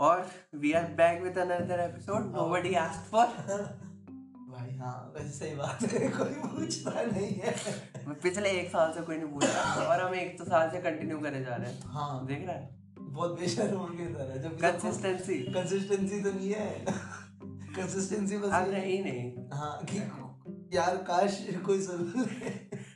और 0.00 0.30
we 0.54 0.72
are 0.72 0.82
back 0.82 1.22
with 1.22 1.38
another 1.38 1.80
episode 1.80 2.36
nobody 2.36 2.74
asked 2.74 3.10
for 3.10 3.26
भाई 4.48 4.76
हाँ 4.76 5.12
वैसे 5.16 5.38
सही 5.38 5.54
बात 5.54 5.82
है 5.82 6.08
कोई 6.08 6.28
पूछता 6.28 7.02
नहीं 7.02 7.34
है। 7.34 7.54
पिछले 8.14 8.50
एक 8.50 8.70
साल 8.70 8.92
से 8.92 9.00
कोई 9.00 9.16
नहीं 9.16 9.26
पूछ 9.26 9.44
रहा 9.44 9.74
और 9.74 10.00
हम 10.00 10.14
एक 10.14 10.38
तो 10.38 10.44
साल 10.44 10.70
से 10.70 10.78
कंटिन्यू 10.78 11.18
करे 11.18 11.44
जा 11.44 11.56
रहे 11.56 11.72
हैं। 11.72 11.82
हाँ। 11.86 12.26
देख 12.26 12.46
रहा 12.46 12.56
है? 12.56 12.78
बहुत 12.98 13.40
बेशर्म 13.40 13.84
की 13.84 14.06
तरह 14.06 14.36
जब 14.36 14.58
कंसिस्टेंसी 14.58 15.34
कंसिस्टेंसी 15.34 16.20
तो 16.20 16.32
नहीं 16.32 16.52
है। 16.52 16.84
कंसिस्टेंसी 17.76 18.38
बस 18.38 18.52
अब 18.52 18.64
ये- 18.64 18.74
रही 18.74 19.02
नहीं। 19.02 19.58
हाँ 19.58 19.80
कि 19.84 19.98
यार 20.76 20.96
काश 20.96 21.46
कोई 21.66 21.82
सुन 21.82 22.12
ले। 22.16 22.50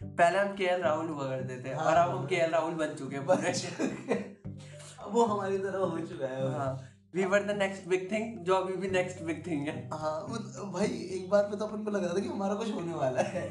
पहले 0.07 0.39
हम 0.39 0.49
के 0.49 0.79
राहुल 0.79 1.07
हुआ 1.09 1.29
करते 1.29 1.61
थे 1.61 1.75
और 1.75 1.95
अब 1.95 2.17
हम 2.17 2.27
के 2.27 2.49
राहुल 2.49 2.75
बन 2.75 2.87
चुके 2.87 3.17
हैं। 3.17 3.25
अब 4.99 5.13
वो 5.13 5.25
हमारी 5.25 5.59
तरह 5.59 5.79
हो 5.79 5.99
चुका 5.99 6.27
है। 6.27 6.59
हाँ। 6.59 6.89
We 7.15 7.25
were 7.25 7.43
the 7.43 7.51
next 7.51 7.89
big 7.89 8.13
thing 8.13 8.39
जो 8.45 8.55
अभी 8.55 8.77
भी 8.77 8.89
नेक्स्ट 8.91 9.23
बिग 9.23 9.47
थिंग 9.47 9.67
है 9.69 9.89
हाँ 9.93 10.27
वो- 10.29 10.73
भाई 10.75 10.87
एक 10.87 11.31
बार 11.31 11.43
पे 11.43 11.57
तो 11.57 11.65
अपन 11.65 11.83
को 11.85 11.91
लग 11.91 12.05
रहा 12.05 12.15
था 12.15 12.19
कि 12.19 12.29
हमारा 12.29 12.55
कुछ 12.55 12.75
होने 12.75 12.95
वाला 12.95 13.21
है। 13.21 13.43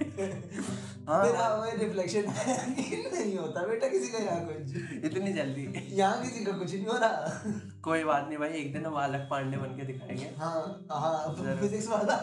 हाँ। 1.07 1.25
मेरा 1.25 1.45
हमें 1.45 1.77
रिफ्लेक्शन 1.77 2.23
नहीं 2.29 3.37
होता 3.37 3.65
बेटा 3.67 3.87
किसी 3.87 4.11
का 4.11 4.17
यहाँ 4.17 4.45
कुछ। 4.45 5.05
इतनी 5.05 5.33
जल्दी। 5.33 5.95
यहाँ 5.95 6.21
किसी 6.23 6.45
का 6.45 6.51
कुछ 6.51 6.73
नहीं 6.73 6.85
हो 6.85 6.97
रहा। 6.97 7.41
कोई 7.83 8.03
बात 8.03 8.27
नहीं 8.27 8.37
भाई 8.37 8.49
एक 8.49 8.73
दिन 8.73 8.85
हम 8.85 8.95
आलक 8.95 9.27
पांडे 9.31 9.57
बन 9.57 9.77
के 9.77 9.85
दिखाएँगे। 9.85 10.33
हाँ 10.37 10.87
हाँ 10.91 11.35
फिजिक्स 11.61 11.87
वाला। 11.87 12.15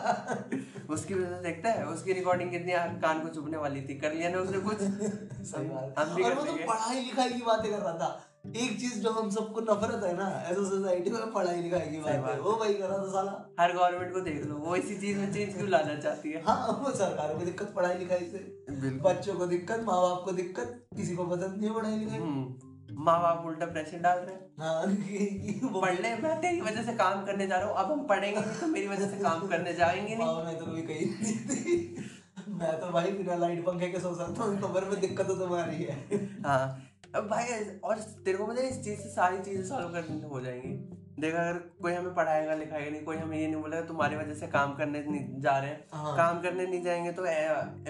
उसकी 0.91 1.15
वजह 1.15 1.27
से 1.27 1.43
देखता 1.43 1.69
है 1.71 1.87
उसकी 1.87 2.12
रिकॉर्डिंग 2.12 2.51
कितनी 2.51 2.73
कान 3.01 3.21
को 3.21 3.29
चुभने 3.29 3.57
वाली 3.57 3.83
थी 3.83 3.95
कर 3.95 4.12
लिया 4.12 4.31
ना 4.31 4.39
उसने 4.39 4.59
कुछ। 4.59 4.79
सही 5.53 5.69
बात। 5.69 5.95
हम 5.99 6.15
भी 6.15 6.23
और 6.23 6.34
वो 6.34 6.45
तो 6.45 6.53
पढ़ाई 6.53 7.01
लिखाई 7.01 7.31
की 7.31 7.43
बातें 7.43 7.71
कर 7.71 7.79
रहा 7.79 7.93
था। 7.93 8.28
एक 8.44 8.78
चीज़ 8.81 8.98
जो 9.00 9.11
हम 9.11 9.31
सबको 9.31 9.61
नफरत 9.61 10.05
है 10.05 10.17
ना 10.17 10.27
एज 10.50 10.56
सोसाइटी 10.58 11.11
में 11.11 11.33
पढ़ाई 11.33 11.62
लिखाई 11.62 11.89
की 11.89 11.98
बात 11.98 12.12
है। 12.12 12.39
वो 12.41 12.53
वही 12.53 12.75
कर 12.75 12.92
था 12.92 13.08
साला। 13.08 13.33
हर 13.61 13.72
गवर्नमेंट 13.72 14.12
को 14.12 14.20
देख 14.20 14.44
लो 14.47 14.55
वो 14.56 14.77
इसी 14.77 14.97
चीज़ 14.97 15.19
में 15.19 15.33
चेंज 15.33 15.55
क्यों 15.56 15.69
लाना 15.69 15.94
चाहती 15.94 16.33
है? 16.33 16.42
हाँ 16.42 16.78
वो 16.83 16.92
सरकार 16.92 17.34
को 17.34 17.44
दिक्कत 17.44 17.72
पढ़ाई 17.77 17.98
लिखाई 17.98 18.25
से। 18.25 18.98
बच्चों 19.05 19.34
को 19.34 19.47
दिक्कत 19.47 19.84
माँ 19.84 20.00
बाप 20.03 20.22
को 20.25 20.33
दिक्कत 20.33 20.86
किसी 20.97 21.16
को 21.16 21.25
पसंद 21.25 21.61
नहीं 21.61 21.70
पढ़ाई 21.70 21.98
लिखाई। 21.98 22.19
हम्म 22.19 23.05
माँ 23.05 23.20
बाप 23.22 23.42
उल्टा 23.47 23.66
प्रेशर 23.66 23.98
डाल 23.98 24.19
रहे 24.19 24.34
हैं। 24.34 24.50
हाँ 24.61 24.94
कि- 24.94 25.61
कि 25.61 25.66
वो 25.66 25.81
पढ़ 25.81 26.00
ले 26.00 26.14
मैं 26.16 26.41
तेरी 26.41 26.61
वजह 26.61 26.83
से 26.83 26.92
काम 26.92 27.25
करने 27.25 27.47
जा 27.47 27.56
रहा 27.56 27.69
हूँ 27.69 27.77
अब 27.77 27.92
हम 27.92 28.06
पढ़ेंगे 28.06 28.41
तो 28.61 28.66
मेरी 28.66 28.89
वजह 28.89 29.09
से 29.09 29.19
काम 29.19 29.47
करने 29.48 29.75
जाएँगे 29.75 30.16
नहीं। 30.16 30.44
मैं 30.44 30.59
तो 30.59 30.66
कभी 30.66 30.83
कही 30.83 32.06
मैं 32.48 32.81
तो 32.81 32.91
भाई 32.91 33.11
बिना 33.12 33.34
लाइट 33.36 33.64
पंखे 33.66 33.89
के 33.89 34.00
सो 34.00 34.14
सकता 34.14 34.44
हूँ 34.44 34.61
कमर 34.61 34.84
में 34.84 35.00
दिक्कत 35.00 35.27
तो 35.27 35.34
तुम्हारी 35.34 35.83
है। 35.84 36.27
हाँ 36.47 36.66
अब 37.14 37.28
भाई, 37.28 37.47
और 37.84 37.98
तेरे 38.25 38.39
को 38.39 38.47
पता 38.47 38.61
है 38.61 38.69
इस 38.70 38.83
चीज़ 38.84 39.01
से 39.01 39.09
सारी 39.09 39.39
चीज़ें 39.42 39.64
सॉल्व 39.64 39.89
करनी 39.89 40.20
हो 40.23 40.41
जाएँगी। 40.41 40.98
देख 41.21 41.35
अगर 41.35 41.59
कोई 41.83 41.93
हमें 41.93 42.15
पढ़ाएगा 42.15 42.55
लिखाएगा 42.55 42.91
नहीं 42.91 43.03
कोई 43.05 43.17
हमें 43.17 43.37
ये 43.39 43.47
नहीं 43.47 43.61
बोलेगा 43.63 43.83
तुम्हारी 43.87 44.17
वजह 44.17 44.35
से 44.35 44.47
काम 44.49 44.75
करने 44.75 45.03
नहीं 45.03 45.41
जा 45.43 45.57
रहे 45.59 45.71
हैं। 45.71 45.85
हाँ। 45.95 46.17
काम 46.17 46.41
करने 46.43 46.67
नहीं 46.67 46.83
जाएँगे 46.83 47.13
तो 47.13 47.25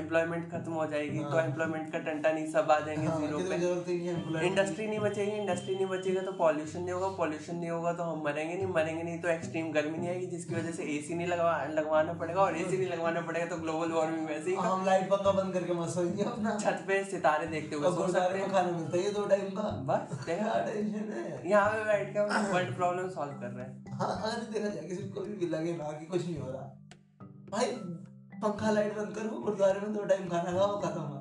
एम्प्लॉयमेंट 0.01 0.51
खत्म 0.53 0.73
हो 0.73 0.87
जाएगी 0.87 1.19
हाँ। 1.19 1.31
तो 1.33 1.41
एम्प्लॉयमेंट 1.41 1.91
का 1.93 1.99
टंटा 2.07 2.33
नहीं 2.33 2.47
सब 2.53 2.71
आ 2.71 2.79
जाएँगे 2.81 3.07
हाँ, 3.07 3.19
ज़ीरो 3.21 3.39
पे। 3.39 3.57
ही 3.89 4.07
है 4.07 4.15
employment 4.15 4.47
इंडस्ट्री 4.49 4.87
नहीं 4.87 5.01
बचेगी 5.01 5.31
इंडस्ट्री 5.33 5.75
नहीं 5.75 5.87
बचेगा 5.87 6.23
तो 6.23 6.33
पॉल्यूशन 6.39 6.81
नहीं 6.81 6.93
होगा 6.93 7.09
पॉल्यूशन 7.17 7.57
नहीं 7.57 7.71
होगा 7.71 7.93
तो 7.93 8.03
हम 8.03 8.23
मरेंगे 8.25 8.55
नहीं 8.55 8.67
मरेंगे 8.69 9.03
नहीं 9.03 9.19
तो 9.23 9.29
एक्सट्रीम 9.29 9.71
गर्मी 9.73 9.99
नहीं 9.99 10.09
आएगी 10.09 10.27
जिसकी 10.27 10.55
वजह 10.55 10.73
से 10.73 10.83
एसी 10.97 11.15
नहीं 11.15 11.27
लगवा 11.27 11.53
लगवाना 11.73 12.13
पड़ेगा 12.23 12.41
और 12.43 12.57
एसी 12.57 12.77
नहीं 12.77 12.89
लगवाना 12.89 13.21
पड़ेगा 13.23 13.47
तो 13.47 13.57
ग्लोबल 13.63 13.93
वार्मिंग 13.93 14.27
वैसे 14.29 14.51
ही 14.51 14.57
हम 14.59 14.85
लाइट 14.87 15.09
पंखा 15.11 15.33
बंद 15.33 15.55
करके 15.55 15.75
मस्त 15.75 15.99
अपना। 15.99 16.57
छत 16.59 16.85
पे 16.89 17.03
सितारे 17.05 17.47
देखते 17.49 17.77
हुए 17.77 17.91
सो 17.91 18.09
सकते 18.13 18.39
हैं। 18.39 18.51
खाना 18.53 18.71
मिलता 18.71 18.99
है 18.99 19.13
दो 19.13 19.25
टाइम 19.27 19.49
का 19.57 19.69
बस 19.89 20.29
है? 20.29 20.37
यहाँ 21.49 21.69
पे 21.71 21.85
बैठ 21.85 22.13
के 22.13 22.27
वर्ल्ड 22.53 22.75
प्रॉब्लम 22.77 23.09
सॉल्व 23.19 23.41
कर 23.41 23.51
रहे 23.51 23.67
हैं। 23.67 23.99
हाँ 23.99 24.11
अगर 24.23 24.45
देखा 24.53 24.69
जाए 24.69 24.89
किसी 24.89 25.09
को 25.09 25.21
भी 25.21 25.47
लगे 25.47 25.77
ना 25.77 25.93
कि 25.93 26.07
कुछ 26.07 26.25
नहीं 26.27 26.39
हो 26.39 26.51
रहा। 26.51 26.63
भाई 27.51 27.73
पंखा 28.43 28.71
लाइट 28.71 28.97
बंद 28.97 29.15
करो 29.15 29.39
गुरुद्वारे 29.41 29.81
में 29.81 29.95
दो 29.95 30.05
टाइम 30.05 30.29
खाना 30.29 30.53
खाओ 30.53 30.81
खत्म 30.81 31.01
हुआ 31.01 31.21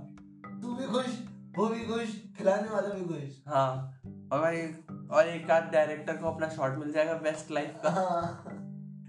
तू 0.61 0.75
भी 0.75 0.87
खुश 0.87 1.17
वो 1.57 1.67
भी 1.67 1.85
खुश 1.85 2.09
खिलाने 2.37 2.69
वाला 2.69 2.89
भी 2.89 3.05
खुश। 3.05 3.43
हाँ 3.47 3.99
और 4.33 4.39
भाई 4.41 4.61
और 5.11 5.27
एक 5.27 5.51
आध 5.51 5.63
डायरेक्टर 5.63 6.17
को 6.17 6.27
अपना 6.27 6.49
शॉट 6.49 6.77
मिल 6.77 6.91
जाएगा 6.91 7.13
बेस्ट 7.13 7.51
लाइफ 7.51 7.79
का। 7.83 7.89
हाँ 7.89 8.43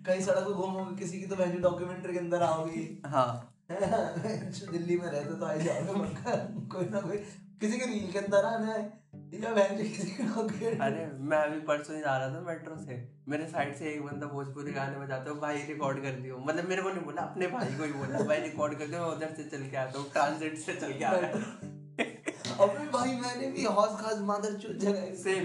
कई 0.07 0.21
सड़क 0.21 0.49
घूमोगे 0.49 0.97
किसी 0.97 1.21
की 1.21 1.27
तो 1.27 1.37
बहन 1.37 1.61
डॉक्यूमेंट्री 1.63 2.13
के 2.13 2.19
अंदर 2.19 2.43
आओगी। 2.43 3.03
हाँ। 3.07 3.55
दिल्ली 3.71 4.97
में 4.97 5.07
रहते 5.07 5.35
तो 5.35 5.47
आई 5.47 5.59
जाओगे 5.59 6.67
कोई 6.67 6.89
ना 6.89 7.01
कोई 7.01 7.17
किसी 7.61 7.79
के 7.79 7.87
रील 7.87 8.13
के 8.13 8.19
अंदर 8.19 8.45
आना 8.45 8.67
है। 8.67 8.98
अरे 9.15 11.07
मैं 11.21 11.39
अभी 11.39 11.61
परसों 11.61 11.97
ही 11.97 12.01
जा 12.03 12.17
रहा 12.19 12.29
था 12.29 12.41
मेट्रो 12.41 12.77
से। 12.77 12.97
मेरे 13.29 13.47
साइड 13.47 13.75
से 13.77 13.85
एक 13.93 14.03
बंदा 14.03 14.27
भोजपुरी 14.27 14.73
गाने 14.73 14.99
बजाते 14.99 15.31
हो 15.31 15.37
भाई 15.37 15.63
रिकॉर्ड 15.63 16.03
कर 16.03 16.13
दियो। 16.13 16.39
मतलब 16.39 16.69
मेरे 16.69 16.83
को 16.83 16.89
नहीं 16.89 17.05
बोला 17.05 17.23
अपने 17.23 17.47
भाई 17.47 17.67
को 17.67 17.85
ही 17.85 17.93
बोला 17.93 18.19
भाई 18.25 18.41
रिकॉर्ड 18.41 18.79
कर 18.79 18.87
दियो 18.87 19.01
मैं 19.01 19.09
उधर 19.09 19.35
से 19.37 19.45
चल 19.45 19.69
के 19.71 19.77
आता 19.77 19.99
हूँ 19.99 20.11
ट्रांजिट 20.13 20.59
से 20.59 20.75
चल 20.75 20.93
के 20.93 21.05
आ 21.05 21.11
रहा 21.11 22.65
अबे 22.65 22.87
भाई 22.91 23.17
मैंने 23.17 23.51
भी 23.51 23.65
हौस 23.65 24.01
खास 24.01 24.19
मादर 24.21 24.55
चुत 24.59 24.77
जगह 24.77 25.15
सेम 25.15 25.45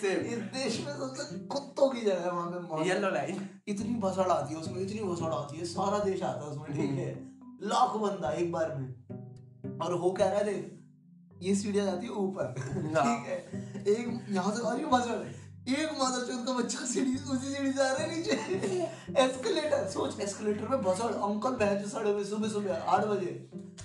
सेम 0.00 0.26
इस 0.26 0.38
देश 0.56 0.80
में 0.86 0.92
सबसे 0.92 1.38
कुत्तों 1.46 1.88
की 1.90 2.00
जगह 2.00 2.30
वहाँ 2.30 2.50
पे 2.50 2.88
येलो 2.88 3.10
लाइन 3.10 3.48
इतनी 3.68 3.94
भसड़ 4.00 4.28
आती 4.30 4.54
है 4.54 4.60
उसमें 4.60 4.80
इतनी 4.80 5.00
भसड़ 5.02 5.32
आती 5.34 5.58
है 5.58 5.64
सारा 5.64 5.98
देश 6.04 6.22
आता 6.22 6.44
है 6.44 6.50
उसमें 6.50 6.72
ठीक 6.72 6.98
है। 6.98 7.12
लाखों 7.68 8.02
बंदा 8.02 8.30
एक 8.32 8.52
बार 8.52 8.74
में। 8.74 9.78
और 9.80 9.92
हो 9.92 10.10
कह 10.10 10.28
रहा 10.28 10.40
है 10.40 10.77
ये 11.42 11.54
सीढ़ियाँ 11.54 11.86
जाती 11.86 12.06
है 12.06 12.12
ऊपर। 12.12 12.54
ठीक 12.58 13.26
है? 13.28 13.36
एक 13.88 14.06
यहाँ 14.30 14.54
से 14.56 14.66
आ 14.66 14.72
रही 14.72 14.82
है 14.82 14.90
भसड़ 14.90 15.18
एक 15.68 15.90
मादर 15.92 16.26
चौथ 16.26 16.44
का 16.46 16.52
बच्चा 16.52 16.84
सीढ़ी 16.86 17.14
उसी 17.14 17.54
सीढ़ी 17.54 17.70
आ 17.70 17.92
रहा 17.92 18.02
है 18.02 18.16
नीचे। 18.16 18.32
एस्केलेटर 19.24 19.86
सोच 19.88 20.20
एस्केलेटर 20.20 20.68
में 20.68 20.82
भसड़ 20.82 21.12
अंकल 21.28 21.56
भैंस 21.62 21.92
सड़े 21.92 22.10
हुए 22.10 22.24
सुबह 22.24 22.48
सुबह 22.48 22.90
आठ 22.94 23.04
बजे 23.04 23.32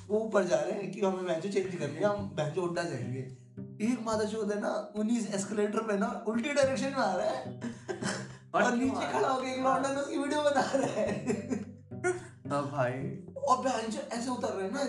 वो 0.09 0.19
ऊपर 0.19 0.43
जा 0.43 0.59
रहे 0.59 0.73
हैं 0.73 0.91
कि 0.91 1.01
हमें 1.01 1.25
भैंस 1.25 1.43
चेंज 1.43 1.75
करनी 1.75 1.95
है 1.95 2.03
हम 2.03 2.29
भैंस 2.35 2.57
उल्टा 2.57 2.83
जाएँगे 2.83 3.25
एक 3.85 3.99
मादर 4.05 4.27
चौथ 4.27 4.51
है 4.51 4.59
ना 4.61 4.93
उन्हीं 4.95 5.19
एस्केलेटर 5.35 5.81
में 5.81 5.97
ना 5.99 6.23
उल्टी 6.27 6.53
डायरेक्शन 6.53 6.85
में 6.85 7.03
आ 7.05 7.15
रहा 7.15 7.29
है। 7.29 7.59
और 8.55 8.63
और 8.63 8.75
नीचे 8.75 9.11
खड़ा 9.13 9.27
होकर 9.27 9.47
एक 9.47 9.59
लौंडा 9.59 9.89
ने 9.89 10.01
उसकी 10.01 10.17
वीडियो 10.17 10.41
बना 10.41 10.71
रहा 10.75 11.01
है। 11.01 11.07
हाँ 12.49 12.63
भाई। 12.71 12.93
और 13.47 13.67
ऐसे 14.13 14.29
उतर 14.29 14.47
रहे 14.47 14.67
हैं 14.67 14.73
ना 14.73 14.81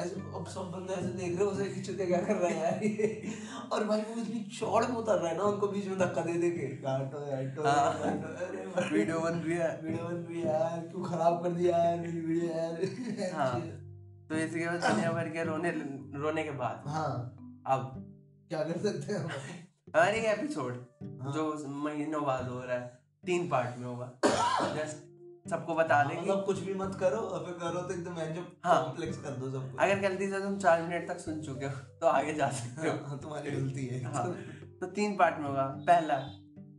ऐसे 0.00 0.14
अब 0.14 0.46
सब 0.48 0.60
बंदे 0.60 0.92
ऐसे 0.92 1.08
देख 1.08 1.36
रहे 1.36 1.44
हो 1.44 1.50
उसे 1.50 1.64
खिंचते 1.64 2.06
क्या 2.06 2.20
कर 2.20 2.34
रहे 2.34 2.52
हैं 2.52 2.82
यार? 2.82 3.68
और 3.72 3.84
भाई 3.84 4.00
वो 4.00 4.20
इतनी 4.20 4.40
चौड़ 4.58 4.86
में 4.86 4.96
उतर 4.96 5.18
रहा 5.18 5.28
है 5.28 5.36
ना 5.36 5.42
उनको 5.42 5.68
बीच 5.68 5.86
में 5.86 5.98
धक्का 5.98 6.20
दे 6.20 6.32
दे 6.32 6.50
के 6.50 6.58
काटो 6.58 7.18
काटो 7.18 7.62
हाँ। 7.62 7.92
अरे 7.92 8.98
वीडियो 8.98 9.20
बन 9.20 9.32
रही 9.32 9.58
है। 9.58 9.80
वीडियो 9.82 10.04
बन 10.04 10.14
रही 10.14 10.40
है 10.40 10.46
यार 10.46 10.80
क्यों 10.80 11.04
खराब 11.04 11.42
कर 11.42 11.50
दिया 11.50 11.78
यार 11.78 11.98
मेरी 11.98 12.20
वीडियो 12.20 12.50
यार। 12.50 13.32
हाँ। 13.34 13.60
तो 14.28 14.34
इसके 14.34 14.66
बाद 14.66 14.92
दुनिया 14.92 15.12
भर 15.12 15.28
के 15.28 15.44
रोने 15.44 15.70
रोने 16.18 16.44
के 16.44 16.50
बाद 16.50 16.82
हाँ। 16.86 17.34
अब 17.66 18.04
क्या 18.48 18.62
कर 18.62 18.78
सकते 18.78 19.12
हैं 19.12 20.38
एपिसोड 20.38 20.86
जो 21.02 21.68
महीनों 21.68 22.24
बाद 22.24 22.48
हो 22.48 22.60
रहा 22.60 22.76
है 22.76 22.98
तीन 23.26 23.48
पार्ट 23.48 23.78
में 23.78 23.86
होगा। 23.86 24.12
जस्ट 24.74 25.07
सबको 25.46 25.74
बता 25.74 26.02
दें 26.04 26.16
कि 26.16 26.30
मतलब 26.30 26.44
कुछ 26.44 26.58
भी 26.58 26.74
मत 26.74 26.96
करो 27.00 27.18
और 27.18 27.44
फिर 27.44 27.54
करो 27.54 27.80
तो 27.80 27.94
एकदम 27.94 28.18
एंजो 28.20 28.40
हाँ। 28.64 28.84
कॉम्प्लेक्स 28.84 29.18
कर 29.18 29.30
दो 29.30 29.50
सबको। 29.50 29.78
अगर 29.78 29.98
गलती 29.98 30.28
से 30.28 30.40
तुम 30.40 30.58
चार 30.58 30.82
मिनट 30.82 31.08
तक 31.08 31.18
सुन 31.18 31.40
चुके 31.42 31.66
हो 31.66 31.98
तो 32.00 32.06
आगे 32.06 32.34
जा 32.34 32.48
सकते 32.48 32.88
हो। 32.88 32.96
हाँ, 33.06 33.18
तुम्हारी 33.18 33.50
गलती 33.50 33.86
है। 33.86 34.02
हाँ 34.04 34.32
तो 34.80 34.86
तीन 34.86 35.16
पार्ट 35.16 35.38
में 35.38 35.48
होगा। 35.48 35.62
पहला 35.62 36.18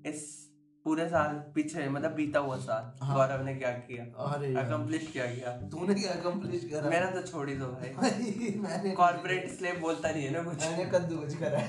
इस 0.09 0.48
पूरे 0.85 1.07
साल 1.09 1.35
पीछे 1.55 1.89
मतलब 1.89 2.11
बीता 2.11 2.39
हुआ 2.39 2.57
साल 2.57 3.05
हाँ। 3.05 3.15
गौरव 3.15 3.43
ने 3.45 3.55
क्या 3.55 3.71
किया? 3.71 4.03
अरे 4.25 4.53
अकम्प्लिश 4.55 5.09
क्या 5.13 5.25
किया? 5.25 5.51
तूने 5.69 5.93
क्या 5.93 6.11
अकम्प्लिश 6.11 6.63
करा? 6.63 6.89
मेरा 6.89 7.09
तो 7.11 7.21
छोड़ 7.21 7.49
ही 7.49 7.55
दो 7.55 7.65
भाई। 7.65 7.89
मैंने 8.59 8.91
कॉर्पोरेट 8.91 9.49
स्लेव 9.49 9.79
बोलता 9.79 10.11
नहीं 10.11 10.23
है 10.23 10.31
ना 10.31 10.43
कुछ। 10.43 10.65
मैंने 10.65 10.85
कद्दू 10.85 11.17
कुछ 11.17 11.35
करा। 11.35 11.59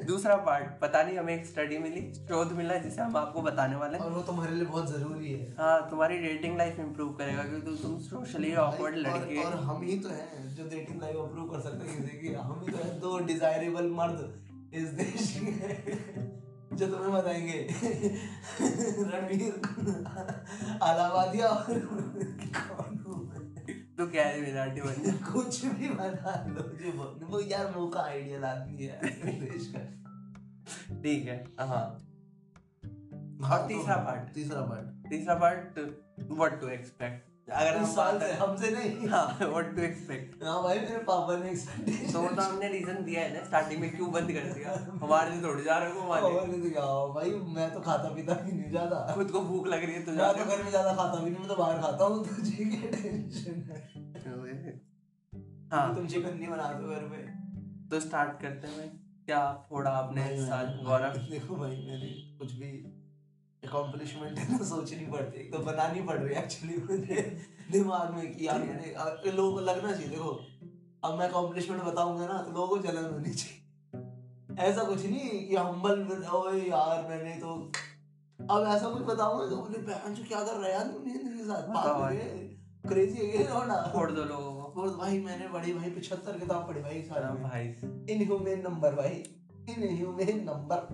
दूसरा 0.06 0.36
पार्ट 0.36 0.78
पता 0.80 1.02
नहीं 1.02 1.18
हमें 1.18 1.34
एक 1.34 1.46
स्टडी 1.46 1.78
मिली 1.78 2.12
शोध 2.14 2.52
मिला 2.52 2.74
जिसे 2.78 3.02
हम 3.02 3.16
आपको 3.16 3.42
बताने 3.42 3.76
वाले 3.76 3.98
हैं। 3.98 4.04
और 4.04 4.12
वो 4.12 4.22
तुम्हारे 4.22 4.54
लिए 4.54 4.64
बहुत 4.64 4.90
ज़रूरी 4.90 5.32
है। 5.32 5.54
हाँ 5.58 5.90
तुम्हारी 5.90 6.18
डेटिंग 6.18 6.58
लाइफ 6.58 6.80
इंप्रूव 6.80 7.12
करेगा 7.12 7.42
क्योंकि 7.42 7.82
तुम 7.82 7.98
सोशली 7.98 8.54
ऑकवर्ड 8.54 8.96
लड़के 8.96 9.42
और 9.44 9.54
हम 9.54 9.82
ही 9.82 9.98
तो 9.98 10.08
हैं 10.08 10.54
जो 10.54 10.68
डेटिंग 10.68 11.00
लाइफ 11.02 11.16
अप्रूव 11.16 11.50
कर 11.50 11.60
सकते 11.60 11.88
हैं। 11.88 12.02
किसी 12.02 12.18
की 12.18 12.34
हम 12.34 12.64
ही 12.66 12.72
तो 12.72 12.78
हैं 12.78 13.00
दो 13.00 13.18
डिजायरेबल 13.18 13.90
मर्द 13.90 14.42
इस 14.74 14.88
देश 14.88 15.34
के। 15.40 16.48
जो 16.72 16.86
तुम्हें 16.86 17.12
बताएँगे 17.12 17.58
रणवीर 19.12 19.52
अलाहाबादिया 20.82 21.48
और 21.48 21.80
कौन 22.56 22.96
तो 23.98 24.06
क्या 24.10 24.24
है 24.26 24.40
मिनाटी 24.40 24.80
बन 24.80 25.18
कुछ 25.32 25.64
भी 25.64 25.88
बना 25.88 26.34
लो 26.48 26.62
जो 26.82 26.92
वो 27.26 27.40
यार 27.40 27.72
मौका 27.76 28.00
आइडियल 28.00 28.44
आदमी 28.44 28.84
है 28.84 29.00
ठीक 31.02 31.26
है। 31.26 31.44
हाँ। 31.60 32.06
हाँ, 33.42 33.58
और 33.58 33.66
तीसरा 33.68 33.96
पार्ट 33.96 34.32
तीसरा 34.34 34.60
पार्ट 34.60 35.08
तीसरा 35.10 35.34
पार्ट 35.34 35.78
व्हाट 36.30 36.60
टू 36.60 36.68
एक्सपेक्ट 36.68 37.29
अगर 37.50 37.76
हम 37.76 37.84
साल 37.92 38.18
से 38.20 38.32
हमसे 38.34 38.70
नहीं। 38.70 39.08
हाँ 39.12 39.24
व्हाट 39.42 39.74
टू 39.76 39.82
एक्सपेक्ट 39.82 40.42
हाँ 40.44 40.62
भाई 40.62 40.78
मेरे 40.80 40.98
पापा 41.08 41.36
ने 41.36 41.50
expectation 41.52 42.12
तो 42.12 42.26
तो 42.36 42.42
हमने 42.42 42.68
रीजन 42.68 43.02
दिया 43.04 43.22
है 43.22 43.32
ना 43.34 43.44
स्टार्टिंग 43.46 43.80
में 43.80 43.90
क्यों 43.96 44.10
बंद 44.12 44.32
कर 44.32 44.52
दिया? 44.52 44.74
हमारे 45.02 45.30
लिए 45.30 45.42
थोड़ी 45.42 45.64
जा 45.64 45.78
रहे 45.78 45.90
हो 45.90 46.44
नहीं 46.46 46.62
तो 46.62 46.70
क्या 46.70 46.84
हुआ, 46.84 47.06
भाई 47.14 47.30
मैं 47.56 47.72
तो 47.74 47.80
खाता 47.80 48.14
पीता 48.14 48.34
भी 48.42 48.52
नहीं 48.52 48.70
ज़्यादा। 48.70 49.00
खुद 49.14 49.30
को 49.30 49.40
भूख 49.42 49.66
लग 49.66 49.84
रही 49.84 49.94
है 49.94 50.02
तो 50.04 50.12
मैं 50.12 50.32
तो 50.34 50.44
घर 50.46 50.62
में 50.62 50.70
ज़्यादा 50.70 50.94
खाता 50.94 51.22
भी 51.24 51.30
नहीं 51.30 51.40
मैं 51.40 51.48
तो 51.48 51.56
बाहर 51.56 51.80
खाता 51.82 52.04
हूँ 52.04 52.24
तुझे 52.26 52.64
क्या 52.66 52.90
टेंशन 53.00 53.62
है? 53.70 54.78
हाँ। 55.72 55.94
तुम 55.94 56.06
चिकन 56.06 56.36
नहीं 56.38 56.48
बनाते 56.48 56.82
हो 56.84 56.88
घर 56.90 57.02
पे 57.10 57.26
तो 57.90 58.00
स्टार्ट 58.00 58.40
करते 58.42 58.68
हैं। 58.68 58.88
क्या 59.26 59.40
फोड़ा 59.68 59.90
आपने 59.92 60.24
साल 60.40 60.66
गौरव? 60.84 61.16
देखो 61.30 61.56
भाई 61.56 61.76
मैंने 61.86 62.08
कुछ 62.38 62.52
भी 62.54 62.70
अकॉम्प्लिशमेंट 63.62 64.38
है 64.38 64.50
ना 64.50 64.64
सोचनी 64.64 65.06
पड़ती 65.06 65.38
है 65.38 65.50
तो 65.50 65.58
बनानी 65.64 66.02
पड़ 66.02 66.16
रही 66.16 66.34
है 66.34 66.42
एक्चुअली 66.42 66.76
मुझे 66.82 67.22
दिमाग 67.72 68.14
में 68.14 68.34
कि 68.34 68.46
यार 68.46 68.58
मैंने 68.58 69.32
लोगों 69.32 69.52
को 69.52 69.60
लगना 69.60 69.92
चाहिए 69.92 70.08
देखो 70.08 70.30
अब 71.04 71.18
मैं 71.18 71.28
अकॉम्प्लिशमेंट 71.28 71.82
बताऊँगा 71.82 72.26
ना 72.26 72.42
तो 72.42 72.52
लोगों 72.52 72.68
को 72.68 72.78
जलन 72.78 73.10
होनी 73.12 73.34
चाहिए। 73.34 73.56
ऐसा 74.60 74.84
कुछ 74.84 75.04
नहीं 75.04 75.48
कि 75.48 75.56
हम्बल 75.56 76.24
ओए 76.34 76.60
यार 76.60 77.06
मैंने 77.08 77.34
तो 77.36 77.54
अब 78.38 78.66
ऐसा 78.66 78.88
कुछ 78.88 79.02
बताऊँगा 79.02 79.46
तो 79.48 79.56
बोले 79.56 79.78
बहन 79.78 80.14
जो 80.14 80.24
क्या 80.24 80.42
कर 80.44 80.52
रहा 80.52 80.66
है 80.66 80.72
यार? 80.72 80.86
तुम 80.86 81.04
ज़िंदगी 81.04 81.38
के 81.38 81.44
साथ? 81.44 81.68
बात 81.68 81.96
भाई। 81.96 82.16
क्रेजी 82.88 83.18
है 83.18 83.38
ये 83.38 83.48
होना 83.48 83.76
फोड़ 83.94 84.10
दो 84.10 84.24
लोगों 84.24 84.52
को। 84.52 84.82
और 84.82 84.96
भाई 84.96 85.18
मैंने 85.20 85.48
बड़ी 85.48 85.72
भाई 85.74 85.90
पिछहत्तर 85.90 86.38
किताब 86.38 86.66
पढ़ी 86.68 86.80
भाई 86.80 87.02
में। 87.14 87.42
भाई। 87.42 87.64
इनह्यूमन 88.14 88.62
नंबर 88.64 88.94
भाई। 88.94 89.22
इनह्यूमन 89.68 90.40
नंबर 90.44 90.86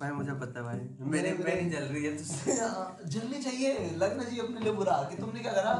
भाई 0.00 0.10
मुझे 0.10 0.32
पता 0.42 0.60
है 0.60 0.66
भाई। 0.66 0.88
मेरे- 1.00 1.44
मेरी 1.44 1.70
जल 1.70 1.78
रही 1.78 2.04
है 2.04 2.16
तुझसे। 2.16 2.52
जलनी 3.06 3.42
चाहिए 3.42 3.94
लगना 3.96 4.24
चाहिए 4.24 4.40
अपने 4.40 4.60
लिए 4.60 4.72
बुरा। 4.72 5.08
कि 5.10 5.16
तुमने 5.16 5.40
क्या 5.40 5.52
करा? 5.52 5.74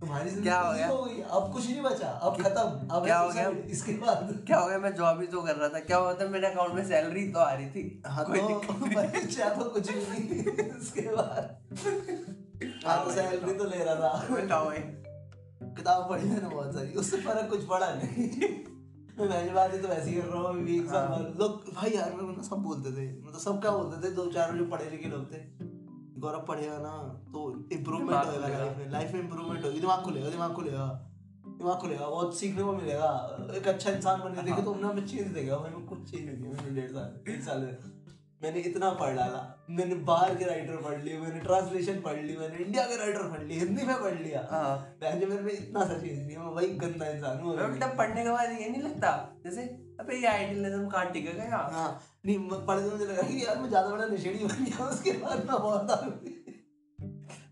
तुम्हारी 0.00 0.30
क्या 0.30 0.60
हो 0.60 0.72
गया? 0.74 0.88
हो 0.88 1.02
गई। 1.04 1.20
अब 1.20 1.52
कुछ 1.52 1.66
नहीं 1.66 1.82
बचा। 1.82 2.08
अब 2.08 2.42
खत्म। 2.42 2.88
अब 2.94 3.04
क्या 3.04 3.18
हो 3.18 3.28
गया? 3.28 3.48
इसके 3.48 3.92
बाद। 3.92 4.44
क्या 4.46 4.58
हो 4.58 4.68
गया? 4.68 4.78
मैं 4.78 4.94
जॉब 4.94 5.20
ही 5.20 5.26
तो 5.26 5.42
कर 5.42 5.56
रहा 5.56 5.68
था। 5.68 5.78
क्या 5.78 5.96
हुआ 5.96 6.14
था? 6.14 6.28
मेरे 6.28 6.46
अकाउंट 6.46 6.74
में 6.74 6.88
सैलरी 6.88 7.28
तो 7.32 7.38
आ 7.38 7.52
रही 7.52 7.70
थी। 7.70 8.02
हाँ 8.06 8.24
कोई 8.24 8.38
तो 8.38 8.48
दिक्कत 8.48 8.98
नहीं। 9.14 9.26
चाहे 9.26 9.56
तो 9.56 9.70
कुछ 9.70 9.92
भी 9.92 10.00
नहीं। 10.00 10.44
इसके 10.80 11.00
बाद। 11.00 11.58
हाँ 12.86 13.04
तो 13.04 13.10
सैलरी 13.12 13.54
तो 13.54 13.64
ले 13.64 13.84
रहा 13.84 13.94
था। 13.94 14.28
किताब 15.62 16.08
पढ़ी 16.10 16.28
मैंने 16.28 16.48
बहुत 16.48 16.74
सारी। 16.74 16.88
उससे 16.88 17.16
फ़र्क 17.16 17.50
कुछ 17.50 17.64
पड़ा 17.66 17.94
नहीं। 17.94 18.30
मैं 19.18 19.54
बात 19.54 19.70
तो 19.72 19.88
वैसे 19.88 20.10
ही 20.10 20.16
कर 20.16 20.26
रहा 20.26 20.38
हूँ 20.38 20.48
अभी 20.48 20.76
एक 20.78 20.86
साल 20.86 21.06
हाँ। 21.08 21.10
बाद 21.10 21.38
लोग 21.40 21.74
भाई 21.74 21.90
यार 21.90 22.10
मेरे 22.10 22.26
को 22.26 22.32
ना 22.32 22.42
सब 22.42 22.62
बोलते 22.62 22.90
थे। 22.92 23.06
मतलब 23.20 23.38
सब 23.40 23.60
क्या 23.60 23.70
बोलते 23.70 24.02
थे? 24.02 24.14
दो 24.14 24.26
चार 24.32 24.56
जो 24.56 24.64
पढ़े 24.66 24.90
लिखे 24.90 25.08
लोग 25.08 25.24
थे। 25.32 25.38
गौरव 26.20 26.44
पढ़ेगा 26.48 26.78
ना 26.78 26.92
तो 27.32 27.48
इम्प्रूवमेंट 27.72 28.24
होगा। 28.26 28.48
लाइफ 28.48 28.76
में। 28.78 28.90
लाइफ 28.92 29.12
में 29.12 29.20
इम्प्रूवमेंट 29.20 29.64
होगी 29.64 29.80
दिमाग 29.80 30.02
खुलेगा 30.02 30.30
दिमाग 30.30 30.54
खुलेगा। 30.54 30.86
दिमाग 31.48 31.78
खुलेगा 31.80 32.08
बहुत 32.08 32.38
सीखने 32.38 32.62
को 32.62 32.72
मिलेगा। 32.72 33.10
एक 33.56 33.68
अच्छा 33.68 33.90
इंसान 33.90 34.20
बनने 34.20 34.42
देखे 34.42 34.62
तो 34.62 34.72
अपने 34.72 34.88
आप 34.88 34.98
चेंज 35.06 35.32
देगा 35.34 35.58
भाई 35.58 35.82
कुछ 35.86 36.10
चेंज 36.10 36.28
नहीं 36.28 36.52
किया 36.52 36.74
डेढ़ 36.74 36.90
साल 36.90 37.32
एक 37.32 37.42
साल 37.42 37.60
में। 37.60 37.76
मैंने 38.42 38.60
इतना 38.60 38.90
पढ़ 38.90 39.14
डाला 39.16 39.64
मैंने 39.70 39.94
बाहर 39.94 40.34
के 40.34 40.44
राइटर 40.44 40.76
पढ़ 40.76 41.02
लिए 41.02 41.18
मैंने 41.18 41.40
ट्रांसलेशन 41.40 42.00
पढ़ 42.00 42.20
ली 42.20 42.36
मैंने 42.36 42.56
इंडिया 42.56 42.84
के 42.86 42.96
राइटर 42.96 43.22
पढ़ 43.22 43.42
लिए 43.42 43.58
हिंदी 43.58 43.82
में 43.82 44.02
पढ़ 44.02 44.14
लिया। 44.14 44.48
हाँ। 44.50 44.96
मेरे 45.02 45.26
में 45.26 45.52
इतना 45.52 45.84
सा 45.84 45.98
चीज़ 45.98 46.18
नहीं 46.18 46.36
है 46.36 46.38
मैं 46.38 46.46
वही 46.46 46.66
गंदा 46.66 47.06
इंसान 47.06 47.40
हूँ। 47.40 47.56
अभी 47.58 47.78
पढ़ने 47.96 48.24
के 48.24 48.30
बाद 48.30 48.50
ये 48.50 48.68
नहीं 48.68 48.82
लगता? 48.82 49.40
जैसे 49.44 49.62
अबे 50.00 50.16
ये 50.16 50.26
आइडियलिज्म 50.26 50.88
कहाँ 50.88 51.12
टिकेगा 51.12 51.44
यहाँ 51.44 51.70
हाँ। 51.72 52.02
नहीं 52.26 52.38
मैं 52.38 52.66
पढ़े 52.66 52.82
तो 52.82 52.90
मुझे 52.90 53.04
लगा 53.04 53.22
कि 53.22 53.44
यार 53.46 53.58
मैं 53.58 53.68
ज़्यादा 53.68 53.88
बड़ा 53.88 54.06
नशेड़ी 54.06 54.38
बन 54.38 54.64
गया 54.64 54.88
उसके 54.88 55.12
बाद 55.12 55.38
मैं 55.38 55.58
बहुत 55.58 55.90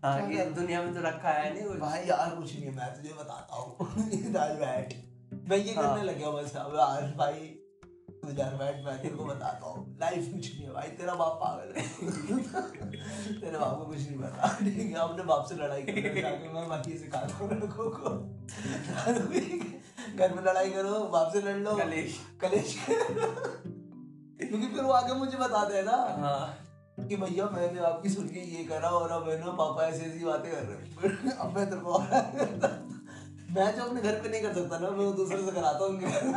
हाँ 0.03 0.19
दुनिया 0.53 0.81
में 0.83 0.93
तो 0.93 1.01
रखा 1.01 1.29
है 1.29 1.53
नहीं 1.53 1.63
कुछ? 1.63 1.77
भाई 1.77 1.99
यार 1.99 2.35
कुछ 2.35 2.55
नहीं 2.59 2.71
मैं 2.71 2.95
तुझे 2.95 3.13
बताता 3.13 3.55
हूँ। 3.55 3.77
मैं 5.49 5.57
ये 5.57 5.73
हाँ। 5.73 5.95
करने 5.95 6.03
लग 6.03 6.17
गया 6.17 6.29
बस 6.29 6.55
अब 6.55 6.71
भाई। 7.17 7.64
इधर 8.29 8.55
बैठ 8.59 8.83
मैं 8.85 8.95
तेरे 9.01 9.15
को 9.15 9.25
बताता 9.25 9.67
हूँ। 9.67 9.97
लाइफ 9.99 10.31
कुछ 10.33 10.45
नहीं 10.47 10.65
है 10.65 10.73
भाई 10.73 10.87
तेरा 10.97 11.13
बाप 11.15 11.39
पागल 11.41 11.67
है। 11.77 11.83
तेरे 13.41 13.57
बाप 13.57 13.77
को 13.77 13.85
कुछ 13.85 13.97
नहीं 13.99 14.19
पता। 14.19 14.47
ठीक 14.59 14.77
है 14.79 14.99
अपने 14.99 15.23
बाप 15.23 15.45
से 15.49 15.55
लड़ाई 15.55 15.81
कर। 15.81 16.21
जाके 16.21 16.53
मैं 16.53 16.67
बाकी 16.69 16.97
सिखाता 16.97 17.35
हूँ 17.35 17.49
लोगों 17.51 17.89
को। 17.91 18.09
घर 20.15 20.33
में 20.33 20.41
लड़ाई 20.43 20.69
करो 20.71 20.99
बाप 21.13 21.31
से 21.33 21.41
लड़ 21.41 21.57
लो। 21.57 21.75
कलेश। 21.77 22.19
कलेश 22.41 22.75
क्योंकि 22.87 24.67
फिर 24.67 24.83
वो 24.83 24.91
आगे 24.93 25.13
मुझे 25.15 25.37
बताते 25.37 25.75
हैं 25.75 25.83
ना 25.83 25.97
हाँ। 26.21 26.45
कि 26.99 27.15
भैया 27.17 27.45
मैंने 27.49 27.79
आपकी 27.85 28.09
सुन 28.09 28.27
के 28.27 28.39
ये 28.51 28.63
करा 28.63 28.89
और 28.97 29.11
अब 29.11 29.29
है 29.29 29.39
ना 29.39 29.51
पापा 29.53 29.87
ऐसी 29.87 30.05
ऐसी 30.05 30.25
बातें 30.25 30.51
कर 30.51 30.63
रहे 30.63 30.75
हैं। 30.75 31.31
अब 31.31 31.55
मैं 31.57 31.65
तेरे 31.69 31.81
को 31.81 31.99
मैं 33.55 33.75
जो 33.75 33.83
अपने 33.83 34.01
घर 34.01 34.15
पे 34.21 34.29
नहीं 34.29 34.41
कर 34.41 34.53
सकता 34.53 34.77
ना 34.79 34.89
मैं 34.91 35.15
दूसरे 35.15 35.37
से 35.37 35.51
कराता 35.51 35.83
हूँ 35.83 35.89
उनके 35.89 36.05
घर 36.05 36.23
में 36.25 36.35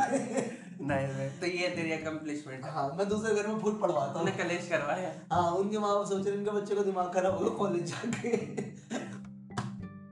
नहीं 0.81 1.07
नहीं 1.07 1.29
तो 1.39 1.45
ये 1.47 1.69
तेरी 1.69 1.91
अकम्पलिशमेंट 1.91 2.65
हाँ। 2.65 2.87
मैं 2.97 3.07
दूसरे 3.09 3.33
घर 3.35 3.47
में 3.47 3.59
फूट 3.61 3.79
पड़वाता 3.81 4.13
तूने 4.13 4.31
हूँ 4.31 4.37
कलेश 4.37 4.67
करवाया। 4.69 5.11
हाँ 5.31 5.51
उनके 5.53 5.79
माँ 5.79 5.95
बाप 5.95 6.05
सोच 6.07 6.25
रहे 6.25 6.31
हैं, 6.31 6.37
इनके 6.39 6.51
बच्चे 6.51 6.75
का 6.75 6.81
दिमाग 6.83 7.13
खराब 7.13 7.37
होगा 7.37 7.55
कॉलेज 7.57 7.83
जाके। 7.91 8.29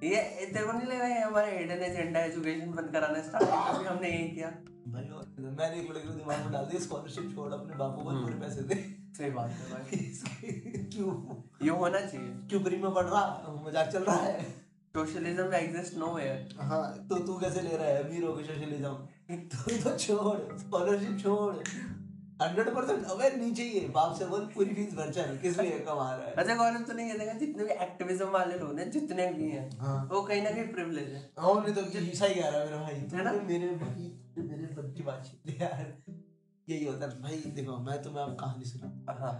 ये 0.07 0.17
तेरे 0.17 0.65
को 0.65 0.71
नहीं 0.71 0.87
लगा 0.87 1.07
ये 1.07 1.21
हमारे 1.21 1.57
हिडन 1.57 1.83
एजेंडा 1.83 2.19
एजुकेशन 2.21 2.71
बंद 2.71 2.91
कराना 2.93 3.21
स्टार्टिंग 3.23 3.81
में 3.81 3.89
हमने 3.89 4.09
यही 4.09 4.27
किया। 4.29 4.49
भाई 4.87 5.09
और 5.09 5.25
मैंने 5.39 5.79
एक 5.79 5.89
लड़के 5.89 6.07
को 6.07 6.13
दिमाग 6.13 6.39
में 6.39 6.51
डाल 6.51 6.65
दिया 6.65 6.81
स्कॉलरशिप 6.81 7.31
छोड़ 7.35 7.51
अपने 7.53 7.75
बापू 7.77 8.03
को 8.03 8.09
पूरे 8.11 8.39
पैसे 8.41 8.61
दे। 8.63 8.75
सही 9.17 9.31
बात 9.31 9.49
है 9.49 9.71
भाई। 9.71 9.97
क्यों? 10.93 11.11
ये 11.63 11.69
होना 11.71 11.99
चाहिए। 12.01 12.29
क्यों 12.49 12.63
फ्री 12.63 12.77
में 12.77 12.93
पढ़ 12.93 13.05
रहा? 13.05 13.55
मज़ाक 13.65 13.87
चल 13.87 14.03
रहा 14.03 14.15
है। 14.17 14.41
सोशलिज्म 14.95 15.53
एग्जिस्ट 15.55 15.97
नो 15.97 16.13
वेयर 16.13 16.55
हाँ 16.61 16.83
तो 17.09 17.15
तू 17.25 17.37
कैसे 17.39 17.61
ले 17.61 17.75
रहा 17.77 17.87
है? 17.87 18.03
अमीर 18.03 18.23
होकर 18.23 18.43
सोशलिज्म 18.45 18.95
तू 19.29 19.77
तो 19.83 19.97
छोड़ 19.97 20.57
स्कॉलरशिप 20.57 21.17
छोड़। 21.19 21.55
हंड्रेड 22.41 22.67
परसेंट 22.75 23.05
अबे 23.05 23.29
नीचे 23.35 23.63
ही 23.63 23.79
है 23.79 23.87
बाप 23.89 24.15
से 24.15 24.25
बोल 24.25 24.41
पूरी 24.55 24.73
फ़ीस 24.75 24.93
भर 24.93 25.11
चल 25.13 25.37
किस 25.37 25.59
लिए 25.59 25.79
कमा 25.79 26.09
रहा 26.15 26.25
है? 26.25 26.33
अच्छा 26.33 26.55
गौरव 26.55 26.83
तो 26.83 26.93
नहीं 26.93 27.11
कहते 27.11 27.39
जितने 27.39 27.63
भी 27.63 27.73
एक्टिविज्म 27.85 28.27
वाले 28.29 28.55
लोग 28.55 28.79
हैं 28.79 28.89
जितने 28.91 29.25
भी 29.33 29.49
हैं 29.51 29.69
हाँ। 29.79 29.97
वो 30.11 30.21
कहीं 30.21 30.41
ना 30.43 30.49
कहीं 30.49 30.67
प्रिविलेज 30.67 31.09
है। 31.13 31.21
हाँ 31.39 31.53
नहीं 31.63 31.73
तो 31.75 31.83
कह 31.83 32.49
रहा 32.49 32.63
मेरा 32.65 32.77
भाई। 32.77 32.95
है 33.13 33.23
ना? 33.23 33.31
मेरे 33.31 33.69
भाई 33.75 34.11
मेरे 34.37 35.03
बातचीत 35.03 35.61
यार 35.61 35.95
यही 36.67 36.85
होता 36.85 37.05
है। 37.05 37.21
भाई 37.21 37.37
देखो 37.55 37.77
मैं 37.77 38.01
तुम्हें 38.03 38.23
अब 38.23 38.35
कहानी 38.35 38.65
सुना 38.65 39.13
हाँ। 39.19 39.35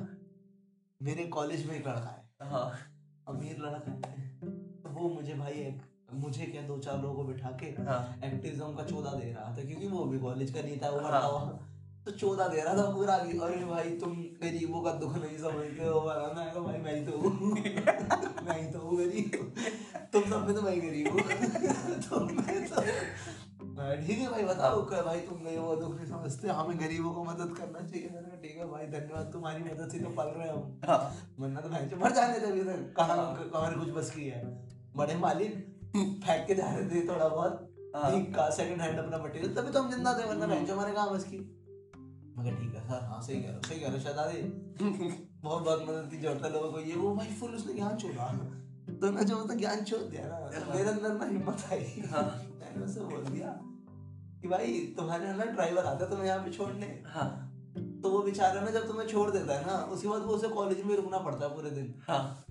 मेरे 1.01 1.23
कॉलेज 1.27 1.65
में 1.67 1.75
एक 1.75 1.87
लड़का 1.87 2.09
है। 2.09 2.49
हाँ। 2.51 2.69
अमीर 3.27 3.57
लड़का 3.59 4.09
है। 4.09 4.29
तो 4.81 4.89
वो 4.89 5.09
मुझे 5.09 5.33
भाई 5.33 5.53
एक 5.53 5.81
मुझे 6.13 6.45
क्या 6.45 6.61
दो 6.61 6.77
चार 6.77 7.01
लोगों 7.01 7.15
को 7.15 7.23
बिठा 7.23 7.49
के 7.49 7.65
हाँ। 7.65 8.19
एक्टिविज्म 8.23 8.75
का 8.75 8.83
चौदह 8.83 9.11
दे 9.11 9.31
रहा 9.31 9.57
था 9.57 9.63
क्योंकि 9.63 9.87
वो 9.87 10.05
भी 10.05 10.19
कॉलेज 10.19 10.51
का 10.51 10.61
नहीं 10.61 10.77
था 10.77 10.89
वो 10.89 10.99
हाँ। 10.99 11.21
हुआ 11.21 11.59
तो 12.05 12.11
चौदह 12.11 12.47
दे 12.47 12.61
रहा 12.61 12.73
था 12.73 12.91
पूरा 12.91 13.13
अरे 13.13 13.65
भाई 13.65 13.89
तुम 13.89 14.13
गरीबों 14.43 14.81
का 14.81 14.91
दुख 14.91 15.17
नहीं 15.17 15.37
समझते 15.37 15.85
हो 15.85 16.01
मैं 16.01 16.53
कहा, 16.53 16.59
भाई 16.59 16.77
मैं 16.77 16.95
ही 16.95 17.05
तो 17.05 17.17
हूँ। 17.19 17.51
मैं 18.47 18.61
ही 18.61 18.71
तो 18.73 18.79
हूँ 18.79 18.97
गरीब। 18.97 19.53
तुम 20.13 20.23
सब 20.23 20.45
में 20.47 20.55
तो 20.55 20.61
मैं 20.61 20.81
गरीब 20.81 21.07
हूँ। 21.07 21.19
तुम 22.09 22.23
में 22.37 22.69
तो। 22.69 22.81
ठीक 24.07 24.19
है 24.19 24.29
भाई 24.31 24.43
बताओ 24.43 24.81
क्या 24.85 25.01
भाई 25.01 25.19
तुम 25.19 25.37
गरीब 25.37 25.59
हो 25.59 25.75
दुख 25.75 25.95
नहीं 25.95 26.05
समझते 26.05 26.47
हमें 26.47 26.79
गरीबों 26.79 27.11
को 27.11 27.23
मदद 27.23 27.55
करना 27.57 27.87
चाहिए। 27.87 28.09
मैंने 28.09 28.27
कहा, 28.27 28.41
ठीक 28.41 28.57
है 28.57 28.69
भाई 28.71 28.87
धन्यवाद 28.87 29.29
तुम्हारी 29.33 29.63
मदद 29.63 29.89
से 29.91 29.99
तो 29.99 30.09
पल 30.09 30.23
रहे 30.23 30.49
हम। 30.49 30.79
हाँ। 30.85 31.15
वरना 31.39 31.61
तो 31.61 31.69
भैंस 31.69 31.93
मर 31.93 32.11
जाने 32.11 32.37
अभी 32.47 32.63
तक। 32.63 32.93
कहाँ 32.97 33.49
कहाँ 33.53 33.79
कुछ 33.79 33.89
बस 33.89 34.11
की 34.11 34.25
है? 34.25 34.43
बड़े 34.95 35.15
मालिक। 35.15 35.76
फेंक 35.97 36.47
के 36.47 36.55
जा 36.55 36.71
रहे 36.71 36.89
थे 36.89 37.07
थोड़ा 37.07 37.27
बहुत। 37.27 37.91
हाँ। 37.95 38.11
ठीक 38.11 38.33
का 38.35 38.49
सेकंड 38.51 38.81
हैंड 38.81 38.99
अपना 38.99 39.17
मटेरियल 39.17 39.53
तभी 39.55 39.71
तो 39.71 39.81
हम 39.81 39.91
ज़िंदा 39.91 40.13
थे 40.19 40.27
वरना 40.29 40.47
भैंस 40.47 40.69
हमारे 40.69 40.91
कहाँ 40.93 41.13
बस 41.13 41.23
की 41.23 41.37
मगर 42.37 42.55
ठीक 42.55 42.73
है 42.75 42.81
सर 42.87 43.05
हाँ 43.05 43.21
सही 43.21 43.41
कह 43.41 43.47
रहे 43.47 43.55
हो 43.55 43.61
सही 43.67 43.79
कह 43.79 43.87
रहे 43.87 43.97
हो 43.97 44.03
शहजादे। 44.03 44.41
बहुत 45.43 45.63
बहुत 45.63 45.81
मदद 45.87 46.09
की 46.11 46.17
ज़रूरत 46.17 46.43
है 46.45 46.51
लोगों 46.53 46.71
को। 46.71 46.79
ये 46.79 46.95
वो 46.95 47.13
भाई 47.15 47.27
फुल 47.39 47.55
उसने 47.55 47.73
ज्ञान 47.73 47.97
छोड़ा। 47.97 48.27
तो 49.01 49.09
ना 49.11 49.21
जो 49.21 49.37
मतलब 49.37 49.57
ज्ञान 49.57 49.83
छोड़ 49.83 50.01
दिया 50.01 50.27
ना 50.27 50.39
तो 50.49 50.73
मेरे 50.73 50.89
अंदर 50.89 51.13
ना 51.13 51.25
हिम्मत 51.25 51.65
आई। 51.71 52.03
हाँ। 52.11 52.23
मैंने 52.59 52.85
उससे 52.85 52.99
बोल 53.01 53.23
दिया 53.25 53.47
कि 54.41 54.47
भाई 54.47 54.77
तुम्हारे 54.97 55.27
अंदर 55.27 55.51
ड्राइवर 55.51 55.85
आता 55.85 56.03
है 56.03 56.09
तुम्हें 56.09 56.27
यहाँ 56.27 56.43
पे 56.43 56.51
छोड़ने। 56.51 56.87
हाँ। 57.07 57.29
तो 58.03 58.09
वो 58.09 58.21
बेचारा 58.23 58.61
ना 58.61 58.71
जब 58.71 58.87
तुम्हें 58.87 59.07
छोड़ 59.07 59.29
देता 59.31 59.57
है 59.59 59.65
ना 59.65 59.77
उसके 59.93 60.07
बाद 60.07 60.21
वो 60.21 60.33
उसे 60.33 60.47
कॉलेज 60.49 60.83
में 60.85 60.95
रुकना 60.95 61.17
पड़ता 61.19 61.45
है 61.45 61.55
पूरे 61.55 61.71
दिन। 61.71 61.93
हाँ। 62.07 62.45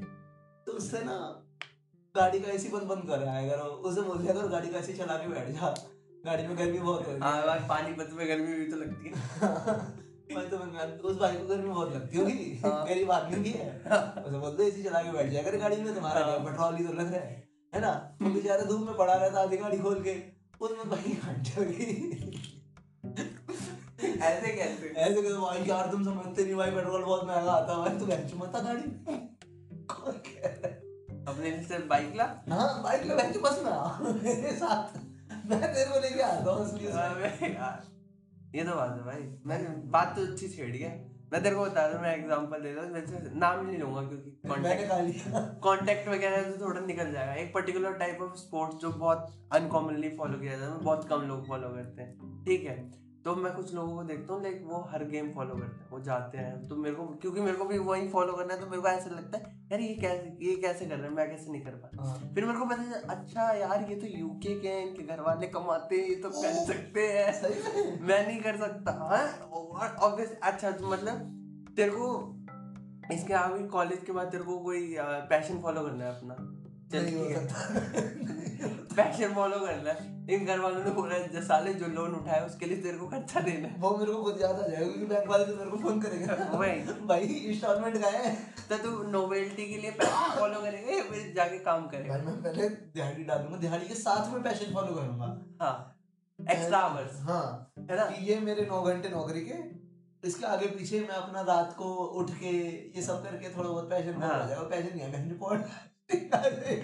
तो 0.66 0.72
उससे 0.72 1.00
ना 1.04 1.16
गाड़ी 2.16 2.40
का 2.40 2.52
एसी 2.52 2.68
बंद 2.68 2.82
बंद 2.88 3.08
कर 3.08 3.26
आया 3.28 3.48
करो 3.48 3.64
उसे 3.90 4.00
बोल 4.02 4.18
दिया 4.18 4.34
करो 4.34 4.48
गाड़ी 4.48 4.68
का 4.68 4.78
एसी 4.78 4.92
चला 4.92 5.16
के 5.16 5.28
बैठ 5.28 5.48
जा। 5.50 5.74
गाड़ी 6.26 6.46
में 6.46 6.56
गर्मी 6.58 6.78
बहुत 6.78 7.06
हो। 7.06 7.12
रही 7.12 7.20
हाँ 7.20 7.46
भाई 7.46 7.58
पानीपत 7.68 8.10
में 8.12 8.26
गर्मी 8.28 8.54
भी 8.54 8.66
तो 8.70 8.76
लगती 8.76 9.08
है। 9.08 9.14
है 9.14 10.34
भाई 10.34 10.46
तो 10.46 10.58
मैं 10.58 10.86
उस 11.00 11.18
भाई 11.18 11.36
को 11.36 11.44
गर्मी 11.48 11.68
बहुत 11.70 11.94
लगती 11.94 12.18
होगी। 12.18 12.60
हाँ। 12.64 12.86
गरीब 12.88 13.10
आदमी 13.12 13.36
भी 13.40 13.50
है। 13.50 13.68
उसे 13.80 14.38
बोल 14.38 14.50
दो 14.50 14.62
एसी 14.62 14.82
चला 14.82 15.02
के 15.02 15.12
बैठ 15.12 15.30
जाया 15.30 15.42
करे 15.44 15.58
गाड़ी 15.58 15.76
में 15.82 15.94
तुम्हारा 15.94 16.24
हाँ। 16.26 16.38
पेट्रोल 16.38 16.74
ही 16.76 16.86
तो 16.86 16.92
लग 16.92 17.12
रहा 17.12 17.20
है 17.20 17.44
है 17.74 17.80
ना? 17.80 17.92
वो 18.22 18.30
बेचारा 18.30 18.64
धूप 18.64 18.80
में 18.86 18.96
पड़ा 18.96 19.14
रहता 19.14 19.40
आधी 19.40 19.56
गाड़ी 19.56 19.78
खोल 19.78 20.02
के 20.02 20.16
उसमें 20.60 20.88
भाई 20.90 21.14
घंटे 21.22 21.60
हो 21.60 21.64
गई 21.70 22.44
ऐसे 23.98 24.50
कैसे? 24.52 24.88
ऐसे 24.88 25.22
कहते 25.22 25.32
भाई 25.38 25.64
यार 25.68 25.90
तुम 25.90 26.04
समझते 26.04 26.44
नहीं 26.44 26.54
भाई 26.54 26.70
पेट्रोल 26.70 27.02
बहुत 27.04 27.24
महँगा 27.26 27.52
आता 27.52 27.72
है। 27.72 27.78
भाई 27.78 27.98
तो 27.98 28.06
बेंच 28.06 28.32
मत 28.36 28.60
गाड़ी। 28.64 28.82
कौन 29.92 30.12
कह 30.12 30.40
रहा 30.40 30.48
है? 30.48 30.55
अपने 31.36 31.50
से 31.64 31.78
बाइक 31.88 32.14
ला? 32.16 32.24
हाँ 32.50 32.82
बाइक 32.82 33.02
ले 33.04 33.14
बैठ 33.14 33.32
के 33.32 33.38
बस 33.40 33.60
में 33.64 33.70
आ 33.72 34.12
मेरे 34.22 34.52
साथ 34.56 34.96
मैं 35.50 35.60
तेरे 35.62 35.90
को 35.90 36.00
लेके 36.00 36.22
आता 36.22 36.50
हूँ 36.50 36.66
इसलिए 36.66 36.88
ये 38.54 38.64
तो 38.64 38.74
बात 38.74 38.90
है 38.90 39.04
भाई। 39.04 39.22
मैंने 39.46 39.68
बात 39.92 40.14
तो 40.16 40.22
अच्छी 40.26 40.48
छेड़ी 40.48 40.78
है 40.78 40.90
मैं 41.32 41.42
तेरे 41.42 41.54
को 41.56 41.64
बता 41.64 41.86
दूँ 41.88 42.00
मैं 42.00 42.14
एग्जांपल 42.16 42.62
दे 42.62 42.72
दूँ 42.74 42.82
वैसे 42.92 43.30
नाम 43.38 43.66
नहीं 43.66 43.78
लूँगा 43.78 44.02
क्योंकि 44.02 44.30
कांटेक्ट 44.48 45.24
कांटेक्ट 45.64 46.08
वगैरह 46.08 46.50
तो 46.50 46.64
थोड़ा 46.64 46.80
निकल 46.80 47.10
जाएगा। 47.12 47.34
एक 47.34 47.52
पर्टिकुलर 47.54 47.98
टाइप 47.98 48.22
ऑफ़ 48.22 48.36
स्पोर्ट्स 48.38 48.76
जो 48.82 48.90
बहुत 48.92 49.32
अनकॉमनली 49.52 50.10
फॉलो 50.16 50.38
किया 50.38 50.56
जाता 50.58 50.72
है 50.72 50.78
बहुत 50.80 51.08
कम 51.08 51.26
लोग 51.28 51.46
फॉलो 51.48 51.68
करते 51.68 52.02
हैं। 52.02 52.44
ठीक 52.44 52.64
है। 52.64 52.76
तो 53.26 53.34
मैं 53.36 53.52
कुछ 53.54 53.72
लोगों 53.74 53.94
को 53.96 54.02
देखता 54.04 54.34
हूँ 54.34 54.42
लाइक 54.42 54.60
वो 54.64 54.80
हर 54.90 55.04
गेम 55.04 55.30
फॉलो 55.34 55.54
करते 55.54 55.76
हैं 55.76 55.88
वो 55.90 56.00
जाते 56.00 56.38
हैं। 56.38 56.68
तो 56.68 56.76
मेरे 56.76 56.94
को 56.96 57.06
क्योंकि 57.22 57.40
मेरे 57.40 57.56
को 57.56 57.64
भी 57.64 57.78
वही 57.78 58.08
फॉलो 58.08 58.32
करना 58.32 58.54
है 58.54 58.60
तो 58.60 58.66
मेरे 58.66 58.82
को 58.82 58.88
ऐसा 58.88 59.10
लगता 59.10 59.38
है 59.38 59.54
यार 59.72 59.80
ये 59.80 59.94
कैसे 59.94 60.36
ये 60.46 60.54
कैसे 60.56 60.86
कर 60.86 60.96
रहे 60.96 61.08
हैं? 61.08 61.14
मैं 61.16 61.28
कैसे 61.30 61.50
नहीं 61.52 61.62
कर 61.62 61.70
पाता? 61.76 62.02
हाँ। 62.02 62.30
फिर 62.34 62.44
मेरे 62.44 62.58
को 62.58 62.64
पता 62.64 62.84
चला 62.84 63.14
अच्छा 63.14 63.50
यार 63.52 63.86
ये 63.90 63.96
तो 63.96 64.06
यूके 64.18 64.58
के 64.60 64.68
हैं 64.68 64.86
इनके 64.86 65.02
घर 65.02 65.20
वाले 65.20 65.46
कमाते 65.48 65.96
हैं 65.96 66.08
ये 66.08 66.14
तो 66.16 66.30
कर 66.30 66.54
सकते 66.64 67.06
हैं। 67.08 68.00
मैं 68.06 68.26
नहीं 68.26 68.40
कर 68.40 68.56
सकता 68.56 68.92
हाँ? 69.02 69.24
ऑब्वियस 70.02 70.36
अच्छा 70.42 70.70
तो 70.70 70.88
मतलब 70.88 71.72
तेरे 71.76 71.90
को 71.90 72.12
इसके 73.14 73.34
आगे 73.34 73.66
कॉलेज 73.68 74.04
के 74.04 74.12
बाद 74.12 74.30
तेरे 74.30 74.44
को 74.44 74.58
कोई 74.58 74.94
पैशन 75.30 75.60
फॉलो 75.62 75.82
करना 75.82 76.04
है 76.04 76.16
अपना? 76.16 76.34
चल 76.92 77.06
ठीक 77.06 77.36
है। 77.36 78.45
पैशन 78.96 79.34
फॉलो 79.34 79.58
करना। 79.66 79.90
है 79.90 80.16
इन 80.30 80.46
घर 80.46 80.58
वालों 80.58 80.84
ने 80.84 80.90
बोला 80.90 81.18
"जो 81.18 81.42
साले 81.42 81.74
जो 81.74 81.86
लोन 81.86 82.14
उठाया 82.14 82.44
उसके 82.44 82.66
लिए 82.66 82.76
तेरे 82.76 82.98
को 82.98 83.08
खर्चा 83.08 83.40
देना 83.40 83.68
है। 83.68 83.74
वो 83.78 83.96
मेरे 83.96 84.12
को 84.12 84.22
खुद 84.22 84.38
याद 84.40 84.50
आ 84.50 84.66
जाएगा 84.66 84.84
क्योंकि 84.84 85.04
बैंक 85.04 85.28
वाले 85.28 85.44
तो 85.44 85.56
मेरे 85.56 85.70
को 85.70 85.76
फ़ोन 85.76 86.00
करेगा। 86.00 86.50
वही। 86.58 86.80
भाई 87.06 87.20
इंस्टॉलमेंट 87.20 88.02
का 88.02 88.08
है। 88.08 88.36
तो 88.68 88.78
तू 88.78 89.02
नोवेल्टी 89.02 89.74
के 89.74 89.80
लिए 89.80 89.90
पैशन 89.90 90.40
फॉलो 90.40 90.60
करेगा 90.60 90.92
या 90.96 91.02
फिर 91.02 91.32
जाके 91.36 91.58
काम 91.58 91.86
करेगा? 91.88 92.16
भाई 92.16 92.26
मैं 92.26 92.42
पहले 92.42 92.68
दिहाड़ी 92.68 93.24
डालूँगा। 93.24 93.56
दिहाड़ी 93.56 93.88
के 93.88 93.94
साथ 93.94 94.32
में 94.32 94.42
पैशन 94.42 94.74
फॉलो 94.74 94.94
करूँगा। 94.94 95.38
हाँ। 95.62 95.92
एक्स्ट्रा 96.50 96.78
आवर्स 96.78 97.20
हाँ। 97.20 97.72
है 97.78 97.96
ना? 97.96 98.14
ये 98.20 98.40
मेरे 98.40 98.66
नौ 98.66 98.82
घंटे 98.82 99.08
नौकरी 99.08 99.40
के 99.40 99.86
इसके 100.28 100.46
आगे 100.46 100.66
पीछे 100.66 101.00
मैं 101.00 101.08
अपना 101.08 101.40
रात 101.40 101.74
को 101.78 101.94
उठ 101.94 102.30
के 102.30 102.52
ये 102.96 103.02
सब 103.02 103.22
करके 103.22 103.56
थोड़ा 103.56 103.68
बहुत 103.70 103.90
पैशन 103.90 104.12
फॉलो 104.12 104.26
हाँ। 104.26 104.42
हो 104.42 104.48
जाएगा। 104.48 104.62
पैशन 104.62 104.88
नहीं 104.88 105.00
है 105.00 105.12
मैंने 105.12 105.28
रिपोर्ट 105.28 105.60
एक 106.14 106.30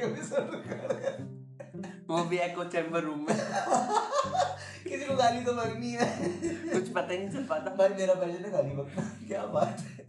एपिसोड 0.03 0.51
रिकॉर्ड 0.55 1.43
वो 2.09 2.25
भी 2.25 2.37
एको 2.37 2.65
चैम्बर 2.65 3.01
रूम 3.01 3.19
में। 3.19 3.27
किसी 4.83 5.05
को 5.05 5.17
गाली 5.17 5.41
तो 5.41 5.53
लगनी 5.53 5.93
है। 5.93 6.07
कुछ 6.73 6.89
पता 6.89 7.13
ही 7.13 7.19
नहीं 7.19 7.31
चल 7.31 7.45
पाता। 7.45 7.75
भाई 7.75 7.89
मेरा 7.89 8.15
पैशन 8.15 8.45
है 8.45 8.51
गाली 8.51 8.77
बकना 8.77 9.03
क्या 9.29 9.47
बात 9.47 9.81
है? 9.81 10.07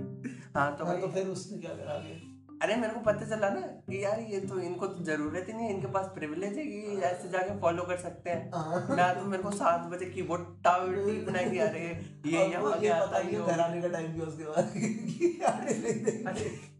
हाँ 0.55 0.77
तो 0.77 0.85
हाँ, 0.85 1.01
तो 1.01 1.07
फिर 1.07 1.27
उसने 1.27 1.57
क्या 1.57 1.71
करा 1.71 1.91
आगे? 1.91 2.33
अरे 2.61 2.75
मेरे 2.75 2.93
को 2.93 2.99
पता 2.99 3.25
चला 3.25 3.49
ना 3.49 3.59
कि 3.59 4.03
यार 4.03 4.19
ये 4.19 4.39
तो 4.39 4.59
इनको 4.59 4.87
तो 4.87 5.03
ज़रूरत 5.03 5.45
ही 5.47 5.53
नहीं 5.53 5.67
है 5.67 5.73
इनके 5.73 5.87
पास 5.87 6.05
प्रिविलेज 6.05 6.57
है 6.57 6.65
कि 6.65 7.01
ऐसे 7.03 7.29
जाके 7.29 7.59
फॉलो 7.59 7.83
कर 7.83 7.97
सकते 7.97 8.29
हैं। 8.29 8.51
हाँ। 8.55 8.95
मैं 8.97 9.19
तो 9.19 9.25
मेरे 9.25 9.43
को 9.43 9.51
सात 9.51 9.79
बजे 9.79 10.05
कीबोर्ड 10.05 10.43
टावर 10.63 10.87
बना 11.25 11.41
के 11.51 11.59
अरे 11.59 12.05
ये 12.25 12.45
यहाँ 12.45 12.61
वो 12.63 12.69
आ 12.69 12.75
ये 12.75 12.81
गया 12.81 13.05
पता 13.05 13.19
था 13.19 13.23
नहीं 13.23 13.37
ये 13.37 13.45
घर 13.45 13.59
आने 13.59 13.81
का 13.81 13.87
टाइम 13.87 14.07
भी 14.07 14.21
उसके 14.21 14.43
बाद। 14.43 14.71
कि। 14.75 16.72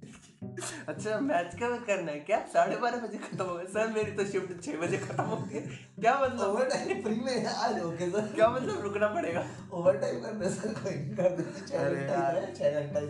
अच्छा 0.90 1.20
मैच 1.20 1.56
का 1.60 1.68
करना 1.88 2.12
है? 2.12 2.20
क्या? 2.20 2.40
साढ़े 2.54 2.76
बारह 2.78 2.98
बजे 2.98 3.18
खत्म 3.18 3.46
हो 3.46 3.56
गया 3.56 3.66
सर 3.74 3.88
मेरी 3.94 4.12
तो 4.12 4.26
शिफ्ट 4.26 4.62
छह 4.64 4.78
बजे 4.78 4.98
खत्म 4.98 5.24
होती 5.24 5.56
है 5.56 5.62
क्या 6.00 6.14
मतलब? 6.20 6.42
ओवर 6.42 6.70
टाइम 6.70 7.02
फ्री 7.04 7.16
में 7.16 7.32
है 7.34 7.54
आज 7.66 7.82
ओके 7.84 8.10
सर 8.10 8.28
क्या 8.36 8.50
मतलब? 8.50 8.82
रुकना 8.84 9.08
पड़ेगा। 9.08 9.46
ओवर 9.74 9.98
टाइम 9.98 10.22
करना 10.22 10.50
सर 10.50 10.74
कोई 10.74 10.94
नहीं 10.94 11.16
कर 11.16 11.30
देते 11.38 11.68
छह 11.68 11.90
घंटा। 11.90 12.20
है, 12.28 12.54
छह 12.56 12.80
घंटा 12.82 13.00
ही 13.00 13.08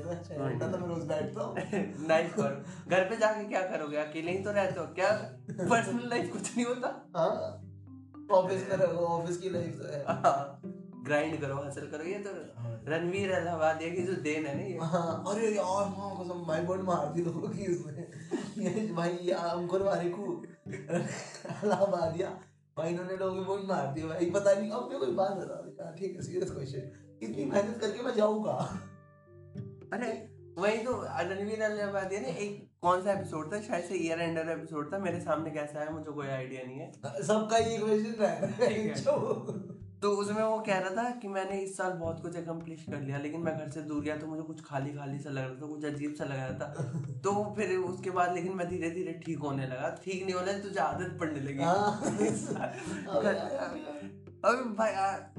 तो 0.60 0.68
तो 0.68 0.78
मैं 0.78 0.88
रोज 0.88 1.04
बैठता 1.08 1.44
हूँ। 1.44 1.56
नाइट 2.08 2.34
करो 2.34 2.96
घर 2.96 3.10
पे 3.10 3.18
जाके 3.18 3.44
क्या 3.50 3.62
करोगे? 3.68 3.98
अकेले 3.98 4.32
ही 4.32 4.44
तो 4.44 4.52
रहते 4.52 4.80
हो? 4.80 4.86
क्या 5.00 5.12
पर्सनल 5.70 6.10
लाइफ 6.10 6.32
कुछ 6.34 6.56
नहीं 6.56 6.66
होता? 6.66 6.96
हाँ। 7.18 7.60
ऑफ़िस 8.32 8.70
में 8.70 8.76
रहो 8.78 9.06
ऑफ़िस 9.06 9.38
की 9.38 9.50
लाइफ 9.50 9.80
तो 9.82 9.88
है। 9.88 10.82
ग्राइंड 11.04 11.40
करो 11.42 11.56
हासिल 11.56 11.86
करो 11.88 12.04
ये 12.04 12.20
तो 12.20 12.32
रणवीर 12.92 13.32
इलाहाबादिया 13.32 13.90
की 13.96 14.04
जो 14.04 14.14
देन 14.22 14.46
है 14.46 14.56
ना 14.58 14.64
ये। 14.64 14.78
हाँ 14.94 15.24
अरे 15.28 15.50
यार 15.56 15.88
हाँ 15.96 16.10
कसम 16.20 16.44
भाई 16.48 16.62
बोर्ड 16.62 16.82
मार 16.82 17.06
दी 17.14 17.22
लोगों 17.22 17.50
की 17.50 17.68
उसने। 17.74 18.08
ये 18.64 18.88
भाई 18.94 19.18
ये 19.22 19.32
अंकुर 19.32 19.82
वारिकू 19.82 20.26
इलाहाबादिया 20.68 22.30
भाई 22.78 22.90
इन्होंने 22.90 23.18
लोगों 23.18 23.36
की 23.36 23.46
बोर्ड 23.46 23.64
मार 23.64 23.94
दी 23.94 24.04
भाई 24.04 24.30
पता 24.32 24.54
नहीं 24.54 24.72
अब 24.72 24.90
मैं 24.90 25.00
कोई 25.00 25.12
बात 25.12 25.32
बता 25.32 25.58
रहा 25.80 25.92
ठीक 25.92 26.16
है 26.16 26.22
सीरियस 26.22 26.52
क्वेश्चन 26.52 27.18
इतनी 27.24 27.46
मेहनत 27.46 27.78
करके 27.82 28.04
मैं 28.04 28.14
जाऊँगा 28.16 28.54
अरे 29.94 30.12
वही 30.58 30.78
तो 30.78 31.02
रणवीर 31.04 31.62
इलाहाबादिया 31.64 32.22
ने 32.22 32.32
एक 32.38 32.70
कौन 32.82 33.04
सा 33.04 33.12
एपिसोड 33.12 33.54
था? 33.54 33.62
शायद 33.62 33.86
से 33.86 33.96
ईयर 33.96 34.22
एंडर 34.22 34.50
एपिसोड 34.50 34.92
था। 34.94 34.98
मेरे 35.00 35.20
सामने 35.20 35.52
कैसा 35.52 35.80
है 35.80 35.94
मुझे 35.94 36.12
कोई 36.12 36.28
आइडिया 36.28 36.64
नहीं 36.64 36.80
है। 36.80 36.92
सबका 37.24 37.58
ये 37.58 37.78
क्वेश्चन 37.78 38.24
है। 38.24 38.52
है। 38.52 39.74
तो 40.04 40.10
उसमें 40.12 40.44
वो 40.44 40.60
कह 40.60 40.78
रहा 40.78 40.90
था 40.90 41.10
कि 41.10 41.28
मैंने 41.28 41.60
इस 41.60 41.78
साल 41.78 41.92
बहुत 41.92 42.22
कुछ 42.22 42.36
अकम्प्लिश 42.36 42.86
कर 42.90 43.02
लिया 43.02 43.18
लेकिन 43.18 43.42
मैं 43.42 43.58
घर 43.58 43.70
से 43.70 43.82
दूर 43.82 44.04
गया 44.04 44.18
तो 44.18 44.28
मुझे 44.28 44.42
कुछ 44.42 44.64
खाली 44.66 44.90
खाली 44.90 45.20
सा 45.20 45.30
लग 45.30 45.44
रहा 45.44 45.50
था 45.50 45.68
कुछ 45.68 45.86
अजीब 45.86 46.14
सा 46.14 46.24
लग 46.24 46.38
रहा 46.38 46.50
था। 46.50 46.68
तो 47.24 47.54
फिर 47.56 47.78
उसके 47.78 48.10
बाद 48.10 48.34
लेकिन 48.34 48.54
मैं 48.54 48.68
धीरे 48.70 48.90
धीरे 48.90 49.14
ठीक 49.26 49.40
होने 49.40 49.68
लगा। 49.68 49.98
ठीक 50.06 50.24
नहीं 50.24 50.36
होने 50.36 50.54
तुझे 50.54 50.80
आदत 50.80 51.18
पड़ने 51.20 51.40
लगी। 51.40 51.64
हाँ। 51.64 52.02
अबे 54.46 54.64
भाई 54.76 54.92
यार, 54.92 55.34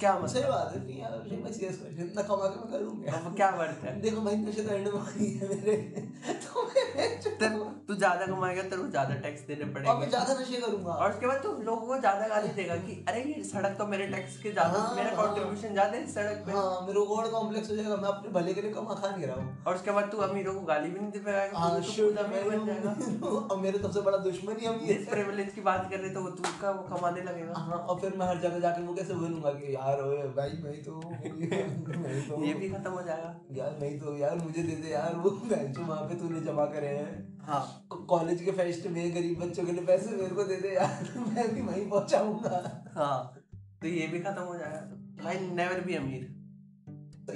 क्या 0.00 0.26
सही 0.26 0.40
मतलब 0.40 0.50
बात 0.50 0.72
है 0.76 0.84
नहीं 0.86 1.00
यार 1.00 1.12
अभिषेक 1.12 1.42
भाई 1.42 1.52
सीरियस 1.52 1.78
क्वेश्चन 1.78 2.02
इतना 2.02 2.22
कमा 2.22 2.46
के 2.46 2.56
मैं 2.60 2.68
करूँगा 2.72 3.12
अब 3.12 3.36
क्या 3.36 3.50
वर्थ 3.50 3.84
है? 3.84 4.00
देखो 4.00 4.20
भाई 4.20 4.36
नशे 4.36 4.62
तो 4.62 4.74
एंड 4.74 4.88
में 4.88 5.00
है 5.00 5.48
मेरे। 5.48 5.76
तो 6.44 6.66
मैं 6.66 6.81
तेरे 7.42 7.48
तू 7.88 7.94
ज़्यादा 7.94 8.26
कमाएगा 8.26 8.62
तेरे 8.62 8.82
को 8.82 8.88
ज़्यादा 8.88 9.14
टैक्स 9.22 9.40
देने 9.46 9.62
अब 9.62 9.98
मैं 10.00 10.08
ज़्यादा 10.08 10.34
नशे 10.40 10.60
करूँगा। 10.60 10.92
और 10.94 11.10
उसके 11.10 11.26
बाद 11.26 11.42
तू 11.42 11.50
लोगों 11.62 11.86
को 11.86 11.98
ज़्यादा 11.98 12.26
गाली 12.28 12.48
देगा 12.56 12.76
कि 12.82 12.94
अरे 13.08 13.22
ये 13.22 13.42
सड़क 13.44 13.76
तो 13.78 13.86
मेरे 13.86 14.06
टैक्स 14.08 14.36
के 14.42 14.52
ज़्यादा 14.52 14.78
हाँ, 14.78 14.94
मेरा 14.96 15.10
हाँ। 15.10 15.26
कंट्रीब्यूशन 15.26 15.72
ज़्यादा 15.72 15.96
है 15.96 16.06
सड़क 16.12 16.42
पे। 16.46 16.52
हाँ 16.52 16.80
मेरे 16.86 17.00
को 17.00 17.16
और 17.16 17.28
कॉम्प्लेक्स 17.30 17.70
हो 17.70 17.76
जाएगा 17.76 17.96
मैं 17.96 18.08
अपने 18.08 18.30
भले 18.32 18.54
के 18.54 18.62
लिए 18.62 18.72
कमा 18.72 18.94
खा 18.94 19.10
नहीं 19.10 19.26
रहा 19.26 19.36
हूँ। 19.36 19.64
और 19.66 19.74
उसके 19.74 19.90
बाद 19.90 20.10
तू 20.12 20.18
अमीरों 20.28 20.54
को 20.54 20.60
गाली 20.66 20.90
भी 20.90 21.00
नहीं 21.00 21.10
दे 21.10 21.18
पाएगा 21.20 21.58
हाँ 21.58 21.70
तू 21.76 21.92
खुद 21.92 22.18
अमीर 22.24 22.48
बन 22.50 22.66
जाएगा। 22.66 22.90
अब 23.52 23.58
मेरे 23.62 23.78
सबसे 23.78 24.00
बड़ा 24.08 24.18
दुश्मन 24.26 24.60
ही 24.60 24.66
हम 24.66 24.80
ये 24.84 24.94
प्रिविलेज 25.10 25.52
की 25.54 25.60
बात 25.62 25.88
कर 25.90 25.98
रहे 25.98 26.10
तो 26.10 26.26
तू 26.32 26.54
का 26.62 26.70
वो 26.70 26.82
कमाने 26.88 27.22
लगेगा। 27.22 27.60
हाँ 27.62 27.78
और 27.78 28.00
फिर 28.00 28.16
मैं 28.18 28.26
हर 28.26 28.38
जगह 28.40 28.58
जाके 28.60 28.82
वो 28.82 28.94
कैसे 28.94 29.14
बोलूँगा 29.14 29.50
कि 29.54 29.74
यार 29.74 30.02
ओए 30.02 30.22
भाई 30.38 30.58
मैं 30.62 30.76
तो 30.84 31.00
तो 32.28 32.44
ये 32.44 32.54
भी 32.54 32.68
खत्म 32.70 32.90
हो 32.90 33.02
जाएगा। 33.02 33.34
यार 33.54 33.76
मैं 33.80 33.98
तो 34.00 34.16
यार 34.18 34.36
मुझे 34.38 34.62
दे 34.62 34.76
दे 34.76 34.88
यार 34.90 35.14
वो 35.24 35.30
वहाँ 35.32 36.02
पे 36.04 36.14
तूने 36.16 36.40
जमा 36.42 36.64
करे 36.72 36.81
हैं। 36.88 37.40
हाँ 37.42 37.86
कॉलेज 38.08 38.42
के 38.42 38.52
फेस्ट 38.52 38.86
में 38.86 39.14
गरीब 39.14 39.40
बच्चों 39.40 39.64
के 39.64 39.72
लिए 39.72 39.84
पैसे 39.86 40.16
मेरे 40.16 40.34
को 40.34 40.44
दे 40.44 40.56
दे 40.56 40.74
यार 40.74 41.14
मैं 41.18 41.54
भी 41.54 41.60
वहीं 41.60 41.88
पहुंचाऊँगा। 41.90 42.90
हाँ 42.96 43.34
तो 43.82 43.88
ये 43.88 44.06
भी 44.06 44.20
खत्म 44.20 44.42
हो 44.42 44.56
जाएगा। 44.58 45.22
भाई 45.24 45.38
नेवर 45.38 45.80
बी 45.80 45.94
अमीर 45.94 46.30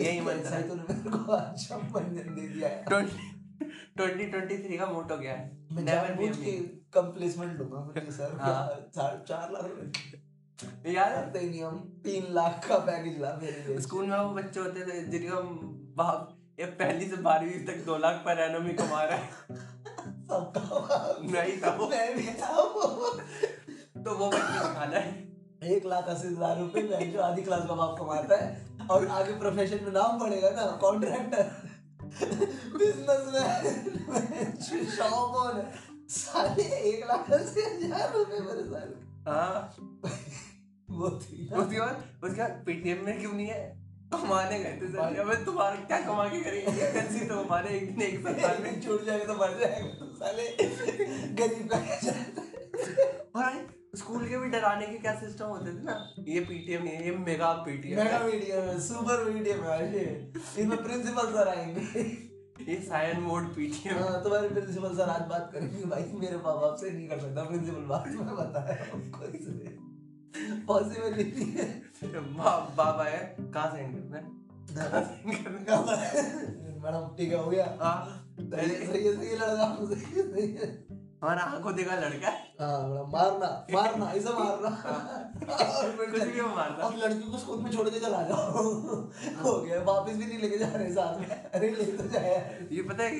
यही 0.00 0.20
मंत्र 0.20 0.38
ऐसा 0.38 0.56
ही 0.56 0.62
है 0.62 0.68
तूने 0.68 0.82
मेरे 0.82 1.10
को 1.10 1.32
अच्छा 1.32 1.76
बंधन 1.76 2.34
दे 2.34 2.48
दिया 2.48 2.68
है 2.68 2.84
ट्वेंटी 2.84 4.26
ट्वेंटी 4.26 4.56
थ्री 4.58 4.76
का 4.76 4.86
मोटो 4.86 5.16
क्या 5.16 5.32
है। 5.32 5.50
मैं 5.72 5.82
नेवर 5.82 6.14
बी 6.14 6.26
अमीर 6.26 6.70
कम 6.94 7.12
प्लेसमेंट 7.12 7.58
लूँगा 7.58 7.80
मुझे 7.80 8.10
सर। 8.12 8.38
हाँ। 8.40 8.90
चार 8.94 9.24
चार 9.28 9.52
लाख 9.52 9.64
रुपए। 9.64 10.92
यार। 10.92 11.10
करते 11.10 11.40
नहीं 11.40 11.62
हम 11.62 11.78
तीन 12.04 12.26
लाख 12.30 12.66
का 12.68 12.76
पैकेज 12.78 13.20
ला 13.20 13.38
मेरे 13.42 13.80
स्कूल 13.82 14.06
में 14.06 14.16
वो 14.18 14.28
बच्चे 14.34 14.60
होते 14.60 14.86
थे 14.86 15.02
जिनका 15.08 15.40
बाप 15.96 16.35
ये 16.58 16.66
पहली 16.76 17.06
से 17.08 17.16
बारहवीं 17.22 17.64
तक 17.66 17.84
दो 17.86 17.96
लाख 17.98 18.22
पर 18.26 18.38
एनम 18.40 18.66
ही 18.66 18.72
कमा 18.74 19.02
रहा 19.02 19.16
है। 19.16 19.28
सबका 20.28 20.62
नहीं 21.22 21.56
था 21.62 21.70
वो 21.76 21.86
मैं 21.88 22.16
भी 22.16 22.26
था 22.40 22.50
वो। 22.52 22.86
तो 24.04 24.14
वो 24.16 24.28
बच्चे 24.28 24.58
दिखाना 24.58 24.98
है 24.98 25.10
एक 25.74 25.86
लाख 25.86 26.08
अस्सी 26.08 26.28
हज़ार 26.28 26.58
रुपए 26.58 26.82
में 26.82 27.12
जो 27.12 27.20
आधी 27.22 27.42
क्लास 27.42 27.66
का 27.68 27.74
बाप 27.74 27.96
कमाता 27.98 28.36
है 28.36 28.48
और 28.90 29.06
आगे 29.18 29.32
प्रोफेशन 29.38 29.84
में 29.84 29.92
नाम 29.92 30.18
पड़ेगा 30.20 30.50
ना 30.52 30.66
contractor 30.80 31.44
business 32.74 33.22
businessman 34.08 34.84
shop 34.90 35.36
owner 35.36 35.66
साले 36.10 36.66
एक 36.90 37.06
लाख 37.08 37.30
अस्सी 37.32 37.62
हज़ार 37.62 38.12
रुपए 38.16 38.40
मेरे 38.40 38.64
साल। 38.70 38.94
हाँ। 39.28 39.58
वो 40.88 41.10
थी 41.22 41.48
ना। 41.50 41.56
उसके 41.56 41.80
बाद 41.80 41.96
उसके 42.24 42.40
बाद 42.40 42.62
पेटीएम 42.66 43.04
में 43.04 43.18
क्यों 43.20 43.32
नहीं 43.32 43.46
है 43.46 43.64
कमाने 44.12 44.58
गए 44.58 44.78
थे 44.80 44.88
सर 44.88 45.18
अब 45.20 45.32
तुम्हारा 45.44 45.76
क्या 45.84 46.00
कमा 46.00 46.24
के 46.28 46.40
करेंगे 46.40 47.24
तो 47.28 47.34
हमारे 47.34 47.76
एक 47.76 47.86
दिन 47.88 48.02
एक 48.02 48.26
साल 48.40 48.62
में। 48.62 48.80
छूट 48.84 49.04
जाएगा 49.06 49.24
तो 49.24 49.34
मर 49.34 49.56
जाएगा 49.60 49.88
तो 50.00 50.06
साले 50.16 50.44
गरीब 51.40 51.68
का 51.68 51.78
क्या 51.78 52.12
भाई 53.36 53.64
स्कूल 53.96 54.28
के 54.28 54.38
भी 54.38 54.48
डराने 54.50 54.86
के 54.86 54.98
क्या 54.98 55.14
सिस्टम 55.20 55.44
होते 55.46 55.70
थे 55.70 55.82
ना? 55.82 55.96
ये 56.28 56.40
पीटीएम 56.40 56.86
ये 56.86 57.12
मेगा 57.26 57.52
पीटीएम 57.66 57.98
मेगा 57.98 58.18
है 58.18 58.78
सुपर 58.80 59.24
मीडियम 59.30 59.62
है 59.64 60.04
इसमें 60.34 60.82
प्रिंसिपल 60.82 61.32
सर 61.32 61.48
आएँगे। 61.48 62.02
ये 62.64 62.76
सायन 62.82 63.20
मोड 63.20 63.54
पीटीएम 63.54 63.98
हाँ 63.98 64.22
तुम्हारे 64.24 64.48
प्रिंसिपल 64.48 64.94
सर 64.96 65.08
आज 65.10 65.22
बात 65.30 65.50
करेंगे 65.52 65.84
भाई। 65.90 66.04
मेरे 66.20 66.36
माँ 66.36 66.54
बाप 66.60 66.76
से 66.80 66.90
नहीं 66.90 67.08
कर 67.08 67.20
सकता 67.20 67.44
प्रिंसिपल 67.44 67.82
बात 67.94 68.06
मैं 68.08 68.36
बताया 68.36 68.86
पॉसिबल 70.68 71.10
नहीं 71.16 71.50
है। 71.52 71.66
बाबा 72.76 73.04
है। 73.04 73.36
कहाँ 73.40 73.70
करना 73.72 74.16
है? 74.16 74.24
कहाँ 74.76 75.02
send 75.02 75.36
करना 75.36 75.96
है? 75.96 76.24
मैडम 76.82 77.16
ठीक 77.16 77.34
हो 77.34 77.50
गया। 77.50 77.78
हाँ। 77.80 77.98
है 78.54 78.66
है 78.66 78.86
है 78.86 79.16
है 79.16 80.46
है। 80.46 80.86
हमारा 81.22 81.42
आँखों 81.42 81.74
देखा 81.74 81.94
लड़का 81.94 82.28
हाँ। 82.60 83.04
मारना 83.12 83.66
मारना 83.70 84.10
ऐसा 84.10 84.30
मारना। 84.30 84.70
कुछ 86.10 86.22
भी 86.22 86.40
मारना। 86.40 86.84
अब 86.84 86.96
लड़की 86.96 87.30
को 87.30 87.38
स्कूल 87.38 87.58
में 87.58 87.70
छोड़ 87.70 87.88
के 87.88 88.00
चला 88.00 88.22
जाओ। 88.22 88.64
हो 89.42 89.60
गया 89.62 89.82
वापस 89.82 90.12
भी 90.12 90.26
नहीं 90.26 90.38
लेके 90.38 90.58
जा 90.58 90.68
रहे 90.68 90.92
साथ 90.92 91.20
में। 91.20 91.26
अरे 91.28 91.70
ले 91.70 91.84
तो 91.84 92.08
जाए 92.08 92.68
ये 92.72 92.82
पता 92.82 93.04
है 93.04 93.10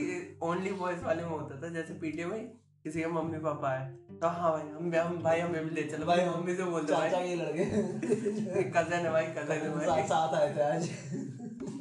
ओनली 0.42 0.72
बॉयज़ 0.72 1.04
वाले 1.04 1.22
में 1.22 1.30
होता 1.30 1.62
था 1.62 1.68
जैसे 1.68 1.94
पीटीए 1.94 2.24
में 2.24 2.52
किसी 2.86 3.00
के 3.00 3.06
मम्मी 3.06 3.38
पापा 3.44 3.70
है। 3.70 3.86
तो 4.20 4.28
हाँ 4.28 4.50
भाई 4.52 4.66
हम 4.72 5.06
हम 5.06 5.16
भाई 5.22 5.40
हमें 5.40 5.64
भी 5.64 5.74
ले 5.74 5.82
चलो। 5.82 6.06
भाई 6.06 6.24
मम्मी 6.24 6.54
से 6.56 6.62
बोल 6.64 6.82
दो 6.82 6.94
चाचा 6.94 7.16
भाई 7.16 7.28
के 7.28 7.34
लड़के। 7.34 8.62
कज़न 8.70 9.06
है 9.06 9.10
भाई 9.10 9.24
कज़न 9.38 9.52
है 9.52 9.86
भाई। 9.86 10.02
साथ 10.02 10.34
आए 10.34 10.54
थे 10.56 10.62
आज। 10.62 10.88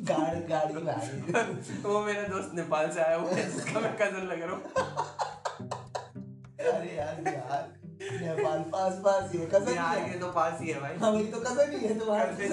गाड़ी 0.09 0.41
गाड़ी 0.47 0.73
में 0.73 0.91
आए 0.93 1.43
वो 1.85 2.01
मेरा 2.05 2.23
दोस्त 2.27 2.51
नेपाल 2.55 2.89
से 2.91 3.01
आया 3.01 3.15
हुआ 3.15 3.31
है 3.31 3.45
जिसका 3.51 3.79
मैं 3.79 3.93
कज़न 3.97 4.27
लग 4.27 4.41
रहा 4.41 4.55
हूँ। 4.55 4.61
अरे 6.73 6.95
यार 6.95 7.21
यार। 7.27 7.73
नेपाल 8.21 8.59
पास 8.73 8.99
पास 9.05 9.31
ही 9.33 9.39
है। 9.39 9.45
कज़न 9.45 9.73
के 9.73 10.01
है। 10.01 10.19
तो 10.19 10.31
पास 10.31 10.59
ही 10.61 10.67
है 10.69 10.79
भाई। 10.81 10.95
हाँ 10.95 11.13
तो 11.31 11.39
कज़न 11.39 11.79
ही 11.79 11.85
है 11.87 11.99
तुम्हारे। 11.99 12.47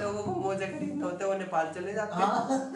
लोगों 0.00 0.22
को 0.22 0.40
मोजे 0.40 0.66
खरीदने 0.66 1.04
होते 1.04 1.24
हैं 1.24 1.32
वो 1.32 1.38
नेपाल 1.38 1.72
चले 1.74 1.92
जाते 1.92 2.14
हैं। 2.14 2.22
हाँ। 2.22 2.72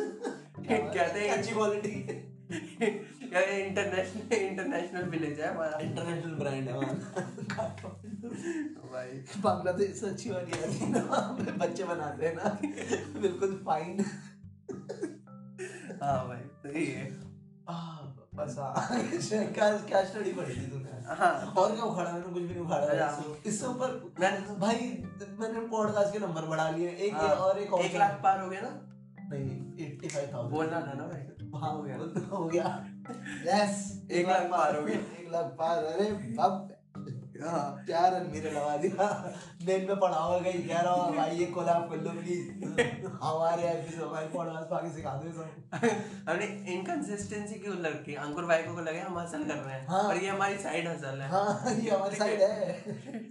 कहते 0.68 1.20
हैं। 1.20 1.30
अच्छी 1.38 1.52
क्वालिटी 1.52 1.94
यार 2.08 2.18
इंटरनेशनल 3.34 4.36
इंटरनेशनल 4.36 5.02
विलेज 5.02 5.40
है 5.40 5.54
हमारा? 5.54 5.78
इंटरनेशनल 5.78 6.34
ब्रांड 6.34 6.68
है 6.68 6.74
वहाँ 6.74 6.94
भाई। 8.92 9.40
बांग्लादेश 9.40 10.00
से 10.00 10.06
अच्छी 10.06 10.30
वाली 10.30 10.62
आती 10.62 10.78
है 10.78 10.90
ना 10.90 11.36
बच्चे 11.64 11.84
बनाते 11.84 12.26
हैं 12.26 12.34
ना 12.36 12.58
बिल्कुल 13.20 13.62
फाइन 13.66 14.04
हाँ 16.02 16.28
भाई 16.28 16.40
सही 16.62 16.86
है। 16.86 17.30
बस। 18.34 18.56
क्या 19.54 19.78
क्या 19.78 20.04
स्टडी 20.04 20.32
पढ़ी 20.32 20.54
थी 20.54 20.66
तूने? 20.66 21.14
हाँ। 21.14 21.54
और 21.58 21.74
क्या 21.74 21.84
उखाड़ा 21.84 22.12
मैंने 22.12 22.24
कुछ 22.24 22.42
भी 22.42 22.48
नहीं 22.48 22.58
उखाड़ा 22.58 23.08
इससे- 23.08 23.46
इससे 23.46 23.66
ऊपर 23.66 24.14
मैंने 24.20 24.46
तो- 24.46 24.56
भाई 24.58 25.04
मैंने 25.38 25.60
पॉडकास्ट 25.68 26.12
के 26.12 26.18
नंबर 26.18 26.42
बढ़ा 26.42 26.70
लिए। 26.70 26.88
एक 26.88 27.14
हाँ, 27.14 27.28
और 27.28 27.58
एक 27.58 27.72
और 27.72 27.80
एक 27.80 27.96
लाख 27.96 28.20
पार 28.22 28.40
हो 28.40 28.48
गया 28.48 28.60
ना? 28.60 28.70
नहीं 29.32 29.86
एट्टी 29.86 30.08
फाइव 30.08 30.30
थाउज़ेंड 30.34 30.54
बोलना 30.54 30.80
था 30.80 30.92
ना 30.92 31.06
भाई। 31.06 31.20
हाँ 31.60 31.72
हो 31.72 31.82
गया। 31.82 31.96
हो 32.36 32.44
गया। 32.44 32.64
यस 33.46 33.86
एक 34.10 34.28
लाख 34.28 34.50
पार 34.50 34.76
हो 34.76 34.82
गया। 34.82 34.98
एक 35.20 35.28
लाख 35.32 35.54
पार। 35.58 35.84
अरे 35.84 36.08
अब 36.40 36.68
हाँ। 37.42 37.84
लगा 37.88 38.76
दिया। 38.76 39.04
दिन 39.64 39.86
में 39.88 39.98
पढ़ा 40.00 40.16
होगा 40.16 40.38
कहीं 40.40 40.68
कह 40.68 40.80
रहा 40.80 40.92
हूँ 40.94 41.16
भाई 41.16 41.36
ये 41.36 41.46
कोलैब 41.46 41.88
कर 41.90 41.96
लो 41.96 42.10
प्लीज़ 42.10 43.06
हमारे 43.22 43.68
हमारे 44.02 44.90
सिखा 44.90 45.14
दो 45.16 45.32
सब। 45.32 46.28
हमने 46.28 46.46
इनकंसिस्टेंसी 46.74 47.54
क्यों 47.54 47.76
लगी 47.76 48.14
अंकुर 48.14 48.44
भाई 48.44 48.62
को 48.62 48.80
लगे 48.80 48.98
हम 48.98 49.18
हसल 49.18 49.44
कर 49.44 49.54
रहे 49.54 49.74
हैं 49.74 49.86
हाँ। 49.88 50.02
और 50.02 50.16
ये 50.16 50.28
हमारी 50.28 50.58
साइड 50.58 50.88
हसल 50.88 51.20
है। 51.20 51.28
हाँ 51.30 51.74
ये 51.74 51.90
हमारी 51.90 52.16
साइड 52.16 52.40
है। 52.40 53.28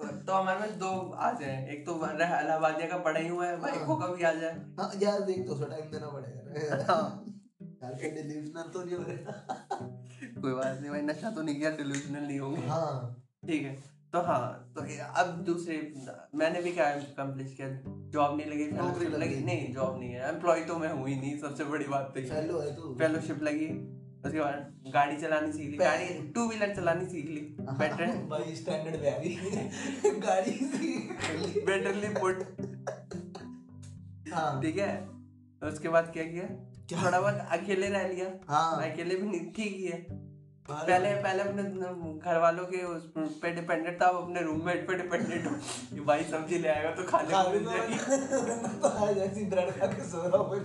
तो 0.00 0.32
हमारे 0.32 0.58
में 0.60 0.78
दो 0.78 0.90
आ 1.14 1.30
जाए। 1.32 1.66
एक 1.72 1.84
तो 1.86 1.94
इलाहाबादिया 2.06 2.88
का 2.88 2.96
पढ़ा 2.98 3.20
ही 3.20 3.28
हुआ 3.28 3.46
है 3.46 3.60
भाई 3.60 3.84
को 3.86 3.96
कभी 3.96 4.24
आ 4.24 4.32
जाए। 4.32 4.56
हाँ 4.78 4.90
यार 5.02 5.20
देख 5.22 5.46
तो 5.48 5.64
टाइम 5.64 5.90
देना 5.90 6.08
पड़ेगा। 6.08 6.84
हाँ। 6.92 7.29
यार 7.80 7.92
कहीं 7.94 8.12
डिलीवशनल 8.14 8.70
तो 8.72 8.82
नहीं 8.84 8.96
हो 8.96 9.02
रहा 9.02 9.32
कोई 10.40 10.52
बात 10.52 10.78
नहीं 10.80 10.90
भाई 10.90 11.00
नशा 11.02 11.30
तो 11.30 11.42
नहीं 11.42 11.58
किया 11.58 11.70
डिल्यूजनल 11.76 12.22
नहीं 12.22 12.38
होंगे। 12.40 12.66
हाँ। 12.68 13.16
ठीक 13.46 13.62
है 13.62 13.72
तो 14.12 14.20
हाँ 14.22 14.72
तो 14.76 14.82
अब 15.20 15.28
दूसरे 15.46 15.76
मैंने 16.34 16.60
भी 16.62 16.72
क्या 16.72 16.86
अकम्प्लिश 16.92 17.54
किया? 17.56 17.68
जॉब 18.14 18.36
नहीं 18.36 18.46
लगी 18.46 18.66
नौकरी 18.72 19.06
लगी। 19.18 19.36
नहीं 19.44 19.72
जॉब 19.74 19.98
नहीं 19.98 20.10
है। 20.10 20.28
एम्प्लॉय 20.28 20.60
तो 20.64 20.76
मैं 20.78 20.92
हुई 20.92 21.14
नहीं 21.16 21.38
सबसे 21.40 21.64
बड़ी 21.64 21.84
बात 21.86 22.12
तो 22.14 22.20
फेलो 22.30 22.60
है। 22.60 22.74
तू। 22.76 22.94
फेलोशिप 22.98 23.42
लगी 23.42 23.68
उसके 24.20 24.40
बाद 24.40 24.90
गाड़ी 24.94 25.16
चलानी 25.16 25.52
सीख 25.52 25.70
ली। 25.70 25.76
गाड़ी 25.76 26.06
टू 26.32 26.46
व्हीलर 26.48 26.74
चलानी 26.76 27.06
सीख 27.10 27.28
ली। 27.28 27.40
बेटर 27.78 28.16
भाई 28.30 28.54
स्टैंडर्ड 28.56 29.00
बिहारी 29.00 29.30
गाड़ी 30.20 30.52
सी 30.66 30.90
बेटरली 31.66 32.08
पुट 32.18 32.42
हाँ। 34.32 34.60
ठीक 34.62 34.78
है 34.78 34.90
उसके 35.62 35.88
बाद 35.88 36.10
किया 36.14 36.24
क्या? 36.26 36.48
थोड़ा 36.96 37.20
बहुत 37.20 37.34
अकेले 37.34 37.88
रह 37.88 38.08
लिया। 38.08 38.30
हाँ। 38.48 38.90
अकेले 38.90 39.14
भी 39.14 39.28
नहीं 39.28 39.52
ठीक 39.52 39.76
ही 39.76 39.84
है। 39.84 40.06
हाँ। 40.70 40.84
पहले 40.84 41.14
पहले 41.14 41.42
अपने 41.42 41.62
घर 42.18 42.38
वालों 42.38 42.64
के 42.64 42.84
उस 42.84 43.12
पे 43.16 43.50
डिपेंडेंट 43.50 44.02
था 44.02 44.06
अब 44.06 44.16
अपने 44.16 44.42
रूममेट 44.42 44.88
पे 44.88 44.94
डिपेंडेंट 44.94 45.46
हो। 45.46 46.04
भाई 46.04 46.24
सब्ज़ी 46.24 46.58
ले 46.58 46.68
आएगा 46.68 46.90
तो 46.90 47.04
खाने 47.04 47.28
खा 47.30 47.42
रहा 47.42 47.50
हूँ 50.38 50.64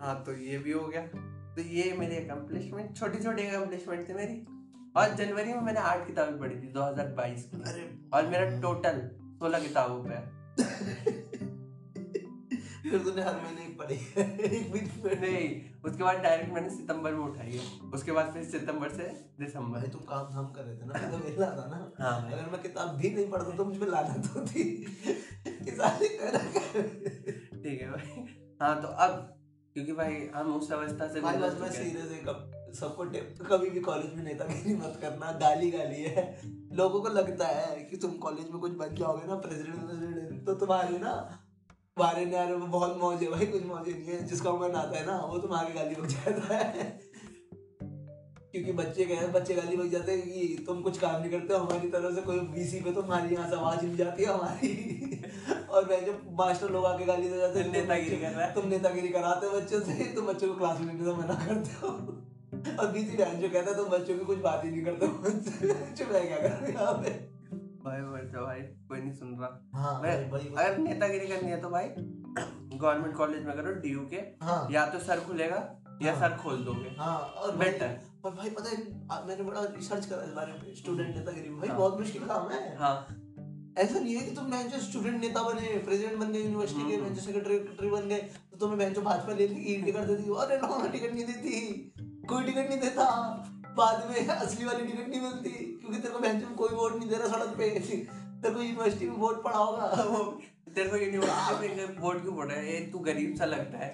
हाँ 0.00 0.22
तो 0.24 0.32
ये 0.32 0.58
भी 0.58 0.72
हो 0.72 0.88
गया। 0.88 1.02
तो 1.54 1.62
ये 1.62 1.92
मेरी 1.92 2.16
अकम्पलिशमेंट 2.16 2.96
छोटी 2.96 3.18
छोटी 3.18 3.46
अकम्पलिशमेंट 3.46 4.08
थी 4.08 4.14
मेरी। 4.14 4.46
और 4.96 5.14
जनवरी 5.14 5.52
में 5.52 5.60
मैंने 5.60 5.80
आठ 5.80 6.06
किताबें 6.06 6.38
पढ़ी 6.38 6.54
थी 6.54 6.72
2022 6.72 7.42
की। 7.42 8.10
और 8.14 8.26
मेरा 8.26 8.60
टोटल 8.60 9.10
सोलह 9.38 9.60
किताबों 9.60 10.04
पे। 10.04 11.21
फिर 12.92 13.02
तूने 13.02 13.22
हर 13.22 13.36
महीने 13.36 13.62
एक 13.62 13.78
पढ़ी 13.78 13.96
है 13.96 14.24
एक 14.50 14.72
भी 14.72 14.80
नहीं 14.80 15.18
नहीं 15.20 15.44
उसके 15.82 16.02
बाद 16.04 16.16
डायरेक्ट 16.22 16.52
मैंने 16.54 16.70
सितंबर 16.70 17.12
में 17.12 17.24
उठाई 17.26 17.50
है। 17.52 17.90
उसके 17.90 18.12
बाद 18.12 18.32
फिर 18.34 18.44
सितंबर 18.46 18.88
से 18.90 19.06
दिसंबर। 19.40 19.78
भाई 19.78 19.88
तुम 19.90 20.00
काम 20.08 20.30
धाम 20.32 20.46
कर 20.52 20.64
रहे 20.64 20.76
थे 20.76 20.86
ना 20.86 20.92
मैं 20.94 21.10
तो 21.10 21.18
वेला 21.18 21.50
था 21.52 21.66
ना। 21.66 21.78
हाँ। 22.00 22.32
अगर 22.32 22.50
मैं 22.52 22.62
किताब 22.62 22.96
भी 22.96 23.10
नहीं 23.10 23.28
पढ़ता 23.30 23.56
तो 23.56 23.64
मुझ 23.64 23.88
लानत 23.88 24.30
होती 24.36 24.64
कि 25.46 25.70
साले 25.72 26.08
कर 26.16 26.38
ठीक 27.54 27.80
है 27.82 27.90
भाई। 27.90 28.24
हाँ 28.62 28.80
तो 28.82 28.88
अब 29.04 29.20
क्योंकि 29.76 29.92
भाई 29.94 30.16
हम 30.34 30.54
उस 30.54 30.72
अवस्था 30.72 31.08
से 31.08 31.20
भाई 31.20 31.36
बस 31.38 31.60
मैं 31.60 31.70
सीरियस 31.72 32.10
है। 32.10 32.50
सबको 32.74 33.04
कभी 33.46 33.70
भी 33.70 33.80
कॉलेज 33.80 34.14
में 34.14 34.22
नेतागिरी 34.24 34.74
मत 34.76 34.98
करना 35.00 35.32
गाली 35.40 35.70
गाली 35.70 36.02
है। 36.04 36.22
लोगों 36.72 37.00
को 37.00 37.08
लगता 37.10 37.46
है 37.46 37.82
कि 37.84 37.96
तुम 37.96 38.12
कॉलेज 38.18 38.50
में 38.50 38.60
कुछ 38.60 38.72
बन 38.76 38.94
जाओगे 38.94 39.26
ना 39.26 39.34
प्रेसिडेंट 39.40 40.44
तो 40.46 40.54
तुम्हारे 40.54 40.98
ना 40.98 41.12
बारे 41.98 42.24
में 42.24 42.70
बहुत 42.70 42.98
मौज 43.00 43.22
है 43.22 43.30
भाई 43.30 43.46
कुछ 43.46 43.64
मौज 43.64 43.88
नहीं 43.88 44.04
है। 44.04 44.26
जिसका 44.26 44.52
मन 44.52 44.70
आता 44.70 44.98
है 44.98 45.06
ना 45.06 45.18
वो 45.18 45.38
तुम्हारी 45.38 45.72
गाली 45.72 45.94
बक 45.94 46.06
जाता 46.06 46.56
है। 46.56 47.00
क्योंकि 48.52 48.72
बच्चे 48.72 49.04
कह 49.04 49.26
बच्चे 49.26 49.54
गाली 49.54 49.76
बक 49.76 49.84
जाते 49.84 50.12
हैं 50.12 50.22
कि 50.22 50.64
तुम 50.66 50.82
कुछ 50.82 50.98
काम 50.98 51.20
नहीं 51.20 51.30
करते 51.30 51.54
हो 51.54 51.60
हमारी 51.60 51.88
तरफ़ 51.88 52.14
से 52.14 52.20
कोई 52.20 52.38
बीसी 52.38 52.80
पे 52.80 52.92
तुम्हारी 52.92 53.34
यहाँ 53.34 53.50
से 53.50 53.56
आवाज़ 53.56 53.86
मिल 53.86 53.96
जाती 53.96 54.22
है 54.22 54.32
हमारी। 54.32 55.22
और 55.70 55.88
मैं 55.88 56.04
जो 56.04 56.12
मास्टर 56.30 56.70
लोग 56.70 56.86
आके 56.86 57.04
गाली 57.04 57.28
दे 57.28 57.36
जाते 57.36 57.60
हैं 57.60 57.72
नेतागिरी 57.72 58.16
कर 58.16 58.30
रहा 58.30 58.44
है। 58.44 58.54
तुम 58.54 58.68
नेतागिरी 58.68 59.08
कराते 59.08 59.46
हो 59.46 59.60
बच्चों 59.60 59.80
से 59.80 60.12
तुम 60.14 60.26
बच्चों 60.26 60.48
को 60.48 60.54
क्लास 60.54 60.80
में 60.80 60.86
लेने 60.86 61.04
से 61.04 61.12
मना 61.12 61.34
करते 61.46 61.70
हो। 61.70 61.88
और 62.80 62.92
बीसी 62.92 63.16
बहन 63.16 63.40
जो 63.40 63.48
कहता 63.48 63.70
है 63.70 63.76
तुम 63.76 63.88
बच्चों 63.88 64.18
की 64.18 64.24
कुछ 64.24 64.38
बात 64.38 64.64
ही 64.64 64.70
नहीं 64.70 64.84
करते 64.84 65.06
हो। 65.06 65.12
चुप 65.96 66.12
रह 66.12 66.20
क्या 66.20 66.38
कर 66.38 66.70
यहाँ 66.70 66.94
पे? 66.94 67.31
भाई 67.84 68.00
मर 68.00 68.40
भाई 68.44 68.60
कोई 68.60 69.00
नहीं 69.00 69.12
सुन 69.12 69.38
रहा। 69.40 69.70
हाँ 69.74 70.00
मैं 70.02 70.30
भाई, 70.30 70.40
भाई, 70.40 70.66
अगर 70.66 70.78
नेतागिरी 70.78 71.26
करनी 71.26 71.50
है 71.50 71.60
तो 71.60 71.70
भाई 71.70 71.88
गवर्नमेंट 72.78 73.16
कॉलेज 73.16 73.44
में 73.44 73.56
करो 73.56 73.72
डीयू 73.72 74.00
के 74.00 74.16
हाँ। 74.16 74.68
या 74.70 74.86
तो 74.86 74.98
सर 74.98 75.20
खुलेगा 75.20 75.82
या 76.02 76.14
हाँ। 76.14 76.28
सर 76.28 76.36
खोल 76.36 76.64
दोगे। 76.64 76.96
हाँ 76.98 77.18
और 77.18 77.56
भाई- 77.56 77.70
Better. 77.70 77.90
और 78.24 78.34
भाई 78.34 78.50
पता 78.50 78.70
है 78.70 78.76
मैंने 79.26 79.42
बड़ा 79.42 79.62
रिसर्च 79.62 80.06
करा 80.06 80.22
इस 80.22 80.30
बारे 80.30 80.52
में 80.52 80.74
स्टूडेंट 80.74 81.16
नेतागिरी 81.16 81.48
भाई 81.48 81.68
हाँ। 81.68 81.78
बहुत 81.78 81.98
मुश्किल 81.98 82.26
काम 82.26 82.48
है। 82.50 82.76
हाँ। 82.78 83.06
ऐसा 83.78 83.98
नहीं 83.98 84.14
है 84.14 84.22
कि 84.22 84.36
तुम 84.36 84.44
बेंचो 84.44 84.78
स्टूडेंट 84.78 85.20
नेता 85.20 85.42
बने 85.42 85.78
प्रेसिडेंट 85.78 86.20
बन 86.20 86.32
गए 86.32 86.40
यूनिवर्सिटी 86.40 86.88
के 86.90 86.96
हम्म। 86.96 87.04
बेंचो 87.04 87.20
सेक्रेटरी 87.20 87.90
बन 87.90 88.08
गए 88.08 88.18
तो 88.50 88.56
तुम्हें 88.56 88.78
बेंचो 88.78 89.02
भाजपा 89.02 89.32
ले 89.32 89.48
ली 89.48 89.82
टिकट 89.82 90.00
दे 90.00 90.16
दी 90.16 90.22
अरे 90.22 90.56
नो 90.56 90.88
टिकट 90.88 91.14
नहीं 91.14 91.24
देती 91.24 91.76
कोई 92.28 92.44
टिकट 92.44 92.68
नहीं 92.68 92.80
देता। 92.80 93.04
बाद 93.76 94.06
में 94.08 94.28
असली 94.28 94.64
वाली 94.64 94.86
टिकट 94.86 95.08
नहीं 95.08 95.20
मिलती 95.20 95.50
क्योंकि 95.50 95.98
तेरे 95.98 96.14
को 96.14 96.18
बेंचो 96.20 96.46
में 96.46 96.56
कोई 96.56 96.74
वोट 96.74 96.96
नहीं 96.96 97.08
दे 97.10 97.16
रहा 97.16 97.28
सड़क 97.28 97.54
पे। 97.58 97.68
तेरे 98.42 98.54
को 98.54 98.60
यूनिवर्सिटी 98.60 99.08
में 99.08 99.16
वोट 99.18 99.42
पड़ा 99.44 99.58
होगा। 99.58 100.02
वो 100.04 100.18
तेरे 100.74 100.88
को 100.90 100.96
यूनिवर्सिटी 100.96 101.74
में 101.76 101.98
वोट 102.00 102.20
क्यों 102.22 102.36
पड़ा 102.36 102.54
है? 102.54 102.72
ये 102.72 102.80
तू 102.92 102.98
गरीब 103.00 103.34
सा 103.38 103.44
लगता 103.44 103.78
है। 103.78 103.90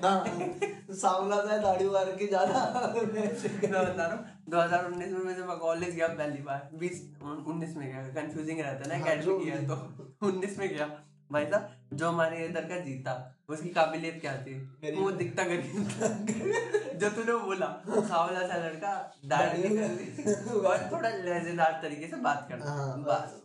सांवला 0.97 1.37
सा 1.43 1.57
दाढ़ी 1.59 1.85
उगाड़ 1.87 2.05
के 2.19 2.27
जाना 2.27 2.61
मैं 2.95 3.29
बता 3.73 4.07
रहा 4.07 4.15
हूँ 4.15 4.25
दो 4.51 4.61
हज़ार 4.61 4.85
उन्नीस 4.87 5.11
में 5.15 5.35
जब 5.37 5.49
मैं 5.49 5.57
कॉलेज 5.59 5.95
गया 5.95 6.09
पहली 6.11 6.43
बार 6.43 6.69
बीस 6.75 7.03
उन्नीस 7.23 7.77
में 7.77 7.87
गया 7.87 8.07
कंफ्यूजिंग 8.15 8.61
रहता 8.61 8.83
है 8.85 8.99
ना 8.99 9.05
हाँ, 9.05 9.17
जो 9.17 9.39
अकेडमी 9.39 9.45
किया 9.45 9.57
तो 9.69 10.27
उन्नीस 10.27 10.59
में 10.59 10.69
गया। 10.69 10.87
भाई 11.31 11.47
साहब 11.47 11.97
जो 11.97 12.09
हमारे 12.09 12.45
इधर 12.45 12.69
का 12.69 12.79
जीता 12.81 13.13
उसकी 13.49 13.69
काबिलियत 13.69 14.19
क्या 14.21 14.37
थी? 14.37 14.55
है 14.85 14.95
वो 14.95 15.11
दिखता 15.11 15.45
गरीब 15.45 15.89
था। 15.91 16.09
जो 16.99 17.11
तूने 17.11 17.33
बोला 17.33 17.67
खावला 18.09 18.47
सा 18.49 18.57
लड़का 18.57 18.93
दाढ़ी 19.25 19.63
और 20.67 20.89
थोड़ा 20.93 21.09
लहजेदार 21.09 21.79
तरीके 21.83 22.09
से 22.09 22.17
बात 22.17 22.47
करता 22.51 22.71
हाँ, 22.71 23.03
बस। 23.03 23.43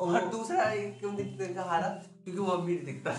और 0.00 0.28
दूसरा 0.28 0.64
क्यों 1.00 1.14
दिखते 1.16 1.44
हारा 1.60 1.88
क्योंकि 1.88 2.40
वो 2.40 2.50
अमीर 2.52 2.82
दिखता 2.84 3.14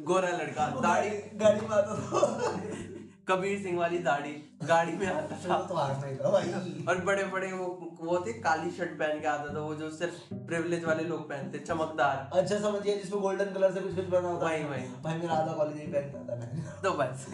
गोरा 0.00 0.28
लड़का 0.28 0.66
दाढ़ी। 0.80 1.10
गाड़ी 1.38 1.60
था 1.60 2.95
कबीर 3.28 3.58
सिंह 3.62 3.78
वाली 3.78 3.98
दाढ़ी 3.98 4.32
गाड़ी 4.64 4.92
में 4.92 5.06
आता 5.06 5.36
था। 5.38 5.56
तो 5.62 5.76
ही 5.76 6.52
भाई। 6.52 6.84
और 6.88 7.00
बड़े 7.04 7.24
बड़े 7.24 7.52
वो 7.52 7.66
वो 8.00 8.18
थे 8.26 8.32
काली 8.40 8.70
शर्ट 8.70 8.90
पहन 8.98 9.20
के 9.20 9.26
आता 9.26 9.54
था 9.54 9.60
वो 9.60 9.74
जो 9.74 9.90
सिर्फ़ 9.90 10.34
प्रिविलेज 10.46 10.84
वाले 10.84 11.04
लोग 11.04 11.28
पहनते 11.28 11.58
चमकदार। 11.58 12.30
अच्छा 12.32 12.58
समझिए 12.58 12.96
जिसमें 12.96 13.22
गोल्डन 13.22 13.52
कलर 13.54 13.72
से 13.72 13.80
कुछ 13.80 13.94
कुछ 13.94 14.06
बना 14.06 14.28
होता 14.28 14.46
वही, 14.46 14.64
वही। 14.64 14.82
भाई 15.04 15.18
मेरा 15.18 15.34
आधा 15.34 15.52
कॉलेज 15.52 15.76
ही 15.76 15.86
पहनता 15.86 16.18
था 16.28 16.36
मैं। 16.36 16.82
तो 16.82 16.92
बस। 16.92 17.26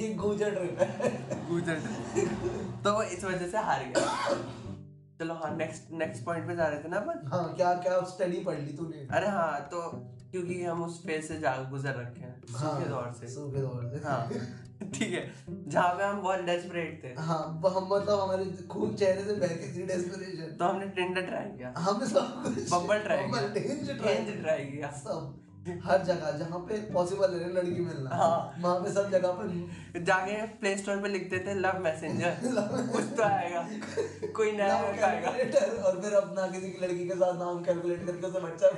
ये 0.00 0.12
गुजर 0.14 0.54
ट्रिप 0.54 0.80
है। 0.80 1.48
गुजर 1.50 1.82
तो 2.84 2.94
वो 2.94 3.02
इस 3.02 3.24
वजह 3.24 3.46
से 3.46 3.58
हार 3.58 3.84
गया। 3.84 4.38
चलो 5.20 5.34
हाँ 5.34 5.54
नेक्स्ट 5.56 5.92
नेक्स्ट 5.92 6.24
पॉइंट 6.24 6.46
पे 6.48 6.56
जा 6.56 6.66
रहे 6.66 6.82
थे 6.84 6.88
ना 6.88 6.96
अपन? 6.96 7.28
हाँ 7.32 7.54
क्या 7.56 7.74
क्या 7.80 8.00
स्टडी 8.06 8.44
पढ़ 8.44 8.58
ली 8.58 8.72
तूने? 8.72 9.06
अरे 9.12 9.28
हाँ 9.28 9.60
तो 9.72 9.80
क्योंकि 10.30 10.62
हम 10.64 10.82
उस 10.84 11.02
फ़ेज़ 11.04 11.26
से 11.26 11.38
जा 11.40 11.56
गुजर 11.70 11.94
रखे 11.94 12.20
हैं 12.20 12.40
सूखे 12.48 12.88
दौर 12.88 13.12
से। 13.20 13.28
सूखे 13.28 13.60
दौर 13.60 13.90
से। 13.94 14.08
हाँ। 14.08 14.28
ठीक 14.82 15.12
है 15.12 15.34
जहाँ 15.68 15.88
पे 15.94 16.04
हम 16.04 16.20
बहुत 16.22 16.40
डेस्परेट 16.40 17.04
थे। 17.04 17.08
हाँ 17.22 17.38
हम 17.66 17.88
मतलब 17.92 18.20
हमारे 18.20 18.44
खून 18.66 18.94
चेहरे 18.94 19.24
से 19.24 19.34
बहती 19.34 19.76
थी 19.76 19.86
डेस्परेशन 19.86 20.56
तो 20.56 20.64
हमने 20.64 20.86
टिंडर 20.86 21.22
ट्राई 21.22 21.44
किया। 21.44 21.72
हमने 21.78 22.06
सब 22.06 22.42
कुछ 22.42 22.72
बबल 22.72 22.98
ट्राई 22.98 23.18
किया। 23.18 23.42
try 24.42 24.58
किया। 24.72 24.90
सब। 24.90 25.49
हर 25.84 26.02
जगह 26.04 26.30
जहाँ 26.38 26.58
पे 26.60 26.76
पॉसिबल 26.92 27.34
है 27.34 27.52
लड़की 27.52 27.80
मिलना। 27.80 28.16
हाँ। 28.16 28.60
वहाँ 28.60 28.76
पे 28.76 28.92
सब 28.92 29.10
जगह 29.10 29.32
पर 29.32 30.02
जाके 30.02 30.34
प्ले 30.60 30.76
स्टोर 30.76 30.96
पे 30.96 31.08
लिखते 31.08 31.38
थे 31.38 31.54
लव 31.54 31.78
मैसेंजर 31.84 32.36
कुछ 32.92 33.04
तो 33.16 33.22
आएगा। 33.22 33.66
कोई 34.36 34.52
नया 34.52 34.76
आएगा। 35.06 35.30
और 35.82 36.00
फिर 36.02 36.14
अपना 36.14 36.46
किसी 36.46 36.70
की 36.70 36.86
लड़की 36.86 37.08
के 37.08 37.14
साथ 37.14 37.38
नाम 37.38 37.62
कैलकुलेट 37.64 38.06
करके 38.06 38.26
उसे 38.26 38.40
बच्चा 38.40 38.70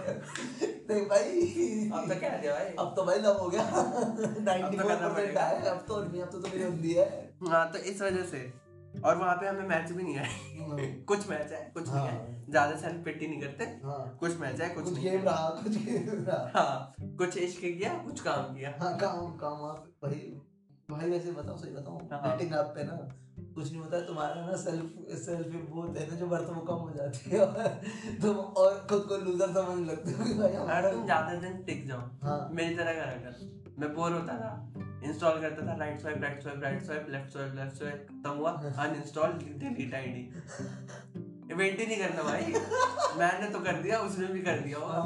नहीं 0.90 1.05
भाई। 1.07 1.90
अब 1.94 2.09
तो 2.09 2.18
क्या 2.20 2.31
भाई? 2.31 2.74
अब 2.78 2.92
तो 2.96 3.05
भाई 3.05 3.18
लव 3.18 3.38
हो 3.38 3.48
गया। 3.48 3.62
94% 3.62 4.88
करना 4.88 5.09
पड़ेगा। 5.09 5.42
है 5.42 5.62
अब 5.70 5.85
तो 5.88 6.02
नहीं 6.02 6.22
अब 6.22 6.31
तो 6.31 6.38
तो 6.38 6.48
मेरी 6.48 6.64
हिंदी 6.64 6.92
है। 6.92 7.07
हाँ 7.48 7.70
तो 7.72 7.78
इस 7.78 8.02
वजह 8.02 8.24
से। 8.24 8.62
और 9.00 9.16
वहाँ 9.16 9.35
पे 9.37 9.46
हमें 9.46 9.66
मैच 9.68 9.90
भी 9.92 10.02
नहीं 10.02 10.16
आए 10.18 10.90
कुछ 11.09 11.28
मैच 11.28 11.52
है 11.52 11.61
कुछ 11.74 11.88
नहीं 11.88 12.07
है। 12.07 12.12
हाँ। 12.12 12.44
ज़्यादा 12.50 12.76
सेल्फ 12.76 13.05
पिटी 13.05 13.26
नहीं 13.26 13.40
करते। 13.40 13.64
हाँ। 13.85 14.16
कुछ 14.20 14.38
मैच 14.40 14.61
है 14.61 14.68
कुछ 14.68 14.85
कुछ 14.85 14.92
नहीं 14.94 15.05
गेम 15.05 15.24
रहा 15.24 15.48
कुछ 15.62 15.76
गेम 15.85 16.24
रहा। 16.24 16.50
हाँ 16.57 16.94
कुछ 17.18 17.37
इश्क 17.38 17.61
किया 17.61 17.94
कुछ 18.05 18.20
काम 18.20 18.55
किया। 18.55 18.74
हाँ 18.83 18.96
काम 18.98 19.33
काम 19.38 19.64
आप 19.64 19.87
भाई 20.05 20.20
भाई 20.90 21.11
वैसे 21.11 21.33
बताओ 21.33 21.57
सही 21.59 21.74
बताओ 21.74 21.98
हाँ। 22.12 22.22
डेटिंग 22.31 22.55
ऐप 22.55 22.72
पे 22.76 22.85
ना 22.85 22.96
कुछ 23.55 23.70
नहीं 23.72 23.81
होता 23.81 23.96
है 23.96 24.07
तुम्हारा 24.07 24.44
ना 24.46 24.57
सेल्फ 24.57 25.14
सेल्फ 25.24 25.57
वो 25.70 25.83
है 25.96 26.07
ना 26.11 26.16
जो 26.16 26.26
बर्थ 26.26 26.50
वो 26.50 26.61
कम 26.61 26.83
हो 26.83 26.90
जाती 26.96 27.31
है। 27.31 28.20
तुम 28.20 28.37
और 28.37 28.87
खुद 28.90 29.02
को 29.02 29.16
लूजर 29.16 29.52
समझ 29.55 29.88
लगते 29.88 30.12
हो 30.12 30.24
भाई 30.38 30.52
अगर 30.52 30.90
तुम 30.92 31.05
ज़्यादा 31.05 31.35
दिन 31.40 31.62
टिक 31.62 31.87
जाओ। 31.88 32.00
हाँ। 32.22 32.48
मेरी 32.52 32.76
तरह 32.76 32.92
करा 32.92 33.12
कर। 33.24 33.74
मैं 33.78 33.94
बोर 33.94 34.12
होता 34.12 34.38
था। 34.38 34.91
इंस्टॉल 35.04 35.40
करता 35.40 35.66
था 35.66 35.76
right 35.78 36.00
swipe 36.00 36.22
right 36.22 36.42
swipe 36.42 36.62
right 36.62 36.82
swipe 36.82 37.06
left 37.10 37.32
swipe 37.32 37.54
left 37.56 37.76
swipe 37.78 38.06
खत्म 38.10 38.30
हुआ 38.30 38.50
अनइंस्टॉल 38.84 39.32
डिलीट 39.62 39.94
आईडी 39.94 40.24
वेट 41.54 41.78
ही 41.80 41.86
नहीं 41.86 41.98
करना 41.98 42.22
भाई। 42.22 42.52
मैंने 43.18 43.48
तो 43.50 43.58
कर 43.60 43.80
दिया 43.82 43.98
उसने 44.00 44.26
भी 44.26 44.40
कर 44.42 44.60
दिया 44.60 44.78
हाँ। 44.86 45.02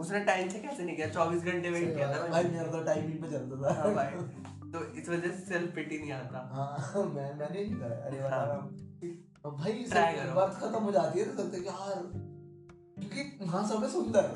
उसने 0.00 0.20
टाइम 0.24 0.48
से 0.48 0.58
कैसे 0.58 0.84
नहीं 0.84 0.96
किया? 0.96 1.08
चौबीस 1.08 1.42
घंटे 1.42 1.70
वेट 1.70 1.94
किया 1.94 2.08
था 2.14 2.26
भाई 2.28 2.44
मेरा 2.44 2.66
तो 2.70 2.82
टाइमिंग 2.84 3.22
पे 3.22 3.30
चलता 3.30 3.56
था। 3.62 3.74
हाँ 3.80 3.92
भाई 3.94 4.10
तो 4.72 4.84
इस 5.00 5.08
वजह 5.08 5.28
से 5.28 5.44
सेल्फ 5.46 5.74
पिटी 5.74 5.98
नहीं 5.98 6.12
आता। 6.12 6.38
हाँ 6.52 7.04
मैं 7.04 7.34
मैंने 7.34 7.62
नहीं 7.62 7.74
करा। 7.74 7.96
अरे 8.06 8.18
बता 8.18 8.36
हाँ। 8.36 8.60
हूँ 9.44 9.56
भाई 9.56 9.84
से 9.84 10.02
करो। 10.16 10.34
बात 10.34 10.54
खत्म 10.60 10.82
हो 10.82 10.92
जाती 10.92 11.20
है 11.20 11.24
तो 11.26 11.42
लगता 11.42 11.56
है 11.56 11.62
कि 11.62 11.68
यार 11.68 12.02
क्योंकि 12.96 13.44
वहाँ 13.44 13.62
सब 13.68 13.86
सुंदर। 13.92 14.26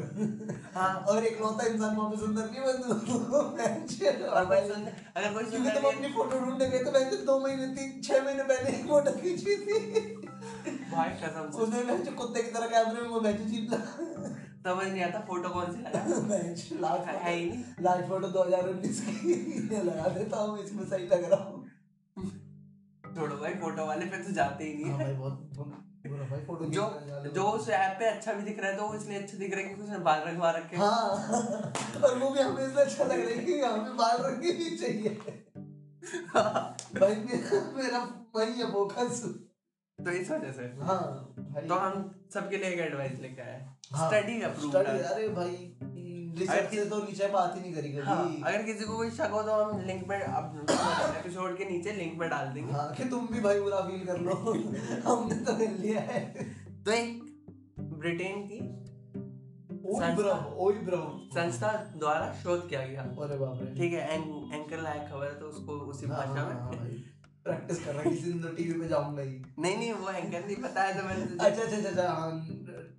हाँ। 0.74 0.94
और 1.08 1.24
एक 1.24 1.40
लौता 1.40 1.66
इंसान 1.66 1.96
वहाँ 1.96 2.10
पे 2.10 2.16
सुंदर 2.16 2.50
नहीं 2.50 2.60
बन 2.60 2.76
और 4.28 4.44
कोई 4.46 4.60
सुन 4.68 4.86
अगर 5.16 5.32
कोई 5.34 5.44
सुंदर 5.50 5.74
तुम 5.74 5.84
अपनी 5.90 6.08
फ़ोटो 6.08 6.40
ढूँढने 6.40 6.68
गए 6.70 6.82
तो 6.84 6.92
मैंने 6.92 7.16
दो 7.24 7.38
महीने 7.40 7.66
तीन 7.74 8.00
छह 8.02 8.24
महीने 8.24 8.42
पहले 8.42 8.76
एक 8.78 8.86
फ़ोटो 8.88 9.12
खींची 9.20 9.56
थी। 9.56 9.78
भाई 10.90 11.10
कसम। 11.22 11.50
से 11.50 11.62
उसने 11.62 11.82
मैं 11.84 12.02
जो 12.04 12.12
कुत्ते 12.12 12.42
की 12.42 12.50
तरह 12.50 12.66
कैमरे 12.66 13.00
में 13.00 13.08
वो 13.08 13.20
मैच 13.20 13.40
जीत 13.50 13.70
ला। 13.72 13.78
समझ 14.66 14.86
नहीं 14.86 15.02
आता 15.02 15.18
फ़ोटो 15.28 15.48
कौन 15.48 15.72
सी 15.72 15.82
लगा। 15.82 16.02
लास्ट 16.80 17.08
है 17.08 17.34
ही 17.34 17.44
नहीं। 17.50 17.64
लास्ट 17.80 18.08
फ़ोटो 18.08 18.28
2019 18.28 19.00
की। 19.00 19.68
लगा 19.86 20.08
देता 20.14 20.40
हूँ 20.40 20.58
इसमें 20.64 20.84
सही 20.84 21.06
लग 21.06 21.30
रहा 21.30 21.42
हूँ। 21.44 21.66
छोड़ो 23.16 23.36
भाई 23.36 23.54
फ़ोटो 23.60 23.86
वाले 23.86 24.06
पे 24.06 24.22
तो 24.24 24.32
जाते 24.32 24.64
ही 24.64 24.74
नहीं 24.74 24.90
हाँ 24.90 24.98
है। 24.98 25.04
भाई 25.04 25.14
बहुत 25.14 25.87
जो 26.08 26.84
जो 27.34 27.42
उस 27.50 27.68
ऐप 27.70 27.96
पे 27.98 28.06
अच्छा 28.06 28.32
भी 28.32 28.42
दिख 28.42 28.60
रहा 28.60 28.70
है 28.70 28.76
तो 28.76 28.86
वो 28.86 28.94
इसलिए 28.94 29.18
अच्छा 29.18 29.38
दिख 29.38 29.52
रहा 29.52 29.60
है 29.60 29.66
क्योंकि 29.66 29.82
उसने 29.84 29.98
बाल 29.98 30.20
रखवा 30.22 30.50
रखे 30.50 30.76
हाँ। 30.76 31.72
और 32.04 32.18
वो 32.18 32.30
भी 32.30 32.40
हमें 32.40 32.62
इसलिए 32.66 32.84
अच्छा 32.84 33.04
लग 33.04 33.20
रहा 33.20 33.34
है 33.38 33.44
कि 33.44 33.60
हमें 33.60 33.96
बाल 33.96 34.22
रंगे 34.22 34.52
भी 34.52 34.76
चाहिए। 34.76 35.10
भाई 37.00 37.14
मेरा 37.76 37.98
वही 38.36 38.60
है 38.60 38.70
फोकस 38.72 39.22
तो 39.98 40.10
इस 40.10 40.30
वजह 40.30 40.52
से। 40.52 40.62
हाँ 40.82 41.00
तो 41.68 41.74
हम 41.74 41.94
सबके 42.34 42.56
लिए 42.56 42.70
एक 42.70 42.78
एडवाइस 42.80 43.18
लेके 43.20 43.42
आए 43.42 43.60
हाँ, 43.92 44.08
स्टडी 44.08 44.40
अप्रूव 44.42 44.76
अरे 44.76 45.28
भाई 45.28 45.56
रिसर्च 46.36 46.74
से 46.74 46.84
तो 46.84 46.98
नीचे 46.98 47.26
बात 47.28 47.54
ही 47.56 47.60
नहीं 47.60 47.74
करी 47.74 47.96
हाँ 47.96 48.40
अगर 48.44 48.62
किसी 48.62 48.84
को 48.84 48.96
कोई 48.96 49.10
शक 49.10 49.30
हो 49.32 49.42
तो 49.42 49.52
हम 49.64 49.80
लिंक 49.80 50.08
में 50.08 50.16
एपिसोड 50.18 51.56
के 51.58 51.64
नीचे 51.64 51.92
लिंक 51.92 52.18
में 52.20 52.28
डाल 52.30 52.46
देंगे। 52.46 52.72
हाँ 52.72 52.94
कि 52.94 53.04
तुम 53.04 53.26
भी 53.26 53.40
भाई 53.40 53.60
बुरा 53.60 53.80
फील 53.80 54.06
कर 54.06 54.18
लो। 54.18 54.34
हमने 55.06 55.34
तो 55.34 55.56
मिल 55.56 55.70
लिया 55.80 56.00
है। 56.00 56.20
तो 56.84 56.90
एक 56.90 57.22
ब्रिटेन 57.80 58.42
की 58.46 58.60
संस्था- 61.34 61.98
द्वारा 61.98 62.32
शोध 62.42 62.68
किया 62.68 62.86
गया। 62.86 63.02
अरे 63.02 63.36
बाप 63.38 63.58
रे। 63.62 63.74
ठीक 63.74 63.92
है 63.92 64.08
एँ, 64.10 64.18
एंकर 64.54 64.82
लायक 64.82 65.08
खबर 65.12 65.26
है 65.26 65.40
तो 65.40 65.46
उसको 65.46 65.72
उसी 65.72 66.06
हाँ, 66.06 66.16
भाषा 66.16 66.40
हाँ, 66.40 66.60
हाँ, 66.60 66.70
में 66.70 67.02
प्रैक्टिस 67.44 67.84
कर 67.84 67.92
रहा 67.92 68.02
है 68.02 68.10
किसी 68.10 68.32
दिन 68.32 68.42
तो 68.42 68.48
टीवी 68.48 68.80
पे 68.80 68.88
जाऊँगा 68.88 69.22
ही। 69.22 69.42
नहीं 69.58 69.76
नहीं 69.76 69.92
वो 69.92 70.10
एंकर 70.10 70.44
नहीं 70.46 70.56
बताया 70.56 70.92
तो 70.94 71.06
मैंने 71.08 71.22
अच्छा 71.22 71.62
अच्छा 71.62 71.76
अच्छा 71.76 71.88
अच्छा 71.88 72.08
हाँ 72.08 72.30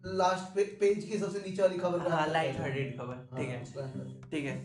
लास्ट 0.04 0.54
पे, 0.56 0.64
पेज 0.80 1.04
की 1.06 1.18
सबसे 1.20 1.40
नीचे 1.40 1.62
वाली 1.62 1.78
खबर 1.78 2.12
हाँ 2.12 2.28
लाइट 2.28 2.60
हार्टेड 2.60 2.98
खबर 3.00 3.16
हाँ, 3.32 3.40
ठीक 3.40 3.50
है। 3.50 3.64
ठीक 4.32 4.46
है। 4.46 4.56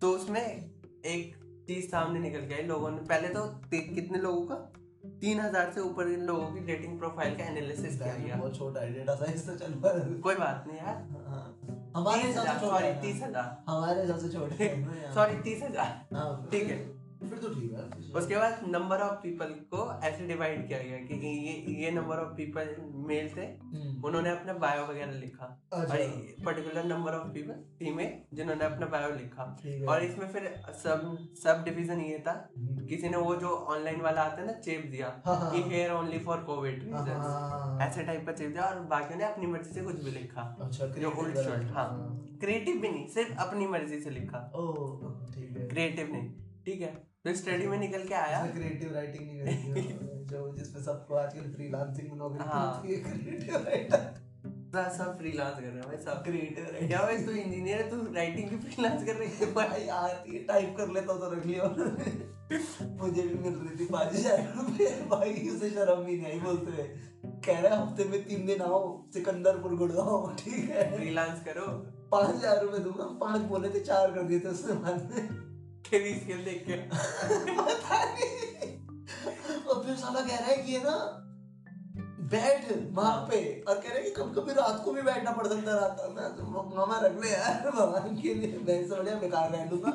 तो 0.00 0.10
उसमें 0.10 0.40
एक 0.40 1.34
चीज़ 1.68 1.88
सामने 1.88 2.20
निकल 2.20 2.46
के 2.48 2.54
आई 2.54 2.62
लोगों 2.62 2.90
ने 2.90 3.02
पहले 3.04 3.28
तो 3.28 3.44
कितने 3.70 4.18
लोगों 4.18 4.46
का? 4.46 4.54
तीन 5.20 5.40
हज़ार 5.40 5.70
से 5.72 5.80
ऊपर 5.80 6.08
इन 6.08 6.20
लोगों 6.20 6.46
की 6.46 6.60
डेटिंग 6.60 6.98
प्रोफ़ाइल 6.98 7.34
का 7.36 7.44
एनालिसिस 7.44 7.98
किया 7.98 8.14
गया। 8.14 8.36
बहुत 8.36 8.56
छोटा 8.56 8.80
है 8.80 8.92
डेटा 8.92 9.14
साइंस 9.14 9.46
तो 9.46 9.54
चल 9.56 9.72
पर 9.80 10.20
कोई 10.22 10.34
बात 10.34 10.64
नहीं 10.68 10.78
यार। 10.78 10.94
हाँ, 11.26 11.92
हमारे 11.96 12.22
हिसाब 12.22 12.46
से 12.46 12.52
छोटा 12.60 12.78
सॉरी 12.78 12.92
तीस 13.02 13.22
हज़ार। 13.22 13.64
हमारे 13.68 14.00
हिसाब 14.00 14.18
से 14.18 14.28
छोटे 14.28 14.64
हैं। 14.64 15.12
सॉरी 15.14 15.36
तीस 15.44 15.62
हज़ार। 15.62 16.14
हाँ, 16.14 16.48
ठीक 16.52 16.68
है। 16.70 16.78
फिर 17.28 17.38
तो 17.38 17.48
ठीक 17.54 17.72
है। 17.72 18.12
उसके 18.12 18.36
बाद 18.36 18.60
नंबर 18.68 19.00
ऑफ़ 19.00 19.14
पीपल 19.22 19.54
को 19.72 19.80
ऐसे 20.06 20.26
डिवाइड 20.26 20.66
किया 20.68 20.78
गया 20.78 20.98
कि 21.06 21.14
ये 21.46 21.54
ये 21.82 21.90
नंबर 21.90 22.18
ऑफ़ 22.18 22.34
पीपल 22.36 22.74
मेल 23.08 23.28
थे 23.36 23.44
हम्म, 23.44 24.04
उन्होंने 24.04 24.30
अपना 24.30 24.52
बायो 24.64 24.86
वगैरह 24.86 25.12
लिखा। 25.20 25.46
अच्छा। 25.72 25.94
और 25.94 26.44
particular 26.44 26.84
number 26.84 27.14
of 27.14 27.28
people 27.28 27.62
female 27.78 28.12
जिन्होंने 28.36 28.64
अपना 28.64 28.86
बायो 28.86 29.14
लिखा। 29.16 29.44
और 29.92 30.02
इसमें 30.04 30.26
फिर 30.32 30.48
सब 30.82 31.06
सब 31.42 31.62
डिवीज़न 31.64 32.00
ये 32.00 32.18
था 32.18 32.32
हम्म, 32.58 32.86
किसी 32.86 33.08
ने 33.08 33.16
वो 33.18 33.34
जो 33.36 33.48
ऑनलाइन 33.48 34.00
वाला 34.00 34.22
आता 34.22 34.40
है 34.40 34.46
ना 34.46 34.52
चेप 34.60 34.86
दिया 34.90 35.06
हाँ, 35.26 35.36
हाँ, 35.36 35.50
कि 35.52 35.60
हाँ। 35.60 35.68
Here 35.70 35.92
only 35.92 36.18
for 36.18 36.40
Covid. 36.42 36.82
ऐसे 37.82 38.02
टाइप 38.02 38.26
का 38.26 38.32
चेप 38.32 38.50
दिया 38.50 38.64
और 38.64 38.80
बाकियों 38.90 39.18
ने 39.18 39.24
अपनी 39.24 39.46
मर्ज़ी 39.46 39.72
से 39.74 39.82
कुछ 39.84 40.02
भी 40.04 40.10
लिखा। 40.10 40.42
अच्छा 40.60 40.86
जो 40.86 41.10
उल्ट 41.22 41.36
शर्ट 41.38 41.72
हाँ। 41.72 41.88
क्रिएटिव 42.40 42.80
भी 42.80 42.88
नहीं 42.88 43.06
सिर्फ़ 43.08 43.32
अपनी 43.38 43.66
मर्ज़ी 43.66 44.00
से 44.00 44.10
लिखा। 44.10 44.38
क्रिएटिव 44.54 46.12
नहीं 46.12 46.30
ठीक 46.64 46.80
है। 46.80 46.92
तो 47.24 47.34
स्टडी 47.34 47.66
में 47.66 47.78
निकल 47.78 48.02
के 48.08 48.14
आया। 48.14 48.40
क्रिएटिव 48.46 48.94
राइटिंग 48.94 49.26
नहीं 49.26 49.38
करती 49.38 49.92
हो, 49.92 50.24
जो 50.30 50.54
जिसमें 50.56 50.82
सबको 50.82 51.14
आजकल 51.16 51.52
फ्रीलांसिंग 51.52 52.10
में 52.10 52.16
नौकरी 52.18 52.48
हाँ। 52.48 52.82
मिलती 52.84 52.94
है 52.94 53.18
क्रिएटिव 53.18 53.54
राइटर 53.66 54.12
सब 54.74 54.90
सब 54.92 55.16
फ्रीलांस 55.18 55.54
कर 55.54 55.62
रहे 55.62 55.72
हैं 55.72 55.82
भाई 55.82 55.96
सब 56.04 56.22
क्रिएटिव 56.24 56.64
राइटर 56.64 56.86
क्या 56.86 56.98
भाई 57.02 57.16
तू 57.24 57.32
इंजीनियर 57.32 57.80
है 57.80 57.88
तू 57.90 57.96
राइटिंग 58.14 58.48
की 58.50 58.56
फ्रीलांस 58.58 59.04
कर 59.06 59.14
रही 59.14 59.28
है। 59.30 59.52
भाई 59.54 59.86
आती 59.98 60.34
है 60.34 60.42
टाइप 60.44 60.74
कर 60.78 60.88
लेता 60.94 61.16
तो 61.18 61.30
रख 61.32 61.46
लिया 61.46 61.68
मुझे 63.00 63.22
भी 63.22 63.38
मिल 63.38 63.54
रही 63.54 63.78
थी 63.78 63.86
पाँच 63.92 64.12
हज़ार 64.14 65.06
भाई 65.10 65.48
उसे 65.48 65.70
शर्म 65.70 66.04
भी 66.04 66.16
नहीं 66.16 66.32
आई 66.32 66.40
बोलते 66.40 66.72
हुए। 66.72 66.88
कह 67.46 67.60
रहा 67.60 67.74
है 67.74 67.80
हफ़्ते 67.82 68.04
में 68.04 68.24
तीन 68.24 68.46
दिन 68.46 68.62
आओ 68.62 68.80
सिकंदरपुर 69.14 69.74
गुड़गांव 69.76 70.34
ठीक 70.38 70.70
है। 70.70 70.90
फ्रीलांस 70.96 71.44
करो। 71.44 71.66
पाँच 72.12 72.28
हज़ार 72.28 72.62
रुपये 72.64 72.80
दूँगा 72.80 73.04
पाँच 73.20 73.40
बोले 73.48 73.68
थे 73.70 73.80
चार 73.84 74.12
कर 74.12 74.22
दिए 74.22 74.40
थे 74.40 74.48
उसने 74.48 74.74
बाद। 74.82 75.10
में 75.10 75.43
तेरी 75.94 76.14
स्किल 76.14 76.44
देख 76.44 76.64
के। 76.66 76.76
पता 77.54 78.04
नहीं। 78.04 78.72
और 79.64 79.84
फिर 79.84 79.94
साला 79.96 80.20
कह 80.20 80.38
रहा 80.38 80.46
है 80.46 80.56
कि 80.56 80.72
ये 80.72 80.78
ना 80.78 80.96
बैठ 82.32 82.72
वहाँ। 82.92 83.16
पे 83.30 83.38
और 83.68 83.78
कह 83.80 83.88
रहे 83.88 84.02
हैं 84.02 84.04
कि 84.04 84.10
कभी 84.10 84.34
कभी 84.34 84.52
रात 84.52 84.82
को 84.84 84.92
भी 84.92 85.02
बैठना 85.02 85.30
पड़ 85.30 85.46
सकता 85.46 85.74
रात 85.74 86.02
मैं 86.16 86.28
तो 86.36 86.46
मामा 86.76 86.98
रख 87.00 87.20
ले 87.24 87.30
यार 87.30 87.70
भगवान 87.70 88.16
के 88.16 88.34
लिए। 88.34 88.58
मैं 88.66 88.88
से 88.88 88.94
बढ़िया 88.96 89.14
बेकार 89.14 89.50
रह 89.50 89.70
लूँगा 89.70 89.92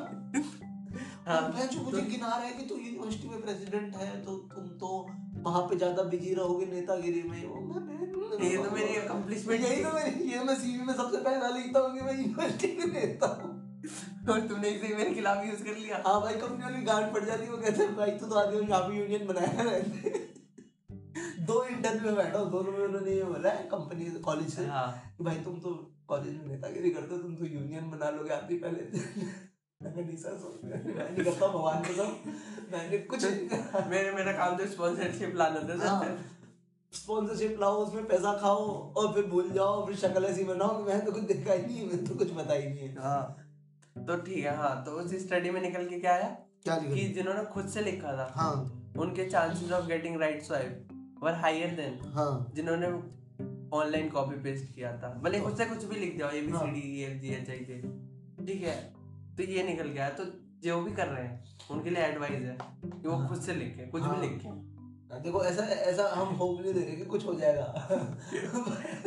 हाँ, 1.26 1.40
मैं 1.54 1.68
जो 1.68 1.82
मुझे 1.82 2.00
गिना 2.02 2.26
रहा 2.26 2.38
है 2.38 2.52
कि 2.52 2.66
तू 2.66 2.76
यूनिवर्सिटी 2.76 3.28
में 3.28 3.42
प्रेसिडेंट 3.42 3.96
है 3.96 4.24
तो 4.24 4.36
तुम 4.54 4.68
तो 4.78 5.06
वहाँ 5.42 5.62
पे 5.62 5.76
ज़्यादा 5.76 6.02
बिज़ी 6.02 6.34
रहोगे 6.34 6.66
नेतागिरी 6.66 7.22
में। 7.22 7.44
वो 7.48 7.60
मैं- 7.60 8.42
ये 8.42 8.56
तो 8.56 8.70
मेरी 8.70 8.94
accomplishment 8.94 9.64
यही 9.64 9.84
तो 9.84 9.92
मेरी 9.92 10.30
ये 10.32 10.44
मैं 10.44 10.54
सीवी 10.54 10.84
में 10.84 10.94
सबसे 10.94 11.16
पहला 11.16 11.48
लिखता 11.48 11.80
हूँ 11.80 11.94
कि 11.94 12.04
मैं 12.04 12.16
यूनिवर्सिटी 12.18 12.76
में 12.78 12.86
नेता 12.86 13.26
हूँ। 13.26 13.59
और 14.30 14.40
तुमने 14.48 14.68
इसे 14.70 14.94
मेरे 14.94 15.14
खिलाफ 15.14 15.44
यूज़ 15.46 15.62
कर 15.64 15.76
लिया। 15.76 16.02
हाँ 16.06 16.20
भाई 16.22 16.34
कंपनी 16.36 16.64
वाली 16.64 16.82
गांड 16.84 17.12
पड़ 17.14 17.24
जाती 17.24 17.44
है 17.44 17.50
वो 17.50 17.56
कहते 17.58 17.82
हैं 17.82 17.94
भाई 17.96 18.10
तू 18.18 18.26
तो 18.26 18.34
आगे 18.36 18.58
यहाँ 18.58 18.80
पे 18.82 18.96
यूनियन 18.96 19.26
बनाया 19.26 19.62
रहते 19.62 20.18
दो 21.46 21.62
इंटरव्यू 21.66 22.06
में 22.06 22.16
बैठा 22.16 22.38
हूँ 22.38 22.50
दोनों 22.50 22.72
में 22.72 22.84
उन्होंने 22.84 23.12
ये 23.12 23.22
बोला 23.24 23.50
है 23.50 23.62
कंपनी 23.68 24.10
कॉलेज 24.24 24.54
से। 24.54 24.66
हाँ। 24.66 25.14
कि 25.18 25.24
भाई 25.24 25.36
तुम 25.44 25.58
तो 25.60 25.70
कॉलेज 26.08 26.34
में 26.34 26.46
नेतागिरी 26.46 26.90
करते 26.90 27.14
हो 27.14 27.20
तुम 27.20 27.34
तो 27.36 27.46
यूनियन 27.46 27.90
बना 27.90 28.10
लोगे 28.10 28.34
आते 28.34 28.54
ही 28.54 28.60
पहले। 28.60 28.82
मैंने 29.82 30.02
मैं 30.02 31.10
नहीं 31.10 31.24
करता 31.24 31.46
भगवान 31.46 31.82
कसम 31.82 32.10
मैंने 32.72 32.98
कुछ 33.10 33.24
मेरे 33.90 34.10
मेरा 34.12 34.32
काम 34.38 34.56
तो 34.56 34.66
स्पॉन्सरशिप 34.72 35.34
लाना 35.36 35.60
था। 35.68 35.88
हाँ। 35.88 36.16
स्पॉन्सरशिप 36.92 37.56
लाओ 37.60 37.84
उसमें 37.84 38.06
पैसा 38.06 38.32
खाओ 38.38 38.66
और 38.92 39.12
फिर 39.14 39.26
भूल 39.26 39.50
जाओ 39.52 39.86
फिर 39.86 39.96
शक्ल 39.98 40.24
ऐसी 40.24 40.44
बनाओ 40.44 40.76
कि 40.76 40.82
मैंने 40.82 41.04
तो 41.04 41.12
कुछ 41.12 41.22
देखा 41.32 41.52
ही 41.52 41.62
नहीं 41.62 41.86
मैंने 41.86 42.06
तो 42.08 42.14
कुछ 42.14 42.30
पता 42.36 42.54
ही 42.54 42.68
नहीं 42.68 42.88
है। 42.88 42.94
हाँ। 43.02 43.49
तो 43.96 44.16
ठीक 44.16 44.44
है 44.44 44.56
हाँ 44.56 44.84
तो 44.84 44.90
उस 44.90 45.14
स्टडी 45.14 45.50
में 45.50 45.60
निकल 45.62 45.86
के 45.88 46.00
क्या 46.00 46.12
आया 46.12 46.28
क्या 46.64 46.76
कि 46.78 47.08
जिन्होंने 47.08 47.44
खुद 47.44 47.68
से 47.68 47.80
लिखा 47.80 48.12
था 48.12 48.32
हाँ। 48.36 48.52
उनके 48.98 49.24
chances 49.30 49.72
of 49.72 49.86
getting 49.86 50.20
right 50.20 50.42
swipe 50.42 50.88
were 51.22 51.34
higher 51.34 51.74
than 51.76 51.98
हाँ। 52.12 52.52
जिन्होंने 52.54 52.86
ऑनलाइन 53.76 54.08
कॉपी 54.08 54.36
पेस्ट 54.36 54.74
किया 54.74 54.92
था। 54.96 55.12
भले 55.22 55.40
खुद 55.40 55.56
से 55.56 55.66
कुछ 55.66 55.84
भी 55.84 55.96
लिख 55.96 56.16
दिया 56.16 56.30
ए 56.30 56.40
बी 56.40 56.52
हाँ। 56.52 56.64
C 56.64 56.70
D 56.70 56.80
E 56.80 57.02
F 57.02 57.20
G 57.20 57.28
H 57.28 57.50
I 57.50 57.58
J 57.58 57.80
ठीक 58.46 58.62
है 58.62 58.76
तो 59.36 59.42
ये 59.42 59.62
निकल 59.62 59.88
गया। 59.88 60.08
तो 60.10 60.24
जो 60.64 60.80
भी 60.82 60.92
कर 60.92 61.06
रहे 61.06 61.24
हैं 61.24 61.44
उनके 61.70 61.90
लिए 61.90 62.02
एडवाइस 62.02 62.32
है 62.32 62.56
कि 62.84 63.08
वो 63.08 63.26
खुद 63.28 63.40
से 63.40 63.54
लिखे 63.54 63.86
कुछ 63.86 64.02
हाँ। 64.02 64.20
भी 64.20 64.28
लिखे। 64.28 64.48
देखो 65.20 65.44
ऐसा 65.44 65.62
ऐसा 65.62 66.08
हम 66.16 66.34
होप 66.34 66.60
नहीं 66.60 66.74
दे 66.74 66.80
रहे 66.80 66.96
कि 66.96 67.04
कुछ 67.04 67.26
हो 67.26 67.34
जाएगा। 67.34 67.88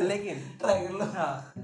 लेकिन 0.00 0.38
ट्राई 0.58 0.86
कर 0.86 0.92
लो। 0.92 1.04
हाँ। 1.04 1.54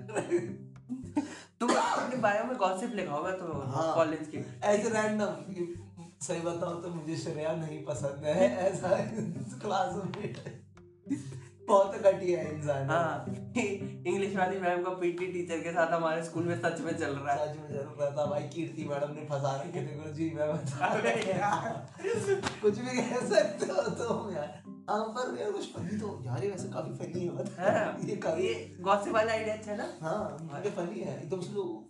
तुम 1.60 1.70
अपने 1.70 2.16
बारे 2.16 2.42
में 2.44 2.56
गॉसिप 2.56 2.94
लिखा 2.94 3.12
होगा 3.12 3.30
तो 3.32 3.52
हाँ। 3.72 3.94
कॉलेज 3.94 4.28
की 4.28 4.44
ऐसे 4.64 4.88
रैंडम 4.90 5.64
सही 6.22 6.40
बताओ 6.40 6.74
तो 6.82 6.88
मुझे 6.88 7.16
श्रेया 7.16 7.52
नहीं 7.56 7.84
पसंद 7.84 8.24
है 8.24 8.48
ऐसा 8.60 8.88
क्लास 9.62 9.94
में 9.96 10.59
बहुत 11.70 11.96
घटिया 11.96 12.40
इंसान 12.42 12.78
है। 12.80 12.86
हाँ। 12.86 13.24
इंग्लिश 14.06 14.36
वाली 14.36 14.58
मैम 14.60 14.82
का 14.84 14.90
पीटी 15.00 15.26
टीचर 15.32 15.60
के 15.60 15.72
साथ 15.72 15.92
हमारे 15.92 16.22
स्कूल 16.24 16.44
में 16.44 16.56
सच 16.60 16.80
में 16.80 16.92
चल 16.98 17.12
रहा 17.12 17.34
है। 17.34 17.46
सच 17.46 17.60
में 17.60 17.68
ज़रूर 17.68 17.96
रहता 18.00 18.26
भाई 18.26 18.42
कीर्ति 18.54 18.84
मैडम 18.84 19.14
ने 19.14 19.26
फंसा 19.26 19.54
रखे 19.56 19.80
थे 19.80 19.96
गुरु 19.96 20.12
जी 20.14 20.30
मैं 20.36 20.48
बता 20.52 20.88
यार। 21.30 21.86
कुछ 22.62 22.78
भी 22.78 22.96
कह 22.96 23.16
सकते 23.28 23.66
हो 23.66 23.82
तुम 24.02 24.34
यार। 24.36 24.58
हाँ 24.90 25.04
पर 25.16 25.36
यार 25.40 25.50
कुछ 25.52 25.66
फनी 25.72 25.98
तो 25.98 26.08
यार 26.24 26.44
ये 26.44 26.50
वैसे 26.50 26.68
काफ़ी 26.68 26.92
फनी 26.98 27.20
है 27.20 27.30
हाँ, 27.58 27.98
ये 28.04 28.16
काफ़ी 28.16 28.46
ये 28.46 28.54
गॉसिप 28.80 29.12
वाला 29.14 29.32
आइडिया 29.32 29.54
अच्छा 29.54 29.70
है 29.70 29.76
ना? 29.78 29.88
हाँ 30.02 30.62
ये 30.64 30.70
फनी 30.70 31.00
है। 31.00 31.22
एकदम 31.22 31.40
से 31.40 31.52
लोग 31.52 31.68
क्योंकि 31.68 31.89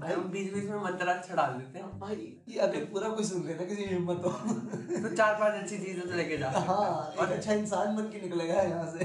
भाई 0.00 0.12
हम 0.12 0.22
बीच 0.30 0.52
बीच 0.54 0.64
में 0.64 0.82
मंत्राक्ष 0.82 1.30
डाल 1.32 1.52
देते 1.52 1.78
हैं। 1.78 1.98
भाई 2.00 2.16
ये 2.48 2.58
अगर 2.60 2.84
पूरा 2.92 3.08
कोई 3.08 3.24
सुन 3.24 3.46
लेना 3.46 3.64
किसी 3.64 3.84
हिम्मत 3.84 4.22
हो। 4.24 4.30
तो 4.30 5.14
चार 5.14 5.34
पाँच 5.34 5.62
अच्छी 5.62 5.78
चीज़ें 5.78 6.08
तो 6.08 6.16
लेके 6.16 6.36
जा 6.38 6.50
हाँ। 6.58 7.14
अच्छा 7.26 7.52
इंसान 7.52 7.96
बन 7.96 8.10
के 8.10 8.20
निकलेगा 8.20 8.62
यहाँ 8.62 8.86
से। 8.92 9.04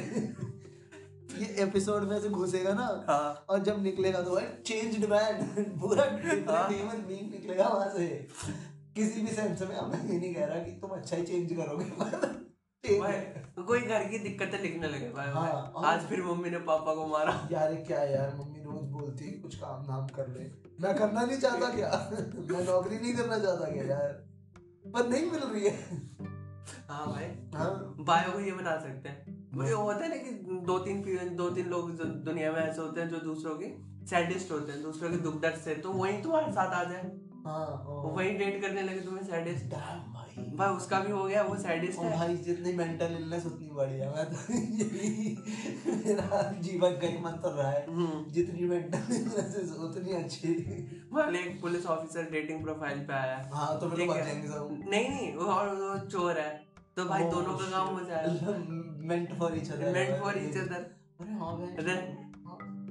ये 1.36 1.46
एपिसोड 1.64 2.04
में 2.04 2.20
से 2.22 2.30
घुसेगा 2.32 2.74
ना 2.74 2.86
हाँ। 3.08 3.46
और 3.50 3.64
जब 3.64 3.82
निकलेगा 3.84 4.22
तो 4.22 4.36
भाई 4.36 4.46
चेंज्ड 4.66 5.06
मैन 5.12 5.64
पूरा 5.82 6.04
हाँ। 6.04 6.68
डेमन 6.70 7.06
निकलेगा 7.10 7.68
वहाँ 7.68 7.90
से। 7.90 8.08
किसी 8.96 9.22
भी 9.22 9.32
सेंस 9.32 9.62
में 9.62 9.76
अब 9.76 9.92
मैं 9.92 10.04
ये 10.04 10.20
नहीं 10.20 10.34
कह 10.36 10.46
रहा 10.46 10.58
कि 10.64 10.72
तुम 10.82 10.90
अच्छा 10.92 11.16
ही 11.16 11.24
चेंज 11.24 11.54
करोगे। 11.54 11.86
भाई 12.84 13.20
तो 13.56 13.64
कोई 13.64 13.80
घर 13.80 14.04
की 14.04 14.18
दिक्कतें 14.20 14.62
लिखने 14.62 14.88
लगे। 14.88 15.10
भाई 15.10 15.28
हाँ, 15.28 15.72
भाई। 15.76 15.94
आज 15.94 16.06
फिर 16.08 16.24
मम्मी 16.24 16.50
ने 16.50 16.58
पापा 16.68 16.94
को 16.96 17.06
मारा। 17.08 17.34
यार 17.52 17.76
क्या 17.88 18.04
यार 18.06 18.34
मम्मी 18.36 18.64
रोज 18.64 18.83
बोलती 18.94 19.26
है 19.26 19.32
कुछ 19.32 19.56
काम 19.56 19.84
धाम 19.84 20.08
कर 20.08 20.28
ले। 20.28 20.44
मैं 20.82 20.96
करना 20.96 21.26
नहीं 21.26 21.40
चाहता 21.40 21.74
क्या? 21.76 21.90
मैं 22.52 22.66
नौकरी 22.66 23.00
नहीं 23.00 23.14
करना 23.14 23.40
चाहता 23.40 23.72
क्या 23.72 23.84
यार? 23.84 24.24
पर 24.88 25.10
नहीं 25.10 25.32
मिल 25.32 25.40
रही 25.40 25.64
है। 25.66 26.02
हाँ 26.90 27.06
भाई। 27.08 27.26
हाँ? 27.56 27.96
बायो 28.00 28.32
को 28.32 28.40
ये 28.40 28.52
बना 28.52 28.78
सकते 28.80 29.10
हैं। 29.10 29.50
मुझे 29.54 29.72
होता 29.72 30.04
है 30.04 30.10
ना 30.10 30.16
कि 30.16 30.32
दो 30.66 30.78
तीन 30.80 31.36
दो 31.36 31.50
तीन 31.50 31.68
लोग 31.68 31.92
दुनिया 32.24 32.52
में 32.52 32.60
ऐसे 32.60 32.82
होते 32.82 33.02
हैं 33.02 33.10
जो 33.10 33.20
दूसरों 33.20 33.56
के 33.56 33.70
सैडिस्ट 34.06 34.52
होते 34.52 34.72
हैं 34.72 34.82
दूसरों 34.84 35.10
के 35.10 35.18
दुख 35.18 35.42
दर्द 35.42 35.56
से। 35.56 35.76
तो 35.76 35.92
वही 35.92 36.22
तुम्हारे 36.22 36.52
साथ 36.52 36.74
आ 36.76 36.84
जाए। 36.84 37.12
हाँ 37.46 37.86
वही 37.88 38.32
डेट 38.32 38.62
करने 38.62 38.82
लगे 38.82 39.00
तुम्हें 39.00 39.24
सैडिस्ट 39.24 39.66
भाई 40.38 40.46
भाई 40.58 40.76
उसका 40.76 41.00
भी 41.00 41.12
हो 41.12 41.24
गया 41.24 41.42
वो 41.44 41.56
सैडिस्ट 41.56 42.00
है। 42.00 42.16
भाई 42.18 42.36
जितनी 42.46 42.74
मेंटल 42.74 43.16
इलनेस 43.20 43.46
उतनी 43.46 43.68
बढ़िया 43.74 44.10
मैं 44.10 44.26
तो 44.26 44.54
यही 44.54 45.38
मेरा 45.88 46.42
जीवन 46.62 46.96
का 47.02 47.08
ही 47.08 47.18
मंत्र 47.18 47.50
रहा 47.50 47.70
है। 47.72 47.86
हम्म। 47.88 48.24
जितनी 48.34 48.68
मेंटल 48.70 49.14
इलनेस 49.16 49.72
उतनी 49.80 50.14
अच्छी। 50.14 50.54
भले 51.14 51.40
एक 51.40 51.62
पुलिस 51.62 51.86
ऑफिसर 51.86 52.30
डेटिंग 52.32 52.64
प्रोफ़ाइल 52.64 53.00
पे 53.00 53.14
आया। 53.14 53.36
है 53.38 53.50
हाँ 53.54 53.80
तो 53.80 53.90
मेरे 53.90 54.06
को 54.06 54.14
है। 54.14 54.22
बचेंगे 54.22 54.48
सब। 54.48 54.84
नहीं 54.90 55.10
नहीं 55.10 55.34
वो 55.36 55.46
और 55.54 55.76
वो 55.76 55.98
चोर 56.08 56.40
है। 56.40 56.52
तो 56.96 57.06
भाई 57.06 57.24
Oh, 57.24 57.32
दोनों 57.32 57.58
का 57.58 57.70
काम 57.72 57.88
हो 57.96 58.06
जाएगा 58.06 58.58
meant 59.10 59.38
for 59.40 59.56
each 59.58 59.72
other 59.72 59.94
meant 59.94 60.22
for 60.24 60.38
each 60.38 60.58
other 60.58 60.86
अरे 61.22 61.32
हाँ 61.34 61.56
भाई। 61.58 61.86
हाँ, 61.96 62.23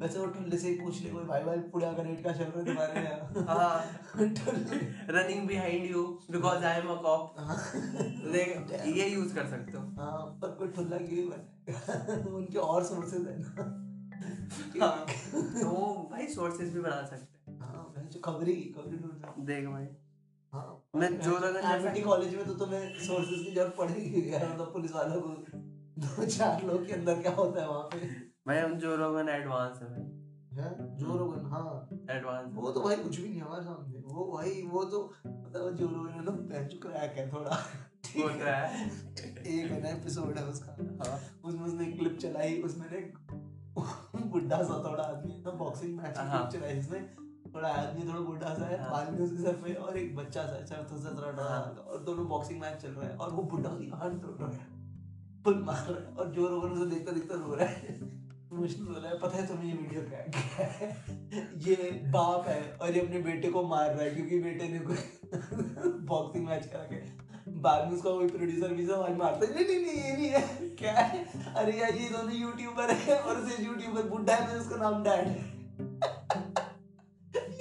वैसे 0.02 0.18
वो 0.18 0.26
ठुल्ले 0.26 0.58
से 0.58 0.68
ही 0.68 0.74
पूछ 0.74 1.02
ले 1.02 1.10
कोई 1.10 1.24
भाई 1.24 1.42
भाई 1.42 1.58
का 1.94 2.02
रेट 2.02 2.22
क्या 2.22 2.32
चल 2.32 2.44
रहा 2.44 2.58
है 2.58 2.64
तुम्हारे 2.64 3.00
यहाँ। 3.00 3.44
हाँ। 3.46 4.28
ठुल्ले 4.34 4.76
running 5.10 5.46
behind 5.48 5.90
you 5.90 6.02
because 6.30 6.64
I 6.64 6.78
am 6.78 6.88
a 6.88 6.94
cop 6.94 7.34
देख 8.32 8.72
ये 8.96 9.08
यूज़ 9.08 9.34
कर 9.34 9.46
सकते 9.46 9.78
हो। 9.78 9.84
हाँ 9.98 10.38
पर 10.42 10.48
कोई 10.48 10.68
ठुल्ला 10.68 10.96
क्यों 10.96 11.28
बनेगा 11.28 12.30
उनके 12.36 12.58
और 12.58 12.84
सोर्सेज 12.84 13.26
है 13.26 13.38
ना। 13.38 13.78
हाँ 14.80 15.06
तो 15.62 16.08
भाई 16.12 16.26
सोर्सेज 16.26 16.74
भी 16.74 16.80
बना 16.80 17.02
सकते 17.06 17.50
हैं। 17.50 17.58
हाँ 17.60 17.92
मैं 17.96 18.08
जो 18.08 18.20
खबरी 18.20 18.54
खबरी 18.54 18.96
ढूंढ 18.96 19.24
रहा 19.24 19.44
देख 19.44 19.68
भाई। 19.68 19.86
हाँ 20.52 20.90
मैं 20.94 21.20
जो 21.20 21.38
एमिटी 21.58 22.00
कॉलेज 22.00 22.34
में 22.34 22.46
तो 22.46 22.54
तुम्हें 22.54 22.98
सोर्सेज 22.98 23.44
की 23.44 23.54
ज़रूरत 23.54 23.74
पड़ेगी। 23.78 24.32
यार 24.32 24.48
मतलब 24.54 24.72
पुलिस 24.72 24.92
वालों 24.92 25.20
को 25.20 25.28
दो 25.98 26.24
चार 26.26 26.62
लोग 26.62 26.86
के 26.86 26.92
अंदर 26.92 27.22
क्या 27.22 27.32
होता 27.32 27.60
है 27.60 27.68
वहाँ 27.68 27.82
पे? 27.82 28.31
भाई 28.46 28.58
हम 28.58 28.74
जो 28.74 28.96
रोगन 28.96 29.28
एडवांस 29.28 29.82
है 29.82 29.88
भाई। 29.88 30.00
है? 30.58 30.96
जो 30.96 31.16
रोगन 31.16 31.46
हाँ 31.46 31.88
एडवांस 32.10 32.54
वो 32.54 32.70
तो 32.70 32.80
भाई 32.80 32.96
कुछ 32.96 33.20
भी 33.20 33.28
नहीं 33.28 33.40
हमारे 33.40 33.62
सामने। 33.64 33.98
वो 33.98 34.32
भाई 34.32 34.62
वो 34.62 34.84
तो 34.84 35.14
मतलब 35.26 35.74
जो 35.74 35.86
रोगन 35.86 36.08
है 36.08 36.24
ना 36.24 36.30
बेंच 36.30 36.74
क्रैक 36.74 37.12
है 37.12 37.32
थोड़ा। 37.32 37.56
है। 38.16 38.86
एक 39.46 39.70
है 39.70 39.82
ना 39.82 39.88
एपिसोड 39.88 40.38
है 40.38 40.44
उसका। 40.44 40.72
हाँ। 40.72 41.40
उसमें 41.44 41.62
उसने 41.62 41.86
क्लिप 41.86 42.18
चलाई 42.18 42.62
उसमें 42.62 43.12
ना 43.78 44.24
बुढ़ा 44.24 44.62
सा 44.62 44.90
थोड़ा 44.90 45.02
आदमी 45.02 45.42
ना 45.46 45.50
बॉक्सिंग 45.50 45.96
मैच 45.96 46.18
की 46.18 46.22
हाँ। 46.22 46.50
क्लिप 46.50 46.62
चलाई 46.62 46.82
थोड़ा 47.54 47.68
आदमी 47.68 48.08
थोड़ा 48.08 48.20
बुढ़ा 48.20 48.54
सा 48.54 48.64
है 48.64 48.82
हाँ। 48.82 48.92
बाल 48.92 49.22
उसके 49.22 49.36
सर 49.36 49.52
पे 49.52 49.74
और 49.74 49.96
एक 49.96 50.16
बच्चा 50.16 50.46
सा 50.46 50.54
है 50.54 50.66
सा 50.66 51.18
थोड़ा 51.18 51.30
डरा 51.30 51.44
हाँ। 51.44 51.62
और 51.62 51.98
दोनों 51.98 52.28
बॉक्सिंग 52.28 52.60
मैच 52.60 52.82
चल 52.82 52.90
रहा 52.90 53.08
है 53.08 53.16
और 53.16 53.30
वो 53.30 53.42
बुढ़ा 53.42 53.70
उसकी 53.70 53.88
हाथ 53.88 54.10
तोड़ 54.10 54.40
रहा 54.40 54.50
है। 54.50 54.72
मार 55.48 55.76
रहा 55.76 56.10
है। 56.10 56.16
और 56.16 56.32
जो 56.32 56.48
रोगन 56.48 56.68
उसे 56.68 56.94
देखता 56.94 57.12
देखता 57.12 57.34
रो 57.34 57.54
रहा 57.54 57.66
है। 57.66 58.21
मुश्किल 58.52 58.86
हो 58.86 59.00
रहा 59.00 59.10
है 59.10 59.18
पता 59.18 59.36
है 59.36 59.46
तुम्हें 59.48 59.64
ये 59.64 59.76
वीडियो 59.76 60.02
क्या 60.02 60.18
है? 60.18 60.88
ये 61.68 61.90
बाप 62.12 62.48
है 62.48 62.60
और 62.72 62.94
ये 62.94 63.00
अपने 63.00 63.18
बेटे 63.22 63.48
को 63.50 63.62
मार 63.68 63.90
रहा 63.90 64.02
है 64.02 64.10
क्योंकि 64.10 64.38
बेटे 64.42 64.68
ने 64.68 64.78
कोई 64.78 64.96
बॉक्सिंग 66.10 66.46
मैच 66.46 66.66
करा 66.66 66.82
के 66.92 67.00
बाद 67.62 67.86
में 67.88 67.96
उसका 67.96 68.10
कोई 68.10 68.28
प्रोड्यूसर 68.28 68.74
भी 68.74 68.86
सवाल 68.86 69.14
मारता 69.16 69.46
है 69.46 69.54
नहीं 69.54 69.64
नहीं 69.66 69.80
नहीं 69.84 70.02
ये 70.02 70.16
नहीं 70.16 70.28
है। 70.28 70.68
क्या 70.80 70.92
है? 70.92 71.24
अरे 71.54 71.78
यार 71.78 71.94
ये 71.94 72.08
दोनों 72.08 72.34
यूट्यूबर 72.34 72.90
है 72.90 73.18
और 73.20 73.36
उसे 73.36 73.62
यूट्यूबर 73.64 74.08
बुढ़ा 74.08 74.34
है 74.34 74.58
उसका 74.58 74.76
नाम 74.76 75.02
डैड 75.02 75.28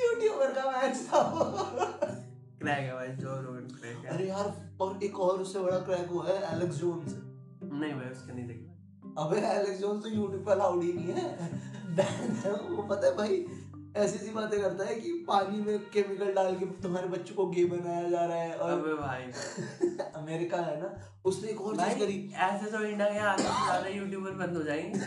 यूट्यूबर 0.01 0.53
का 0.53 0.71
मैच 0.71 0.97
था 1.07 1.21
क्रैक 2.61 2.79
है 2.79 2.93
भाई 2.93 3.07
जो 3.07 3.35
क्रैक 3.75 3.97
है। 3.97 4.09
अरे 4.15 4.27
यार 4.27 4.53
और 4.81 4.99
एक 5.03 5.19
और 5.19 5.39
उससे 5.41 5.59
बड़ा 5.59 5.77
क्रैक 5.79 6.09
हुआ 6.09 6.27
है 6.27 6.57
एलेक्स 6.57 6.75
जोन्स 6.75 7.15
नहीं 7.63 7.93
भाई 7.93 8.09
उसके 8.09 8.33
नहीं 8.33 8.47
देखा। 8.47 8.70
अबे 9.17 9.37
एलेक्स 9.37 9.79
जोन्स 9.79 10.03
तो 10.03 10.09
यूट्यूब 10.09 10.45
पे 10.45 10.51
अलाउड 10.51 10.83
ही 10.83 10.93
नहीं 10.93 11.13
है। 11.13 11.49
वो 12.69 12.83
पता 12.83 13.07
है 13.07 13.15
भाई 13.15 13.45
ऐसी 13.97 14.17
सी 14.17 14.31
बातें 14.31 14.61
करता 14.61 14.85
है 14.85 14.95
कि 14.95 15.11
पानी 15.27 15.61
में 15.61 15.79
केमिकल 15.93 16.33
डाल 16.33 16.55
के 16.55 16.65
तुम्हारे 16.81 17.07
बच्चों 17.07 17.35
को 17.35 17.47
गे 17.47 17.65
बनाया 17.65 18.09
जा 18.09 18.25
रहा 18.25 18.37
है 18.37 18.55
और 18.55 18.71
अबे 18.71 18.93
भाई। 18.93 19.23
अमेरिका 20.15 20.57
है 20.57 20.81
ना 20.81 21.01
उसने 21.25 21.49
एक 21.49 21.61
और 21.61 21.75
चीज़ 21.75 21.99
करी। 21.99 22.33
ऐसे 22.41 22.71
तो 22.71 22.85
इंडिया 22.85 23.09
के 23.09 23.19
आगे 23.19 23.43
से 23.43 23.49
ज़्यादा 23.49 23.89
यूट्यूबर 23.89 24.31
बंद 24.31 24.57
हो 24.57 24.63
जाएँगे। 24.63 24.99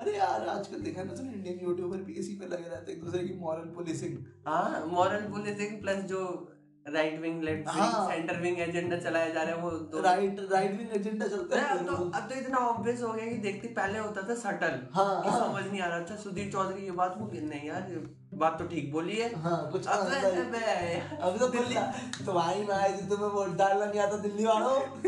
अरे 0.00 0.16
यार 0.16 0.48
आजकल 0.48 0.80
देखा 0.80 1.02
ना 1.02 1.12
तूने 1.12 1.32
इंडियन 1.32 1.58
यूट्यूबर 1.62 1.96
भी 1.96 2.12
इसी 2.12 2.34
पे 2.34 2.46
लगे 2.46 2.68
रहते 2.68 2.92
हैं 2.92 2.98
एक 2.98 3.04
दूसरे 3.04 3.24
की 3.24 3.40
मॉरल 3.40 3.74
पुलिसिंग 3.74 4.16
हाँ 4.46 4.86
मॉरल 4.86 5.30
पुलिसिंग 5.30 5.82
प्लस 5.82 6.04
जो 6.04 6.48
राइट 6.86 7.20
विंग 7.20 7.42
लेफ़्ट 7.42 7.66
विंग 7.66 7.78
हाँ। 7.84 8.06
सेंटर 8.08 8.36
विंग 8.40 8.58
एजेंडा 8.60 8.96
चलाया 8.98 9.28
जा 9.28 9.42
रहा 9.42 9.54
है 9.54 9.60
वो 9.62 9.70
दो। 9.70 10.00
राइट 10.02 10.40
राइट 10.52 10.76
विंग 10.78 10.94
एजेंडा 10.96 11.26
चलता 11.26 11.60
है। 11.60 11.78
अब 11.78 11.86
तो 11.86 11.92
अब 12.10 12.28
तो 12.28 12.34
इतना 12.34 12.58
ऑब्वियस 12.58 13.02
हो 13.02 13.12
गया 13.12 13.26
कि 13.26 13.36
देखते 13.38 13.68
पहले 13.68 13.98
होता 13.98 14.22
था 14.28 14.34
सटल 14.34 14.80
हाँ, 14.94 15.22
हाँ। 15.24 15.38
समझ 15.38 15.64
नहीं 15.70 15.80
आ 15.80 15.86
रहा 15.86 15.98
अच्छा 15.98 16.16
सुधीर 16.16 16.50
चौधरी 16.52 16.84
ये 16.84 16.90
बात 16.90 17.16
बोली 17.18 17.40
नहीं 17.40 17.68
यार 17.68 17.90
बात 18.34 18.58
तो 18.58 18.66
ठीक 18.66 18.92
बोली 18.92 19.16
है। 19.16 19.32
हाँ 19.42 19.70
कुछ 19.72 19.86
अब 19.86 20.04
तो 20.04 20.10
है। 20.10 21.00
अबे 21.18 21.38
तो 21.38 21.48
दिल्ली 21.48 21.74
तुम्हारी 22.24 22.64
मैं 22.64 22.76
आई 22.76 22.92
थी 22.92 23.08
तुम्हें 23.08 23.28
वोट 23.28 23.56
डालना 23.56 23.84
नहीं 23.84 24.00
आता 24.00 24.16
दिल्ली 24.16 24.44
वालों। 24.44 24.80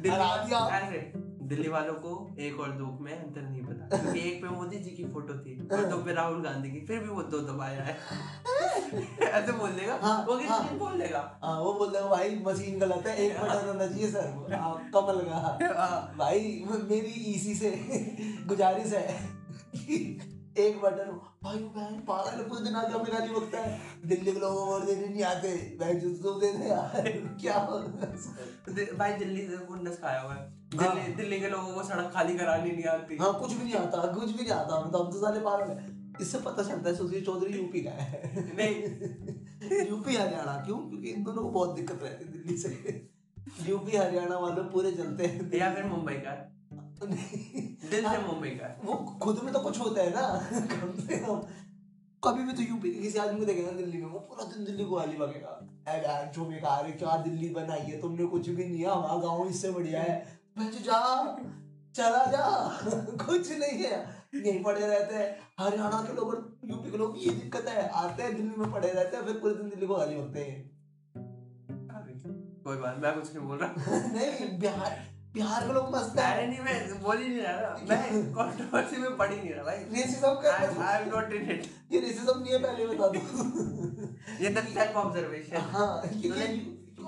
दिल्ली 0.00 1.25
दिल्ली 1.46 1.68
वालों 1.68 1.94
को 1.94 2.12
एक 2.40 2.60
और 2.60 2.70
दो 2.72 2.86
में 3.00 3.12
अंतर 3.12 3.42
नहीं 3.42 3.62
पता। 3.62 3.98
क्योंकि 3.98 4.20
एक 4.20 4.40
पे 4.42 4.48
मोदी 4.48 4.78
जी 4.78 4.90
की 4.90 5.04
फ़ोटो 5.04 5.34
थी 5.38 5.56
और 5.68 5.84
दो 5.84 5.96
पे 5.96 6.12
राहुल 6.14 6.42
गांधी 6.42 6.70
की 6.70 6.80
फिर 6.86 6.98
भी 6.98 7.08
वो 7.08 7.22
दो 7.24 7.40
दबाया 7.42 7.82
है। 7.82 7.96
ऐसे 9.22 9.52
बोल 9.52 9.70
देगा? 9.70 9.98
हाँ, 10.02 10.24
वो 10.26 10.36
किसी 10.36 10.48
हाँ। 10.48 10.78
बोल 10.78 10.98
देगा। 10.98 11.20
हाँ 11.44 11.60
वो 11.60 11.72
बोल 11.74 11.88
रहे 11.90 12.08
भाई 12.10 12.36
मशीन 12.46 12.78
गलत 12.78 13.06
है 13.06 13.16
एक 13.26 13.38
बटन 13.40 13.68
होना 13.68 13.86
चाहिए 13.86 14.10
सर। 14.10 14.54
हाँ, 14.54 14.74
कमल 14.94 15.20
का। 15.28 15.36
हाँ, 15.78 16.14
भाई 16.18 16.64
मेरी 16.90 17.14
ईसी 17.32 17.54
से 17.54 17.70
गुजारिश 18.48 18.92
है। 18.92 19.04
एक 20.58 20.80
बटन। 20.82 21.08
भाई 21.44 21.58
बहन 21.58 21.98
पागल 22.08 22.42
पूरे 22.42 22.64
दिन 22.64 22.74
आके 22.76 22.92
हमें 22.92 23.12
गाली 23.12 23.32
बकता 23.34 23.58
है। 23.60 23.80
दिल्ली 24.06 24.32
के 24.32 24.40
लोगों 24.40 24.66
वोट 24.68 24.84
देने 24.84 25.08
नहीं 25.08 25.22
आते। 25.24 25.48
भाई 25.80 25.94
जो 25.96 26.38
दे 26.40 26.52
दे 26.52 26.68
यार 26.68 27.10
क्या 27.40 27.58
भाई 28.98 29.12
दिल्ली 29.14 29.46
से 29.48 29.56
गुंडस 29.66 29.98
खाया 30.02 30.20
हुआ 30.20 30.34
हाँ। 30.34 30.55
दिल्ली 30.74 31.12
दिल्ली 31.12 31.40
के 31.40 31.48
लोगों 31.48 31.74
को 31.74 31.82
सड़क 31.82 32.10
खाली 32.14 32.34
करानी 32.38 32.70
नहीं 32.70 32.84
आती। 32.84 33.16
हाँ 33.16 33.40
कुछ 33.40 33.52
भी 33.52 33.64
नहीं 33.64 33.74
आता 33.74 34.12
कुछ 34.12 34.30
भी 34.30 34.42
नहीं 34.42 34.52
आता। 34.52 34.76
हम 34.76 34.90
तो 34.90 34.98
हम 34.98 35.12
तो 35.12 35.18
साले 35.18 35.40
पागल 35.40 35.72
है 35.72 35.96
इससे 36.20 36.38
पता 36.38 36.62
चलता 36.62 36.90
है 36.90 36.96
सुशील 36.96 37.24
चौधरी 37.24 37.58
यूपी 37.58 37.80
का 37.80 37.90
है। 37.90 38.22
नहीं। 38.56 39.86
यूपी 39.88 40.16
हरियाणा 40.16 40.64
क्यों? 40.64 40.78
क्योंकि 40.78 41.08
इन 41.08 41.24
दोनों 41.24 41.42
को 41.42 41.48
बहुत 41.48 41.74
दिक्कत 41.74 42.00
रहती 42.02 42.24
है 42.24 42.32
दिल्ली 42.32 42.58
से। 42.58 43.08
यूपी 43.68 43.96
हरियाणा 43.96 44.38
वाले 44.38 44.60
पूरे 44.60 44.92
चलते 44.92 45.26
हैं। 45.26 45.54
या 45.54 45.74
फिर 45.74 45.84
मुंबई 45.84 46.12
का। 46.12 46.52
दिल 47.90 48.08
से 48.08 48.18
मुंबई 48.18 48.48
का। 48.48 48.80
वो 48.84 48.94
खुद 48.94 49.40
में 49.44 49.52
तो 49.52 49.60
कुछ 49.60 49.80
होता 49.80 50.02
है 50.02 50.10
ना। 50.10 50.48
कम 50.52 51.00
से 51.00 51.16
कम। 51.16 51.42
कभी 52.24 52.44
भी 52.44 52.52
तो 52.52 52.62
यूपी 52.62 52.92
के 52.92 53.00
किसी 53.00 53.18
आदमी 53.18 53.40
को 53.40 53.46
देखेगा 53.46 53.70
दिल्ली 53.70 53.98
में 53.98 54.06
वो 54.06 54.18
पूरा 54.18 54.44
दिन 54.44 54.64
दिल्ली 54.64 54.84
को 54.84 54.96
गाली 54.96 55.16
बकेगा 55.16 55.68
ऐ 55.88 56.02
यार 56.04 56.32
जो 56.34 56.44
बेकार 56.44 56.86
है 56.86 56.92
क्या 56.92 57.16
दिल्ली 57.16 57.48
बनाई 57.48 57.80
है 57.80 58.00
तुमने 58.00 58.24
कुछ 58.24 58.48
भी 58.48 58.64
नहीं 58.64 58.80
है 58.80 58.90
हमारा 58.90 59.16
गाँव 59.16 59.48
इससे 59.48 59.70
बढ़िया 59.70 60.02
है। 60.02 60.35
मैं 60.58 60.70
जो 60.70 60.78
चला 61.96 62.24
जा। 62.24 62.44
कुछ 63.24 63.50
नहीं 63.50 63.82
है। 63.82 63.96
यहीं 64.34 64.62
पड़े 64.64 64.86
रहते 64.86 65.14
हैं। 65.14 65.26
हरियाणा 65.60 66.00
के 66.02 66.14
लोग 66.14 66.28
और 66.28 66.58
यूपी 66.64 66.90
के 66.90 66.98
लोग 66.98 67.14
ये 67.18 67.30
दिक्कत 67.30 67.68
है। 67.68 67.88
आते 67.88 68.22
हैं 68.22 68.36
दिल्ली 68.36 68.56
में 68.56 68.72
पड़े 68.72 68.88
रहते 68.88 69.16
हैं 69.16 69.24
फिर 69.24 69.34
पूरे 69.34 69.54
दिन 69.54 69.68
दिल्ली 69.68 69.86
को 69.86 69.96
गाली 69.96 70.16
बकते 70.16 70.40
हैं। 70.40 70.76
कोई 72.64 72.76
बात 72.76 72.98
मैं 73.02 73.14
कुछ 73.14 73.34
नहीं 73.34 73.46
बोल 73.46 73.58
रहा। 73.58 73.74
नहीं 74.12 74.58
बिहार 74.58 74.96
बिहार 75.34 75.66
के 75.66 75.72
लोग 75.72 75.94
मस्त 75.96 76.18
है। 76.18 76.32
अरे 76.34 76.46
नहीं 76.46 76.60
मैं 76.60 77.02
बोल 77.02 77.18
ही 77.18 77.28
नहीं 77.28 77.42
रहा 77.42 77.76
मैं 77.88 78.32
कंट्रोवर्सी 78.34 78.96
में 78.96 79.16
पढ़ 79.16 79.32
ही 79.32 79.40
नहीं 79.40 79.54
रहा 79.54 79.64
भाई। 79.64 79.76
रेसिज्म 79.76 80.32
का 80.34 80.54
I 80.86 81.02
am 81.02 81.08
not 81.08 81.32
in 81.32 81.50
it 81.50 81.66
ये 81.92 82.00
रेसिज्म 82.00 82.38
नहीं 82.38 82.52
है 82.52 82.62
पहले 82.62 82.86
बता 82.86 83.08
दूँ। 83.08 84.06
ये 84.40 84.54
सेल्फ 84.54 84.96
ऑब्जर्वेशन 84.96 85.56
हाँ 85.56 86.02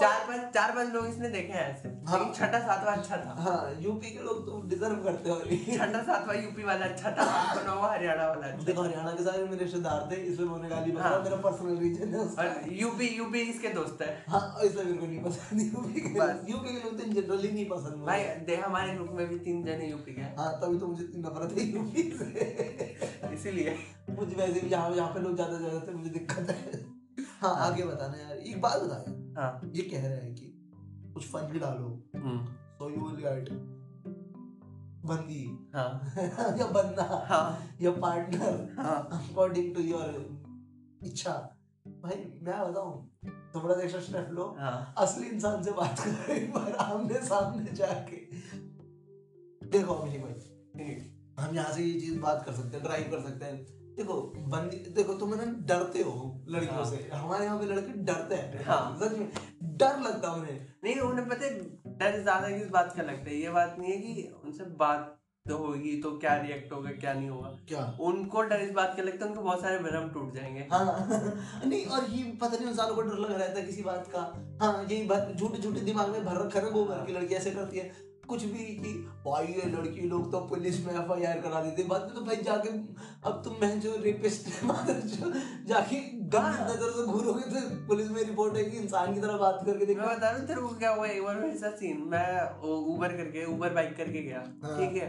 चार 0.01 0.25
पाँच 0.27 0.53
चार 0.55 0.73
पाँच 0.75 0.93
लोग 0.95 1.07
इसने 1.07 1.29
देखे 1.31 1.53
हैं 1.53 1.63
ऐसे। 1.71 1.89
हाँ। 2.09 2.33
छठा 2.35 2.59
सातवा 2.61 2.93
अच्छा 2.93 3.17
था। 3.17 3.35
हाँ 3.39 3.75
यूपी 3.81 4.11
के 4.11 4.23
लोग 4.25 4.45
तो 4.47 4.61
डिजर्व 4.69 5.03
करते 5.05 5.31
हो 5.31 5.37
छठा 5.77 6.03
सातवां 6.03 6.37
यूपी 6.37 6.65
वाला 6.65 6.87
अच्छा 6.87 7.11
था 7.11 7.23
आठवां 7.33 7.65
नौवां 7.67 7.91
हरियाणा 7.93 8.29
वाला 8.29 8.47
अच्छा 8.47 8.65
देखो 8.65 8.83
हरियाणा 8.83 9.13
के 9.13 9.25
सारे 9.25 9.45
मेरे 9.45 9.65
रिश्तेदार 9.65 10.09
थे 10.13 10.17
इसलिए 10.23 10.47
उन्होंने 10.47 10.69
गाली 10.69 10.93
बका 10.93 11.09
हाँ। 11.09 11.23
मेरा 11.25 11.37
पर्सनल 11.47 11.77
रीजन 11.79 12.15
है 12.15 12.21
और 12.21 12.73
यूपी 12.81 13.09
यूपी 13.17 13.41
इसके 13.51 13.69
दोस्त 13.75 14.03
है। 14.03 14.11
हाँ 14.29 14.43
इसलिए 14.65 14.85
मेरे 14.85 14.99
को 14.99 15.07
नहीं 15.07 15.23
पसंद 15.25 15.61
यूपी 15.63 16.01
के 16.01 16.09
यूपी 16.53 16.73
के 16.73 16.83
लोग 16.85 16.99
तो 16.99 17.13
जनरली 17.13 17.51
नहीं 17.53 17.69
पसंद 17.71 18.05
भाई। 18.07 18.25
दे 18.47 18.57
हमारे 18.59 18.95
ग्रुप 18.95 19.11
में 19.13 19.27
भी 19.29 19.39
तीन 19.41 19.65
जने 19.65 19.91
यूपी 19.91 20.15
के 20.15 20.23
हाँ। 20.41 20.53
तभी 20.63 20.79
तो 20.79 20.87
मुझे 20.87 21.05
इतनी 21.05 21.23
नफरत 21.23 21.59
है 21.59 21.67
यूपी 21.67 22.11
से। 22.19 23.35
इसीलिए। 23.35 23.77
मुझे 24.11 24.35
वैसे 24.37 24.61
भी 24.61 24.69
यहाँ 24.69 24.91
यहाँ 24.97 25.09
पे 25.15 25.21
लोग 25.21 25.35
ज़्यादा 25.37 25.59
ज़्यादा 25.59 25.87
थे 25.87 25.95
मुझे 25.95 26.11
दिक्कत 26.11 26.51
है। 26.51 26.87
हाँ 27.41 27.55
आगे 27.67 27.83
बताना 27.85 28.17
यार 28.19 28.37
एक 28.37 28.61
बात 28.61 28.83
बता 28.83 28.97
यार 28.97 29.18
हाँ। 29.39 29.61
ये 29.75 29.83
कह 29.83 30.07
रहे 30.07 30.17
हैं 30.17 30.35
कि 30.35 30.71
कुछ 31.15 31.27
फन 31.27 31.41
भी 31.41 31.59
डालो। 31.59 32.03
सो 32.79 32.91
यू 32.91 32.97
विल 32.97 33.17
गेट 33.17 33.49
बंदी। 35.05 35.71
हाँ। 35.75 36.13
या 36.59 36.67
बंदा। 36.67 37.27
हाँ। 37.29 37.77
या 37.81 37.91
पार्टनर 37.91 38.77
हाँ। 38.81 39.09
अकॉर्डिंग 39.13 39.75
टू 39.75 39.81
योर 39.81 40.41
इच्छा। 41.05 41.55
भाई 41.89 42.15
मैं 42.15 42.71
बताऊँ 42.71 43.19
थोड़ा 43.27 43.75
सा 43.75 43.81
एक्स्ट्रा 43.81 44.03
स्टेप 44.03 44.29
लो। 44.31 44.57
हाँ। 44.59 44.95
असली 44.99 45.27
इंसान 45.27 45.63
से 45.63 45.71
बात 45.71 45.97
करो 45.99 46.33
एक 46.33 46.53
बार 46.53 46.73
आमने 46.73 47.15
सामने 47.15 47.73
जाके। 47.73 48.17
देखो 49.69 49.95
अभिषेक 49.95 50.23
भाई 50.23 51.13
हम 51.39 51.55
यहाँ 51.55 51.73
से 51.73 51.83
ये 51.83 52.01
चीज़ 52.01 52.21
बात 52.21 52.43
कर 52.47 52.53
सकते 52.53 52.77
हैं 52.77 52.87
ड्राइव 52.87 53.11
कर 53.11 53.29
सकते 53.29 53.45
हैं। 53.45 53.78
देखो 53.99 54.21
बंदी 54.49 54.77
देखो 54.97 55.15
तुम 55.15 55.35
ना 55.35 55.45
डरते 55.69 56.03
हो 56.03 56.15
लड़कियों 56.49 56.75
हाँ। 56.75 56.85
से। 56.85 57.09
हमारे 57.15 57.45
यहाँ 57.45 57.59
पे 57.59 57.67
लड़के 57.67 57.93
डरते 58.05 58.35
हैं। 58.35 58.65
हाँ। 58.65 58.99
डर 59.01 60.01
लगता 60.01 60.31
है 60.31 60.35
उन्हें। 60.35 60.67
नहीं 60.85 60.97
उन्हें 61.03 61.29
पता 61.29 61.47
है 61.47 61.55
डर 61.99 62.21
ज़्यादा 62.23 62.49
किस 62.49 62.69
बात 62.71 62.93
का 62.97 63.03
लगता 63.03 63.31
है। 63.31 63.37
ये 63.37 63.51
बात 63.51 63.77
नहीं 63.79 63.93
है 63.93 63.99
कि 63.99 64.31
उनसे 64.45 64.65
बात 64.77 65.15
तो 65.47 65.57
होगी 65.57 65.95
तो 66.03 66.11
क्या 66.19 66.35
रिएक्ट 66.37 66.73
होगा 66.73 66.91
क्या 66.93 67.13
नहीं 67.13 67.29
होगा। 67.31 67.49
क्या? 67.69 67.83
उनको 68.01 68.43
डर 68.43 68.61
इस 68.61 68.71
बात 68.73 68.95
का 68.97 69.03
लगता 69.03 69.25
है 69.25 69.31
उनको 69.31 69.43
बहुत 69.43 69.61
सारे 69.61 69.79
भ्रम 69.79 70.09
टूट 70.09 70.35
जाएँगे। 70.35 70.67
हाँ। 70.73 71.65
नहीं 71.67 71.85
और 71.87 72.11
ये 72.11 72.25
पता 72.43 72.65
नहीं 72.65 72.75
सालों 72.75 72.95
को 72.95 73.03
डर 73.03 73.19
लग 73.19 73.33
रहता 73.33 73.61
है 73.61 73.67
किसी 73.67 73.83
बात 73.83 74.11
का। 74.15 74.21
हाँ 74.63 74.85
यही 74.85 75.07
बात 75.07 75.33
झूठे 75.37 75.63
झूठे 75.63 75.81
दिमाग 75.81 76.09
में 76.09 76.25
भर 76.25 76.45
रखा 76.45 76.61
है 76.61 76.71
वो 76.71 76.85
भर 76.85 77.05
की 77.07 77.13
लड़की 77.13 77.35
ऐसे 77.35 77.51
करती 77.51 77.79
है। 77.79 77.93
कुछ 78.29 78.45
भी 78.45 78.65
कि 78.77 78.93
भाई 79.27 79.47
ये 79.47 79.71
लड़की 79.71 80.01
लोग 80.01 80.33
तो 80.33 80.41
पुलिस 80.41 80.87
में 80.87 80.95
एफ़ 80.95 81.13
आई 81.13 81.25
आर 81.25 81.41
करा 81.41 81.63
देते। 81.63 81.83
बाद 81.83 82.03
में 82.03 82.15
तो 82.15 82.21
भाई 82.21 82.37
जाके 82.37 82.69
अब 83.29 83.41
तुम 83.45 83.57
मैं 83.61 83.81
जो 83.81 83.97
रेपिस्ट 84.03 84.49
जो 85.15 85.33
जाके 85.67 86.01
गंदी 86.29 86.65
नज़र 86.65 86.91
से 86.91 87.07
घूरोगे 87.07 87.41
तो 87.41 87.87
पुलिस 87.87 88.11
में 88.11 88.23
रिपोर्ट 88.25 88.57
है 88.57 88.65
कि 88.65 88.77
इंसान 88.77 89.15
की 89.15 89.21
तरह 89.21 89.37
बात 89.37 89.63
करके 89.67 89.95
मैं 89.95 90.07
बता 90.07 90.31
रहा 90.31 90.39
हूँ 90.39 90.47
तेरे 90.47 90.61
को 90.61 90.69
क्या 90.69 90.91
हुआ? 90.91 91.07
एक 91.07 91.23
बार 91.23 91.37
मेरे 91.37 91.59
साथ 91.59 91.71
सीन 91.71 92.03
मैं 92.07 92.51
उबर 92.95 93.09
करके 93.09 93.45
उबर 93.45 93.75
बाइक 93.75 93.97
करके 93.97 94.23
गया 94.23 94.45
हाँ। 94.63 94.79
ठीक 94.79 95.03
है? 95.03 95.09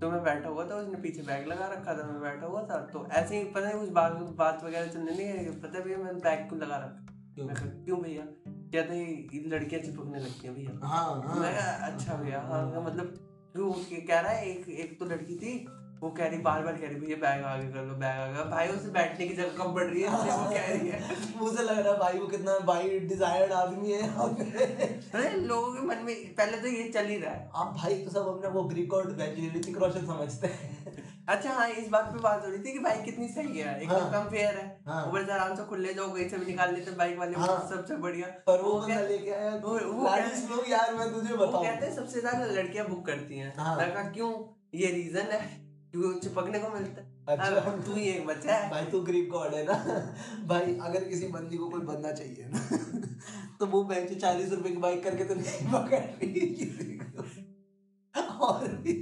तो 0.00 0.10
मैं 0.10 0.22
बैठा 0.24 0.48
हुआ 0.48 0.70
था 0.70 0.74
उसने 0.74 0.98
पीछे 0.98 1.22
बैग 1.22 1.46
लगा 1.46 1.66
रखा 1.66 1.94
था 1.94 2.06
मैं 2.06 2.20
बैठा 2.20 2.46
हुआ 2.46 2.62
था 2.62 2.76
तो 2.92 3.06
ऐसे 3.06 3.38
ही 3.38 3.44
पता 3.44 3.70
नहीं 3.70 3.80
कुछ 3.80 3.88
बात 3.88 4.12
बात 4.12 4.64
वगैरह 4.64 4.86
चलने 4.86 5.12
नहीं 5.12 5.26
है 5.26 5.60
पता 5.60 5.80
भैया 5.80 5.98
मैंने 5.98 6.20
बैग 6.20 6.50
को 6.50 6.56
लगा 6.56 6.76
रखा? 6.76 7.06
क्यों? 7.34 7.46
क्यों 7.84 7.98
भैया? 8.02 8.52
कहते 8.72 8.94
हैं 8.94 9.08
ये 9.34 9.42
लड़कियाँ 9.48 9.82
चिपकने 9.82 10.20
लगती 10.20 10.46
हैं 10.46 10.54
भैया। 10.54 10.78
हाँ 10.86 11.04
हाँ। 11.22 11.40
मैं 11.40 11.54
अच्छा 11.88 12.14
भैया 12.14 12.40
हाँ 12.42 12.62
मैं 12.66 12.84
मतलब 12.86 13.16
क्यों 13.56 13.72
कह 14.06 14.20
रहा 14.20 14.32
है 14.32 14.48
एक 14.50 14.68
एक 14.80 14.98
तो 15.00 15.06
लड़की 15.06 15.36
थी 15.36 15.56
वो 16.00 16.08
कह 16.10 16.26
रही 16.26 16.38
बार 16.38 16.62
बार 16.64 16.76
कह 16.76 16.86
रही 16.88 17.00
भैया 17.00 17.16
बैग 17.16 17.44
आगे 17.44 17.68
कर 17.72 17.84
लो 17.84 17.94
बैग 17.94 18.18
आगे 18.20 18.42
भाई 18.50 18.68
उसे 18.68 18.90
बैठने 18.90 19.28
की 19.28 19.34
जगह 19.34 19.56
कम 19.58 19.72
पड़ 19.74 19.84
रही 19.84 20.02
है 20.02 20.08
इसलिए 20.08 20.32
वो 20.32 20.50
कह 20.50 20.66
रही 20.72 20.88
है। 20.88 21.16
मुझे 21.40 21.62
लग 21.62 21.78
रहा 21.78 21.92
है 21.92 21.98
भाई 21.98 22.18
वो 22.18 22.26
कितना 22.26 22.58
भाई 22.66 22.98
डिजायर्ड 23.12 23.52
आदमी 23.52 23.92
है 23.92 24.08
अरे 24.10 25.30
लोगों 25.36 25.72
के 25.72 25.86
मन 25.86 26.04
में 26.06 26.14
पहले 26.34 26.58
तो 26.58 26.68
ये 26.68 26.88
चल 26.88 27.06
ही 27.06 27.16
रहा 27.16 27.32
है। 27.32 27.50
आप 27.54 27.74
भाई 27.76 27.94
तो 28.04 28.10
सब 28.10 28.28
अपने 28.28 28.48
वो 28.48 28.62
ग्रीक 28.64 28.94
और 28.94 29.10
ऋतिक 29.56 29.78
रोशन 29.78 30.06
समझते 30.06 30.46
हैं। 30.46 31.05
अच्छा 31.28 31.52
हाँ 31.52 31.68
इस 31.70 31.88
बात 31.88 32.04
पे 32.06 32.18
बात 32.18 32.44
हो 32.44 32.50
रही 32.50 32.58
थी 32.58 32.72
कि 32.72 32.78
बाइक 32.78 33.02
कितनी 33.04 33.28
सही 33.28 33.58
है 33.58 33.80
एकदम 33.82 33.94
हाँ। 33.94 34.10
कम 34.12 34.28
फेयर 34.30 34.56
है 34.56 34.66
हाँ। 34.86 35.04
ऊपर 35.06 35.24
से 35.26 35.32
आराम 35.32 35.54
से 35.56 35.64
खुले 35.64 35.94
जाओ 35.94 36.12
कहीं 36.14 36.28
से 36.28 36.36
भी 36.36 36.46
निकाल 36.46 36.74
लेते 36.74 36.90
बाइक 36.90 37.18
वाले 37.18 37.36
हाँ। 37.36 37.68
सबसे 37.70 37.96
बढ़िया 37.96 38.26
पर 38.46 38.62
वो 38.62 38.80
क्या- 38.86 39.00
लेके 39.08 39.30
आया 39.30 39.50
वो- 39.56 39.82
वो 39.82 40.04
लोग 40.50 40.70
यार 40.70 40.94
मैं 40.94 41.12
तुझे 41.12 41.34
बताऊँ 41.34 41.64
कहते 41.64 41.86
हैं 41.86 41.94
सबसे 41.94 42.20
ज़्यादा 42.20 42.44
लड़कियाँ 42.52 42.86
बुक 42.88 43.04
करती 43.06 43.38
हैं 43.38 43.52
हाँ। 43.56 43.76
मैं 43.76 43.92
कहा 43.94 44.10
क्यों 44.10 44.32
ये 44.74 44.90
रीजन 44.92 45.32
है 45.32 45.40
क्योंकि 45.92 46.18
चिपकने 46.20 46.58
को 46.58 46.68
मिलता 46.68 47.00
है 47.00 47.14
अच्छा। 47.28 47.70
तू 47.86 47.94
ही 47.94 48.08
एक 48.08 48.26
बच्चा 48.26 48.54
है 48.54 48.70
भाई 48.70 48.84
तू 48.84 49.00
ग्रीक 49.02 49.28
गॉड 49.30 49.54
है 49.54 49.64
ना 49.64 49.74
भाई 50.46 50.76
अगर 50.82 51.04
किसी 51.04 51.26
बंदी 51.28 51.56
को 51.56 51.68
कोई 51.68 51.80
बंदा 51.80 52.12
चाहिए 52.12 52.48
ना 52.48 52.68
तो 53.60 53.66
वो 53.66 53.82
बेंच 53.84 54.12
चालीस 54.20 54.52
रुपए 54.52 54.70
की 54.70 54.76
बाइक 54.76 55.02
करके 55.04 55.24
तो 55.24 55.34
नहीं 55.34 55.72
पकड़ 55.72 55.98
रही 55.98 56.98
और 58.40 58.68
भी 58.82 58.92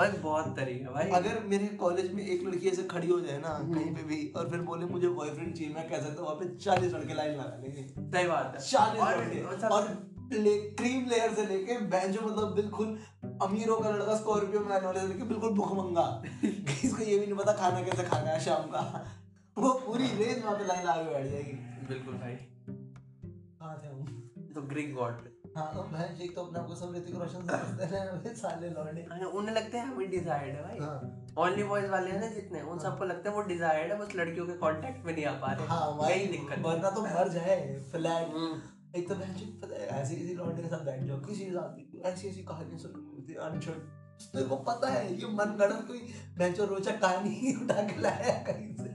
भाई 0.00 0.10
बहुत 0.18 0.46
तरीका 0.56 0.90
भाई। 0.90 1.10
अगर 1.10 1.40
मेरे 1.44 1.66
कॉलेज 1.76 2.12
में 2.12 2.22
एक 2.26 2.42
लड़की 2.46 2.68
ऐसे 2.68 2.82
खड़ी 2.90 3.08
हो 3.08 3.20
जाए 3.20 3.38
ना 3.38 3.48
कहीं 3.64 3.94
पे 3.94 4.02
भी 4.02 4.20
और 4.36 4.48
फिर 4.50 4.60
बोले 4.68 4.86
मुझे 4.86 5.08
बॉयफ्रेंड 5.08 5.54
चाहिए 5.54 5.74
मैं 5.74 5.88
कह 5.90 6.00
सकता 6.00 6.20
हूँ 6.22 6.28
वहाँ 6.28 6.36
पे 6.36 6.48
चालीस 6.56 6.92
लड़के 6.92 7.14
लाइन 7.14 7.32
लगा 7.32 7.56
लेंगे। 7.62 7.82
सही 8.12 8.26
बात 8.28 8.54
है। 8.54 8.62
चालीस 8.62 9.02
और- 9.02 9.18
लड़के। 9.18 9.66
और 9.68 9.88
ले, 10.32 10.56
क्रीम 10.72 11.06
लेयर 11.08 11.34
से 11.34 11.46
लेके 11.46 11.78
बेंचो 11.86 12.26
मतलब 12.26 12.54
बिल्कुल 12.54 12.98
अमीरों 13.42 13.80
का 13.80 13.90
लड़का 13.90 14.16
स्कॉर्पियो 14.16 14.60
में 14.60 14.74
आने 14.76 14.86
वाले 14.86 15.06
लेके 15.06 15.24
बिल्कुल 15.24 15.52
भुखमंगा 15.54 16.04
इसको 16.84 17.02
ये 17.02 17.18
भी 17.18 17.26
नहीं 17.26 17.38
पता 17.38 17.52
खाना 17.52 17.82
कैसे 17.82 18.02
खाना 18.02 18.30
है 18.30 18.40
शाम 18.40 18.70
का। 18.70 18.84
वो 19.58 19.72
पूरी 19.86 20.06
रेंज 20.18 20.44
वहाँ 20.44 20.56
पे 20.58 20.66
लाइन 20.66 20.82
लगा 20.82 21.02
के 21.02 21.14
बैठ 21.14 21.30
जाएगी। 21.30 21.86
बिल्कुल 21.88 22.14
भाई। 22.14 22.34
कहाँ 22.72 23.80
थे 23.82 23.88
हम 23.88 24.50
तो 24.54 24.62
ग्रीक 24.68 24.94
गॉड 24.94 25.29
हाँ 25.56 25.74
तो 25.74 25.82
तो 25.82 26.42
अपने 26.42 26.58
आपको 26.58 26.74
सब 26.74 26.94
ऋतिक 26.96 27.14
रोशन 27.14 27.46
समझते 27.46 27.84
हैं 27.84 28.06
अबे 28.08 28.34
साले 28.34 28.68
लौंडे। 28.70 29.06
उन्हें 29.26 29.54
लगता 29.54 29.78
है 29.78 29.86
हमें 29.86 30.10
डिजायर्ड 30.10 30.56
है 30.56 30.62
भाई। 30.62 30.78
हाँ। 30.78 31.26
ओनली 31.38 31.64
बॉयज़ 31.64 31.90
वाले 31.90 32.10
हैं 32.10 32.20
ना 32.20 32.26
जितने 32.26 32.60
उन 32.62 32.78
सबको 32.78 33.04
लगता 33.04 33.30
है 33.30 33.36
वो 33.36 33.42
डिजायर्ड 33.42 33.92
है 33.92 33.98
बस 33.98 34.14
लड़कियों 34.16 34.46
के 34.46 34.52
कांटेक्ट 34.52 35.06
में 35.06 35.12
नहीं 35.14 35.24
आ 35.24 35.32
पा 35.32 35.52
रहे। 35.52 35.66
हाँ 35.66 36.10
यही 36.10 36.26
दिक्कत 36.26 36.58
वरना 36.58 36.90
तो 36.90 37.02
मर 37.02 37.28
जाए 37.28 37.56
फ्लैट 37.92 38.34
हम्म, 38.34 38.60
एक 38.96 39.08
तो 39.08 39.14
बहन 39.14 39.58
पता 39.62 39.74
है 39.74 39.86
ऐसी 40.02 40.16
किसी 40.16 40.34
लौंडे 40.34 40.62
के 40.62 40.68
साथ 40.68 40.84
बैठ 40.84 41.02
जाओ 41.02 41.18
किसी 41.20 41.50
साथ 41.50 42.06
ऐसी 42.06 42.28
ऐसी 42.28 42.42
कहानी 42.42 42.78
सुन 42.78 42.92
होती 43.16 43.34
अनशर्ट 43.34 44.38
को 44.48 44.56
पता 44.56 44.88
है 44.88 45.20
ये 45.20 45.26
मन 45.26 45.56
गढ़ंत 45.60 45.84
कोई 45.88 45.98
बेंचो 46.38 46.64
रोचक 46.64 47.00
कहानी 47.00 47.54
उठा 47.62 47.82
के 47.82 48.00
लाया 48.00 48.42
कहीं 48.42 48.74
से। 48.74 48.88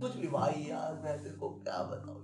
कुछ 0.00 0.16
भी 0.16 0.28
भाई 0.28 0.66
यार 0.70 1.00
मैं 1.04 1.18
तेरे 1.22 1.34
को 1.34 1.48
क्या 1.50 1.82
बताऊँ? 1.82 2.17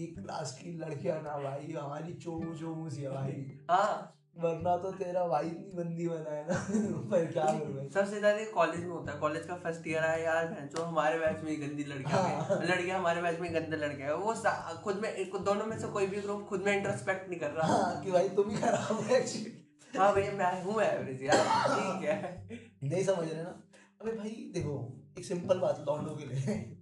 ये 0.00 0.06
क्लास 0.06 0.58
की 0.62 0.78
लड़कियाँ 0.78 1.22
ना 1.22 1.38
भाई 1.38 1.72
हमारी 1.80 2.12
चोमू 2.12 2.54
चोमू 2.54 2.90
सी 2.90 3.02
है 3.02 3.10
भाई। 3.10 3.58
हाँ। 3.70 4.12
वरना 4.38 4.76
तो 4.76 4.90
तेरा 4.90 5.26
भाई 5.26 5.46
इतनी 5.46 5.72
बंदी 5.76 6.08
बना 6.08 6.30
है 6.30 6.46
ना। 6.48 6.54
पर 7.10 7.26
क्या 7.26 7.44
करूँ 7.44 7.90
सबसे 7.90 8.18
ज़्यादा 8.18 8.44
कॉलेज 8.44 8.80
में 8.80 8.90
होता 8.90 9.12
है। 9.12 9.18
कॉलेज 9.18 9.46
का 9.46 9.56
फ़र्स्ट 9.56 9.88
ईयर 9.88 10.02
है 10.02 10.22
यार 10.22 10.68
जो 10.76 10.82
हमारे 10.82 11.18
बैच 11.18 11.44
में 11.44 11.60
गंदी 11.62 11.84
लड़कियाँ 11.84 12.22
हाँ। 12.22 12.60
लड़कियाँ 12.62 12.98
हमारे 12.98 13.22
बैच 13.22 13.40
में 13.40 13.54
गंदे 13.54 13.76
लड़के 13.76 14.02
हैं। 14.02 14.12
वो 14.12 14.34
खुद 14.82 14.96
में 14.96 15.12
एक- 15.12 15.40
दोनों 15.40 15.66
में 15.66 15.78
से 15.78 15.86
कोई 15.86 16.06
भी 16.06 16.20
ग्रुप 16.20 16.46
खुद 16.48 16.62
में 16.62 16.76
इंट्रोस्पेक्ट 16.76 17.28
नहीं 17.30 17.40
कर 17.40 17.50
रहा। 17.50 17.66
हाँ 17.66 18.04
कि 18.04 18.10
भाई 18.10 18.28
तुम 18.28 18.50
ही 18.50 18.56
खराब 18.56 18.92
हो 18.92 19.14
एक्चुअली 19.16 19.98
हाँ 19.98 20.14
भैया 20.14 20.32
मैं 20.32 20.62
हूँ 20.62 20.82
एवरेज 20.82 21.22
यार। 21.22 21.38
ठीक 21.68 22.08
है। 22.08 22.48
नहीं 22.82 23.04
समझ 23.04 23.32
रहे 23.32 23.42
ना? 23.42 23.62
अबे 24.00 24.12
भाई 24.12 24.50
देखो 24.54 25.02
एक 25.18 25.24
सिंपल 25.24 25.58
बात 25.58 25.84
लौंडों 25.88 26.16
के 26.16 26.24
लिए। 26.24 26.75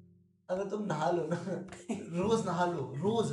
अगर 0.50 0.64
तुम 0.64 0.84
नहा 0.84 1.10
लो 1.10 1.26
ना, 1.26 1.36
रोज 1.90 2.46
नहा 2.46 2.64
लो, 2.66 2.94
रोज। 2.96 3.32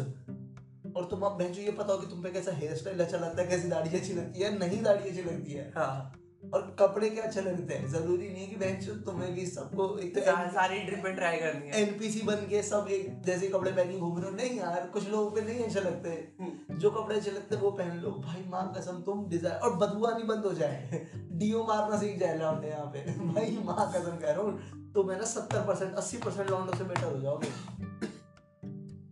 और 0.96 1.06
तुम 1.06 1.22
अब 1.22 1.32
बहन 1.32 1.52
ये 1.52 1.72
पता 1.72 1.94
हो 1.94 2.00
कि 2.00 2.08
तुम 2.08 2.24
पे 2.24 2.32
कैसा 2.32 2.52
हेयर 2.52 2.76
स्टाइल 2.76 3.00
अच्छा 3.00 3.18
लगता 3.18 3.42
है, 3.42 3.48
कैसी 3.48 3.68
दाढ़ी 3.68 3.98
अच्छी 3.98 4.14
लगती 4.14 4.40
है 4.40 4.58
नहीं 4.60 4.84
दाढ़ी 4.84 5.10
अच्छी 5.10 5.24
लगती 5.24 5.52
है? 5.52 5.74
हाँ। 5.76 6.21
और 6.44 6.76
कपड़े 6.80 7.10
क्या 7.10 7.24
अच्छे 7.24 7.42
लगते 7.42 7.74
हैं? 7.74 7.88
ज़रूरी 7.90 8.28
नहीं 8.28 8.42
है 8.42 8.48
कि 8.48 8.56
बहन 8.56 9.02
तुम्हें 9.02 9.34
भी 9.34 9.46
सबको 9.48 9.86
एक 10.00 10.16
तो 10.16 10.22
सारी 10.52 10.80
ट्रिपें 10.86 11.16
ट्राई 11.16 11.38
करनी 11.40 11.68
है। 11.68 11.82
एनपीसी 11.82 12.22
बन 12.22 12.46
के 12.50 12.62
सब 12.64 12.88
एक 12.92 13.22
जैसे 13.26 13.48
कपड़े 13.50 13.72
पहन 13.72 13.92
के 13.92 13.98
घूम 13.98 14.18
रहे 14.18 14.30
हो 14.30 14.36
नहीं 14.38 14.58
यार 14.58 14.90
कुछ 14.94 15.08
लोगों 15.10 15.30
पे 15.32 15.42
नहीं 15.42 15.64
अच्छे 15.66 15.80
लगते। 15.80 16.76
जो 16.76 16.90
कपड़े 16.92 17.16
अच्छे 17.16 17.32
लगते 17.32 17.56
वो 17.58 17.72
पहन 17.72 17.98
लो। 17.98 18.12
भाई 18.26 18.44
माँ 18.50 18.72
कसम 18.78 19.02
तुम 19.06 19.26
डिज़ाइन 19.30 19.56
और 19.58 19.76
बदबू 19.78 20.06
आनी 20.06 20.24
बंद 20.26 20.46
हो 20.46 20.54
जाए। 20.54 21.06
डीओ 21.34 21.64
मारना 21.68 21.98
सीख 21.98 22.20
जाए 22.20 22.38
लौंडे 22.40 22.68
यहाँ 22.68 22.86
पे। 22.88 23.06
भाई 23.24 23.58
माँ 23.66 23.92
कसम 23.94 24.18
कह 24.18 24.32
रहा 24.32 24.42
हूँ 24.42 24.92
तो 24.94 25.04
मैं 25.04 25.18
ना 25.18 25.26
सत्तर 25.28 25.66
परसेंट 25.68 25.96
अस्सी 25.96 26.18
परसेंट 26.20 26.50
लौंडों 26.50 26.78
से 26.78 26.84
बेटर 26.84 27.06
हो 27.06 27.20
जाओगे। 27.22 27.50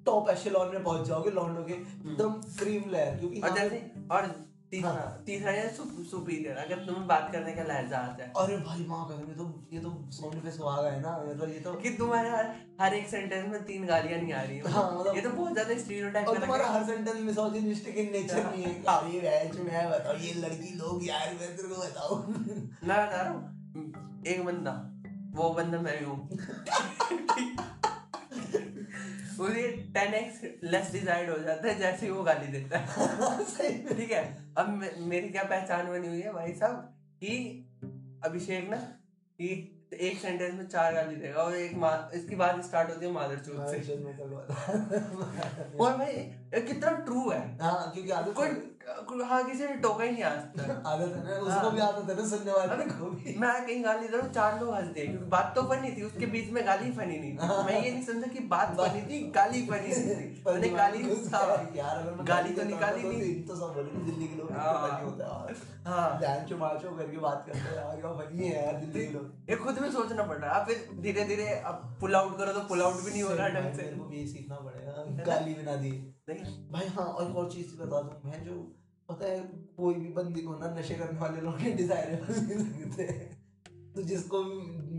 टॉप 0.05 0.29
एशेलॉन 0.29 0.67
में 0.67 0.83
पहुँच 0.83 1.07
जाओगे 1.07 1.31
लौंडों 1.31 1.63
के। 1.63 1.73
एकदम 1.73 2.31
क्रीम 2.59 2.89
लेयर 2.91 3.17
क्योंकि 3.17 3.41
और 3.41 3.57
जैसे 3.57 3.89
और 4.11 4.27
तीसरा 4.71 4.89
हाँ। 4.91 5.23
तीसरा 5.25 5.51
है 5.51 5.67
सुपीरियर 5.75 6.57
अगर 6.57 6.83
तुम्हें 6.85 7.05
बात 7.07 7.29
करने 7.33 7.51
का 7.53 7.63
लहजा 7.63 7.97
आता 7.99 8.23
है। 8.23 8.31
अरे 8.37 8.57
भाई 8.57 8.85
माँ 8.87 8.99
कसम 9.09 9.29
ये 9.29 9.35
तो 9.35 9.45
ये 9.73 9.79
तो 9.79 9.93
सोने 10.11 10.41
पे 10.41 10.51
सुहागा 10.51 10.89
है 10.89 11.01
ना 11.01 11.17
मतलब 11.29 11.49
ये 11.49 11.59
तो 11.59 11.73
कि 11.73 11.89
तुम्हारे 11.89 12.29
हर 12.29 12.51
हर 12.81 12.93
एक 12.93 13.07
सेंटेंस 13.07 13.47
में 13.51 13.63
तीन 13.65 13.85
गालियाँ 13.85 14.19
नहीं 14.21 14.33
आ 14.33 14.41
रही 14.41 14.59
हाँ, 14.59 14.83
मतलब- 14.99 15.15
ये 15.15 15.21
तो 15.21 15.29
बहुत 15.29 15.53
ज़्यादा 15.53 15.77
स्टीरियोटाइप 15.77 16.27
और 16.27 16.39
तुम्हारा 16.39 16.67
हर 16.67 16.83
सेंटेंस 16.85 17.17
मिसोजिनिस्टिक 17.21 17.97
इन 17.97 18.11
नेचर 18.11 18.43
नहीं 18.45 18.63
है। 18.63 18.73
यार 18.83 19.07
ये 19.07 19.21
बैच 19.21 19.55
में 19.55 19.89
बताओ 19.91 20.15
ये 20.17 20.33
लड़की 20.37 20.75
लोग 20.77 21.07
यार 21.07 21.33
मैं 21.39 21.55
तेरे 21.57 21.67
को 21.69 21.81
बताऊँ। 21.81 22.21
मैं 22.29 22.97
बता 22.97 23.21
रहा 23.21 23.29
हूँ 23.29 24.23
एक 24.27 24.45
बंदा 24.45 24.71
वो 25.35 25.49
बंदा 25.53 25.79
मैं 25.79 25.99
ही 25.99 26.05
मुझे 29.39 29.91
टेन 29.93 30.13
एक्स 30.13 30.41
लेस 30.63 30.91
डिसाइड 30.91 31.29
हो 31.29 31.37
जाता 31.37 31.67
है 31.67 31.79
जैसे 31.79 32.05
ही 32.05 32.11
वो 32.11 32.23
गाली 32.23 32.47
देता 32.47 32.77
है। 32.77 32.87
ठीक 33.97 34.11
है? 34.11 34.53
अब 34.57 34.69
मे- 34.69 34.97
मेरी 34.97 35.29
क्या 35.29 35.43
पहचान 35.43 35.87
बनी 35.87 36.07
हुई 36.07 36.21
है 36.21 36.33
भाई 36.33 36.53
साहब? 36.53 36.95
कि 37.23 37.65
अभिषेक 38.23 38.69
ना 38.69 38.77
कि 39.37 39.75
एक 39.99 40.19
सेंटेंस 40.19 40.53
में 40.53 40.67
चार 40.67 40.93
गाली 40.93 41.15
देगा 41.15 41.41
और 41.41 41.55
एक 41.55 41.73
मा, 41.73 42.11
इसकी 42.13 42.35
बात 42.35 42.65
स्टार्ट 42.65 42.89
होती 42.89 43.05
है 43.05 43.11
मादर 43.11 43.39
चूत 43.39 43.55
से। 43.71 43.79
बताऊँ। 43.95 45.77
और 45.79 45.97
भाई 45.97 46.13
कितना 46.53 46.91
ट्रू 47.05 47.29
है। 47.29 47.41
हाँ 47.61 47.91
क्योंकि 47.93 48.11
आदत 48.11 48.33
कोई 48.35 49.23
हाँ 49.29 49.43
किसी 49.45 49.63
ने 49.63 49.73
टोका 49.81 50.03
ही 50.03 50.11
नहीं 50.11 50.23
आज 50.23 50.37
तक। 50.57 50.83
आदत 50.87 51.15
है 51.15 51.23
ना 51.23 51.35
उसको 51.47 51.69
भी 51.71 51.79
आदत 51.79 52.09
है 52.09 52.15
ना 52.17 52.25
सुनने 52.27 52.51
वाले। 52.51 52.85
को 52.91 53.09
भी 53.09 53.35
मैं 53.39 53.51
कहीं 53.65 53.83
गाली 53.83 54.07
दे 54.07 54.17
रहा 54.17 54.25
हूँ 54.25 54.33
चार 54.33 54.59
लोग 54.59 54.73
हंस 54.75 54.87
दिए 54.93 55.05
क्योंकि 55.07 55.25
बात 55.29 55.51
तो 55.55 55.63
फनी 55.63 55.91
थी 55.97 56.03
उसके 56.03 56.25
बीच 56.25 56.49
में 56.51 56.65
गाली 56.67 56.91
फनी 56.91 57.17
नहीं 57.19 57.31
थी। 57.33 57.65
मैं 57.65 57.81
ये 57.83 57.91
नहीं 57.91 58.03
समझा 58.03 58.27
कि 58.27 58.39
बात 58.53 58.75
फनी 58.79 59.01
थी 59.09 59.19
गाली 59.31 59.61
फनी 59.67 59.87
नहीं 59.87 60.15
थी। 60.15 60.43
मैंने 60.47 60.69
गाली 60.69 61.03
हाँ, 61.33 61.71
यार 61.75 62.23
गाली 62.29 62.53
तो 62.53 62.63
निकाली 62.63 63.03
तो 63.03 63.11
नहीं 63.11 63.33
तो 63.47 63.55
सब 63.55 63.73
बोलेंगे 63.75 64.05
दिल्ली 64.11 64.27
के 64.27 64.35
लोग 64.35 64.51
हाँ। 64.51 65.01
होता 65.03 65.31
है 65.49 65.55
हाँ। 65.85 66.19
ध्यान 66.19 66.45
चो 66.45 66.57
माचो 66.57 66.95
करके 66.97 67.17
बात 67.17 67.43
करते 67.47 67.59
हैं 67.59 67.75
यार 67.75 67.95
क्या 68.01 68.11
फनी 68.13 68.47
है 68.47 68.65
यार 68.65 68.75
दिल्ली 68.75 69.05
के 69.05 69.13
लोग। 69.13 69.49
ये 69.49 69.55
खुद 69.55 69.79
में 69.79 69.91
सोचना 69.91 70.23
पड़ 70.23 70.37
रहा 70.37 70.57
है। 70.57 70.65
फिर 70.65 71.01
धीरे 71.01 71.23
धीरे 71.25 71.47
अब 71.65 71.97
पुल 72.01 72.15
आउट 72.15 72.37
करो 72.37 72.53
तो 72.53 72.67
पुल 72.69 72.81
आउट 72.81 73.03
भी 73.05 73.11
नहीं 73.11 73.23
हो 73.23 73.33
रहा 73.33 73.47
ढंग 73.49 73.73
से। 73.73 73.83
मेरे 73.83 73.95
को 73.97 74.05
भी 74.05 74.25
सीखना 74.27 74.55
पड़ेगा। 74.55 75.23
गाली 75.25 75.53
बिना 75.53 75.75
दिए 75.75 76.13
देखिए, 76.29 76.67
भाई 76.71 76.87
हाँ 76.87 77.05
और 77.05 77.29
एक 77.29 77.35
और 77.35 77.51
चीज़ 77.51 77.75
बता 77.81 78.01
दूँ 78.01 78.31
मैं 78.31 78.43
जो 78.45 78.55
पता 79.09 79.25
है 79.25 79.39
कोई 79.77 79.93
भी 79.95 80.09
बंदी 80.13 80.41
को 80.41 80.55
ना 80.55 80.73
नशे 80.79 80.95
करने 80.95 81.19
वाले 81.19 81.41
लोग 81.41 81.57
डिजायरेबल 81.77 82.41
नहीं 82.41 82.65
लगते 82.65 83.03
तो 83.95 84.01
जिसको 84.01 84.43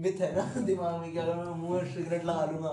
मिथ 0.05 0.21
है 0.21 0.31
ना 0.37 0.61
दिमाग 0.67 1.01
में 1.01 1.13
कि 1.13 1.19
अगर 1.19 1.37
मैं 1.37 1.55
मुँह 1.57 1.83
में 1.83 1.95
सिगरेट 1.95 2.25
लगा 2.25 2.45
लूँगा 2.45 2.73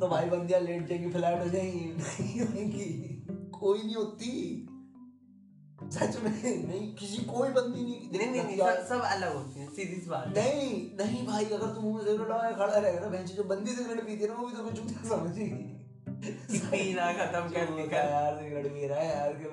तो 0.00 0.08
भाई 0.14 0.28
बंदियाँ 0.28 0.60
लेट 0.60 0.88
जाएँगी 0.88 1.10
फ्लैट 1.10 1.42
हो 1.42 1.48
जाएँगी 1.48 1.84
नहीं 1.98 2.40
होंगी 2.40 2.88
कोई 3.60 3.82
नहीं 3.82 3.94
होती। 3.94 4.32
सच 5.92 6.16
में 6.22 6.30
नहीं 6.66 6.94
किसी 6.94 7.22
कोई 7.24 7.48
बंदी 7.48 7.82
नहीं 7.82 8.18
नहीं 8.18 8.28
नहीं 8.30 8.44
नहीं 8.44 8.56
सब, 8.56 8.86
सब 8.88 9.00
अलग 9.00 9.34
होती 9.36 9.60
है 9.60 9.66
सीधी 9.70 10.00
सी 10.00 10.10
बात 10.10 10.28
नहीं 10.28 10.70
नहीं 10.96 11.26
भाई 11.26 11.44
अगर 11.44 11.74
तुम 11.74 11.84
मुँह 11.84 11.96
में 11.96 12.04
सिगरेट 12.04 12.28
लगाए 12.28 12.52
खड़ा 12.54 12.78
रहेगा 12.78 13.00
ना 13.00 13.08
बेंच 13.08 13.32
जो 13.32 13.44
बंदी 13.44 13.70
सिगरेट 13.70 14.06
पीती 14.06 14.22
है 14.22 14.28
ना 14.28 14.34
वो 14.34 14.46
भी 14.46 14.52
तो 14.52 14.64
कुछ 14.64 15.08
समझेगी। 15.08 15.85
पीना 16.24 17.12
खत्म 17.12 17.40
करने 17.40 17.86
जो 17.86 17.96
यार 17.96 18.38
सिगरेट 18.38 18.66
पी 18.66 18.88
रहा 18.88 18.98
है 18.98 19.16
यार 19.16 19.32
के 19.32 19.48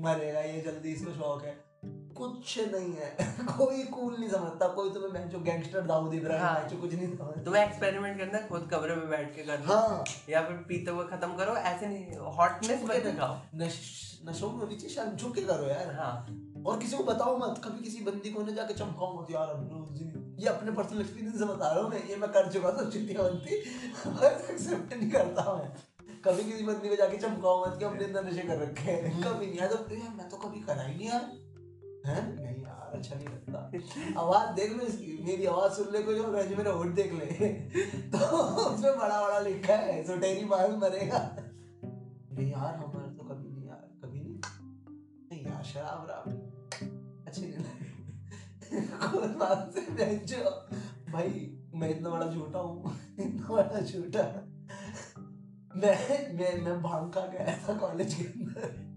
मरेगा 0.00 0.40
ये 0.40 0.60
जल्दी 0.60 0.88
इसको 0.88 1.10
शौक 1.10 1.44
है 1.44 1.70
कुछ 2.16 2.58
नहीं 2.58 2.92
है 2.92 3.16
कोई 3.58 3.82
कूल 3.82 4.16
नहीं 4.20 4.30
समझता 4.30 4.68
कोई 4.68 4.90
तुम्हें 4.90 5.44
गैंगस्टर 5.44 5.80
दाऊद 5.80 6.14
इब्राहिम 6.14 6.46
हाँ। 6.46 6.68
कुछ 6.80 6.94
नहीं 6.94 7.08
समझता 7.08 7.42
तुम्हें 7.42 7.64
एक्सपेरिमेंट 7.64 8.18
करना 8.18 8.46
खुद 8.46 8.68
कमरे 8.70 8.94
में 8.94 9.10
बैठ 9.10 9.36
के 9.36 9.42
करना 9.42 9.74
हाँ। 9.74 10.04
या 10.30 10.42
फिर 10.42 10.56
पीते 10.56 10.90
हुए 10.90 11.04
खत्म 11.04 11.34
करो 11.36 11.56
ऐसे 11.56 11.86
नहीं 11.86 12.16
हॉटनेस 12.16 12.82
मत 12.84 12.96
दिखाओ। 12.96 13.38
नश- 13.54 14.10
में 14.24 14.78
शायद 14.88 15.16
झुक 15.16 15.34
के 15.34 15.40
करो 15.40 15.64
यार। 15.64 15.94
हाँ। 15.94 16.26
और 16.66 16.78
किसी 16.78 16.96
को 16.96 17.04
बताओ 17.04 17.38
मत 17.38 17.60
कभी 17.64 17.84
किसी 17.84 18.04
बंदी 18.04 18.30
को 18.30 18.42
ना 18.42 18.52
जाके 18.52 18.74
चमकाओ 18.74 19.22
मत 19.22 19.30
यार 19.30 19.54
ये 20.40 20.46
अपने 20.46 20.70
पर्सनल 20.70 21.00
एक्सपीरियंस 21.00 21.38
से 21.38 21.44
बता 21.44 21.72
रहा 21.72 21.80
हूँ 21.80 21.90
मैं 21.90 22.08
ये 22.08 22.16
मैं 22.16 22.30
कर 22.30 22.52
चुका 22.52 22.72
था 22.72 22.90
चिट्ठियाँ 22.90 23.24
बनती। 23.24 23.54
एक्सेप्ट 24.26 24.94
नहीं 24.94 25.10
करता 25.10 25.56
मैं। 25.56 25.72
कभी 26.24 26.52
किसी 26.52 26.64
बंदी 26.64 26.88
को 26.88 26.96
जाके 26.96 27.16
चमकाओ 27.16 27.66
मत 27.66 27.78
कि 27.78 27.84
हमने 27.84 28.04
इतना 28.04 28.20
नशे 28.20 28.42
कर 28.42 28.58
रखे 28.58 28.82
हैं। 28.82 29.22
कभी 29.22 29.46
नहीं। 29.46 29.58
यार 29.58 29.68
तो 29.68 29.94
यार 29.94 30.14
मैं 30.16 30.28
तो 30.28 30.36
कभी 30.36 30.60
करा 30.60 30.82
ही 30.82 30.96
नहीं 30.96 31.08
यार। 31.08 31.32
हैं? 32.06 32.44
नहीं 32.44 32.62
यार 32.62 32.90
अच्छा 32.94 33.16
नहीं 33.16 33.28
लगता। 33.28 33.72
आवाज़ 34.20 34.56
देख 34.56 34.72
लो 34.72 34.84
इसकी। 34.84 35.24
मेरी 35.24 35.46
आवाज़ 35.46 35.72
सुन 35.72 35.88
ले 35.92 36.02
कोई 36.02 36.18
और 36.18 36.30
मेरा 36.30 36.72
देख 36.94 37.12
ले। 37.12 37.26
तो 38.18 38.36
उसमें 38.70 38.98
बड़ा 38.98 39.26
बड़ा 39.26 39.38
लिखा 39.38 39.74
है 39.74 40.04
मांग 40.44 40.82
मरेगा। 40.82 41.36
नहीं 42.32 42.52
यार 42.52 42.74
हमारा 42.74 43.12
तो 43.12 43.24
कभी 43.24 43.50
नहीं 43.50 43.66
यार 43.66 43.88
कभी 44.02 44.20
नहीं। 44.20 44.40
नहीं 45.32 45.52
यार 45.52 45.62
शराब 45.64 46.04
वराब 46.04 46.52
अच्छी 47.26 47.42
नहीं 47.42 47.52
भाई 51.12 51.58
मैं 51.74 51.90
इतना 51.90 52.10
बड़ा 52.10 52.26
झूठा 52.26 52.58
हूँ 52.58 52.96
इतना 53.20 53.48
बड़ा 53.48 53.80
झूठा। 53.80 54.46
मैं 55.76 56.34
मैं 56.34 56.62
मैं 56.62 56.82
भाँग 56.82 57.14
खा 57.14 57.20
गया 57.20 57.68
था 57.68 57.74
कॉलेज 57.74 58.14
के 58.14 58.24
अंदर। 58.24 58.90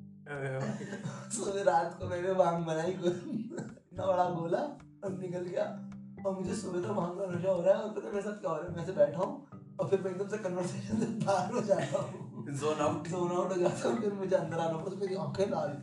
रात 1.68 1.98
को 2.02 2.08
मैंने 2.08 2.34
भाँग 2.34 2.66
बनाई 2.66 2.92
इतना 2.92 4.06
बड़ा 4.06 4.30
गोला 4.30 4.80
और 5.04 5.12
निकल 5.12 5.40
गया। 5.40 5.90
और 6.26 6.40
मुझे 6.40 6.56
सुबह 6.56 6.88
तो 6.88 6.94
भाँग 6.94 7.20
का 7.20 7.26
नशा 7.26 7.52
हो 7.52 7.62
रहा 7.62 7.74
है 7.74 7.84
और 7.84 7.90
पता 7.90 8.10
मेरे 8.10 8.22
साथ 8.22 8.32
क्या 8.32 8.52
हो 8.52 8.58
रहा 8.58 8.66
है? 8.66 8.76
मैं 8.76 8.84
ऐसे 8.84 8.92
बैठा 8.92 9.18
हूँ 9.18 9.48
और 9.80 9.90
फिर 9.90 10.02
मैं 10.02 10.12
एकदम 10.12 10.28
से 10.28 10.38
कन्वर्सेशन 10.38 11.00
से 11.00 11.26
बाहर 11.26 11.54
हो 11.54 11.62
जाता 11.62 12.02
हूँ। 12.02 12.54
जोन 12.54 12.80
आउट 12.80 13.08
जोन 13.08 13.32
आउट 13.32 13.52
हो 13.52 13.56
जाता 13.56 13.90
हूँ 13.90 14.02
फिर 14.02 14.14
मुझे 14.14 14.36
अंदर 14.36 14.60
आना 14.60 14.78
पड़ता 14.78 15.00
मेरी 15.00 15.16
आँखें 15.16 15.50
लाल। 15.50 15.82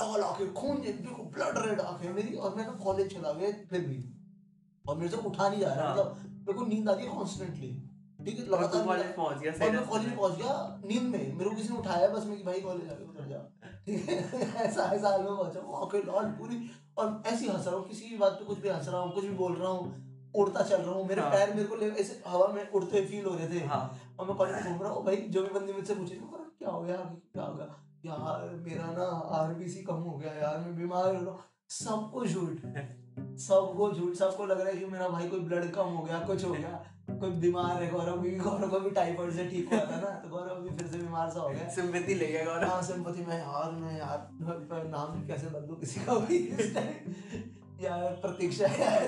लाल 0.00 0.22
आँखें 0.22 0.52
खून 0.54 0.76
बिल्कुल 0.80 1.26
ब्लड 1.34 1.58
रेड 1.66 1.80
आँखें 1.80 2.12
मेरी 2.12 2.34
और 2.36 2.54
मैं 2.54 2.66
ना 2.66 2.72
कॉलेज 2.84 3.14
चला 3.14 3.32
गया 3.32 3.50
फिर 3.70 3.80
भी। 3.80 4.02
और 4.84 4.96
मेरे 4.96 5.08
से 5.10 5.16
उठा 5.28 5.48
नहीं 5.48 5.60
जा 5.60 5.72
रहा 5.74 5.84
हाँ। 5.84 5.92
मतलब 5.94 6.16
मेरे 6.46 6.58
को 6.58 6.64
नींद 6.66 6.88
आ 6.88 6.92
रही 6.94 7.06
है 7.06 7.12
कॉन्स्टेंटली 7.14 7.72
ठीक 8.18 8.38
है 8.38 8.46
लगातार 8.46 8.84
कॉलेज 8.86 9.14
पहुँच 9.16 9.38
गया 9.38 9.52
सही 9.52 9.70
मैं 9.70 9.84
कॉलेज 9.86 10.16
पहुँच 10.16 10.36
गया 10.38 10.80
नींद 10.84 11.02
में। 11.02 11.34
मेरे 11.34 11.50
को 11.50 11.56
किसी 11.56 11.72
ने 11.72 11.78
उठाया 11.78 12.08
बस 12.08 12.26
मैं 12.26 12.36
कि 12.38 12.44
भाई 12.44 12.60
कॉलेज 12.60 12.90
आके 12.90 13.04
उतर 13.04 13.28
जा। 13.28 13.38
ठीक 13.86 14.08
है 14.08 14.16
ऐसा 14.64 14.84
ऐसा 14.92 15.08
हाल 15.08 15.22
में 15.22 15.36
पहुँचा 15.36 15.60
वो 15.60 15.74
आँखें 15.76 15.98
लाल 16.06 16.30
पूरी 16.38 16.60
और 16.98 17.22
ऐसी 17.26 17.48
हंस 17.48 17.66
रहा 17.66 17.76
हूँ 17.76 17.88
किसी 17.88 18.08
भी 18.10 18.16
बात 18.18 18.32
पे 18.32 18.44
कुछ 18.44 18.58
भी 18.58 18.68
हंस 18.68 18.88
रहा 18.88 19.00
हूँ 19.00 19.12
कुछ 19.14 19.24
भी 19.24 19.34
बोल 19.36 19.54
रहा 19.54 19.70
हूँ 19.70 20.32
उड़ता 20.36 20.62
चल 20.62 20.76
रहा 20.76 20.92
हूँ। 20.92 21.06
मेरे 21.08 21.20
हाँ। 21.20 21.30
पैर 21.30 21.52
मेरे 21.54 21.68
को 21.68 21.76
ले 21.76 21.86
ऐसे 22.02 22.22
हवा 22.26 22.46
में 22.46 22.70
उड़ते 22.70 23.04
फील 23.06 23.24
हो 23.24 23.34
रहे 23.34 23.48
थे। 23.48 23.64
हाँ। 23.66 23.82
और 24.18 24.26
मैं 24.26 24.36
कॉलेज 24.36 24.64
घूम 24.66 24.82
रहा 24.82 24.92
हूँ 24.92 25.04
भाई 25.06 25.16
जो 25.16 25.42
भी 25.42 25.58
बंदी 25.58 25.72
मुझसे 25.72 25.94
पूछी 25.94 26.14
थी 26.14 26.18
"अरे 26.34 26.44
क्या 26.58 26.70
हो 26.70 26.80
गया 26.80 26.96
क्या 26.96 27.44
हो 27.44 27.54
गया? 27.54 27.66
यार 28.04 28.48
मेरा 28.64 28.86
ना 28.92 29.04
आरबीसी 29.36 29.82
कम 29.82 30.02
हो 30.02 30.16
गया 30.16 30.32
यार 30.34 30.58
मैं 30.60 30.76
बीमार 30.76 31.04
हो 31.06 31.12
रहा 31.12 31.30
हूँ। 31.30 31.44
सबको 31.70 32.24
झूठ 32.26 32.56
सबको 33.40 33.90
झूठ 33.92 34.14
सबको 34.14 34.46
लग 34.46 34.60
रहा 34.60 34.68
है 34.68 34.76
कि 34.76 34.84
मेरा 34.86 35.08
भाई 35.08 35.28
कोई 35.28 35.40
ब्लड 35.42 35.70
कम 35.72 35.88
हो 35.90 36.02
गया 36.02 36.18
कुछ 36.26 36.44
हो 36.44 36.50
गया 36.52 36.82
कोई 37.10 37.30
बीमार 37.40 37.82
है 37.82 37.90
गौरव 37.90 38.18
भी 38.18 38.30
गौरव 38.38 38.70
को 38.70 38.80
भी 38.80 38.90
टाइफाइड 38.90 39.32
से 39.32 39.48
ठीक 39.48 39.72
हुआ 39.72 39.80
था 39.80 40.00
ना 40.00 40.10
तो 40.20 40.28
गौरव 40.28 40.60
भी 40.62 40.76
फिर 40.76 40.86
से 40.86 40.98
बीमार 40.98 41.30
सा 41.30 41.40
हो 41.40 41.48
गया। 41.48 41.68
सिंपैथी 41.70 42.14
ले 42.14 42.26
गया 42.26 42.44
गौरव। 42.44 42.68
हाँ 42.68 42.82
सिंपति 42.82 43.24
में 43.26 43.36
यार 43.36 43.72
मैं 43.72 43.96
यार 43.98 44.84
नाम 44.88 45.26
कैसे 45.26 45.46
बदलूं 45.46 45.76
किसी 45.76 46.00
का 46.00 46.18
भी 46.20 46.38
यार 47.84 48.08
प्रतीक्षा 48.22 48.66
यार। 48.74 49.02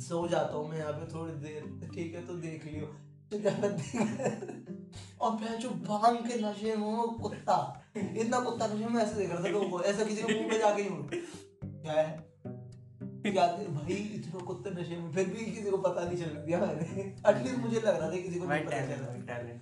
सो 0.00 0.26
जाता 0.28 0.56
हूँ 0.56 0.68
मैं 0.70 0.78
यहाँ 0.78 0.92
पे 0.92 1.12
थोड़ी 1.14 1.32
देर 1.42 1.90
ठीक 1.94 2.14
है 2.14 2.26
तो 2.26 2.34
देख 2.38 2.64
लियो। 2.66 2.94
और 5.20 5.32
मैं 5.32 5.58
जो 5.58 5.68
भाँग 5.68 6.16
के 6.16 6.34
नशे 6.42 6.74
में 6.76 6.86
वो 6.86 7.06
कुत्ता। 7.22 7.56
इतना 7.96 8.40
कुत्ता 8.40 8.66
नशे 8.66 8.86
में 8.86 9.02
ऐसे 9.02 9.14
देख 9.14 9.30
रहा 9.30 9.44
था 9.44 9.48
लोगों 9.48 9.82
ऐसा 9.82 10.04
किसी 10.04 10.22
के 10.22 10.34
मुँह 10.34 10.48
में 10.48 10.58
जाके 10.58 10.82
यूँ 10.82 11.08
क्या 11.64 11.92
है? 11.92 12.26
क्या 13.26 13.46
भाई 13.46 13.94
इतना 13.94 14.40
कुत्ते 14.40 14.70
नशे 14.70 14.96
में 14.96 15.12
फिर 15.12 15.26
भी 15.28 15.44
किसी 15.46 15.70
को 15.70 15.76
पता 15.78 16.04
नहीं 16.04 16.18
चल 16.18 16.24
दिया 16.24 16.58
मैंने 16.58 17.02
एटलीस्ट 17.30 17.58
मुझे 17.58 17.80
लग 17.80 18.00
रहा 18.00 18.10
था 18.10 18.16
किसी 18.16 18.38
को 18.38 18.46
नहीं 18.46 18.64
पता 18.64 18.86
चला 18.86 19.14
टैलेंट 19.32 19.60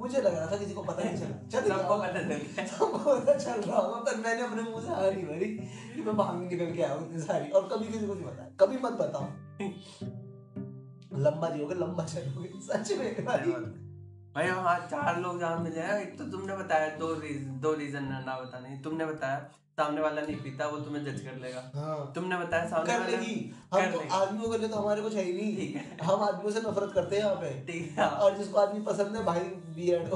मुझे 0.00 0.22
लग 0.22 0.34
रहा 0.34 0.46
था 0.52 0.56
किसी 0.56 0.74
को 0.74 0.82
पता 0.82 1.02
नहीं 1.04 1.16
चला 1.16 1.36
चल 1.48 1.68
सबको 1.68 1.94
पता 1.98 2.12
चल 2.12 2.66
सबको 2.66 3.20
पता 3.20 3.34
चल 3.38 3.60
रहा 3.60 3.78
होगा 3.78 4.00
पर 4.00 4.16
मैंने 4.16 4.42
अपने 4.42 4.62
मुँह 4.62 4.82
से 4.82 4.88
हार 4.88 5.10
भरी 5.10 5.50
कि 5.94 6.02
मैं 6.02 6.16
भाँग 6.16 6.52
निकल 6.52 6.72
के 6.72 6.82
आया 6.82 6.94
हूँ 6.94 7.08
इतनी 7.08 7.22
सारी। 7.22 7.50
और 7.50 7.68
कभी 7.68 7.86
किसी 7.88 8.06
को 8.06 8.14
नहीं 8.14 8.24
बताया 8.24 8.48
कभी 8.60 8.78
मत 8.78 8.92
बताओ। 8.92 9.24
लंबा 11.18 11.48
जियोगे 11.50 11.74
लंबा 11.74 12.04
चलोगे 12.04 12.48
सच 12.66 12.92
में 12.98 13.24
भाई। 13.30 13.50
भाई 14.34 14.48
हाँ 14.48 14.78
चार 14.90 15.20
लोग 15.20 15.40
जहाँ 15.40 15.58
मिले 15.58 15.80
हैं 15.80 16.00
एक 16.02 16.16
तो 16.18 16.24
तुमने 16.30 16.56
बताया 16.56 16.88
दो 16.98 17.12
रीजन 17.14 17.60
दो 17.60 17.72
रीजन 17.74 18.04
ना 18.04 18.40
बताने 18.40 18.80
तुमने 18.84 19.06
बताया 19.06 19.38
सामने 19.78 20.00
वाला 20.00 20.22
नहीं 20.22 20.36
पीता 20.36 20.66
वो 20.66 20.78
तुम्हें 20.78 21.04
जज 21.04 21.20
कर 21.20 21.36
लेगा। 21.36 21.60
हाँ। 21.74 22.12
तुमने 22.14 22.36
बताया 22.38 22.66
सामने 22.68 22.92
कर 22.92 22.98
वाला 23.00 23.16
कर 23.16 23.84
हम 23.86 23.92
तो 23.92 24.00
आदमियों 24.14 24.50
के 24.50 24.58
लिए 24.58 24.68
तो 24.68 24.76
हमारे 24.76 25.02
कुछ 25.02 25.14
है 25.14 25.24
ही 25.24 25.32
नहीं। 25.32 25.66
है। 25.72 25.96
हम 26.02 26.22
आदमियों 26.22 26.50
से 26.50 26.60
नफरत 26.60 26.92
करते 26.94 27.16
हैं 27.16 27.22
यहाँ 27.22 27.34
पे। 27.36 27.50
ठीक 27.66 27.98
है 27.98 28.06
और 28.06 28.36
जिसको 28.38 28.58
आदमी 28.60 28.80
पसंद 28.80 29.16
है 29.16 29.24
भाई 29.24 29.40
बीएड 29.76 30.06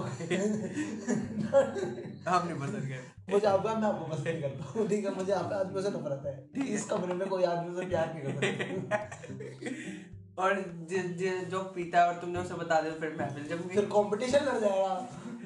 हम 2.29 2.47
नहीं 2.47 2.59
बदल 2.59 2.79
गए 2.79 3.03
मुझे 3.31 3.47
आपका 3.47 3.75
मैं 3.75 3.89
आपको 3.89 4.05
पसंद 4.07 4.27
नहीं 4.29 4.41
करता 4.43 4.79
हूँ 4.79 4.87
ठीक 4.89 5.05
है? 5.05 5.15
मुझे 5.15 5.33
आप 5.33 5.53
आदमियों 5.53 5.83
से 5.83 5.91
नफरत 5.91 6.23
है। 6.27 6.67
इस 6.75 6.85
कमरे 6.91 7.15
में 7.15 7.29
कोई 7.29 7.45
आदमी 7.45 7.75
से 7.81 7.87
प्यार 7.89 8.15
नहीं 8.15 8.23
करता। 8.25 8.97
और 10.39 10.65
जि, 10.89 10.99
जि, 10.99 11.31
जो 11.47 11.61
पीता 11.75 12.01
है 12.01 12.09
और 12.09 12.21
तुमने 12.21 12.39
उसे 12.41 12.55
बता 12.57 12.81
दिया 12.81 12.95
फिर 12.97 13.17
महफिल 13.21 13.49
जम 13.49 13.69
फिर 13.69 13.85
कंपटीशन 13.93 14.45
लड़ 14.45 14.59
जाएगा 14.61 14.93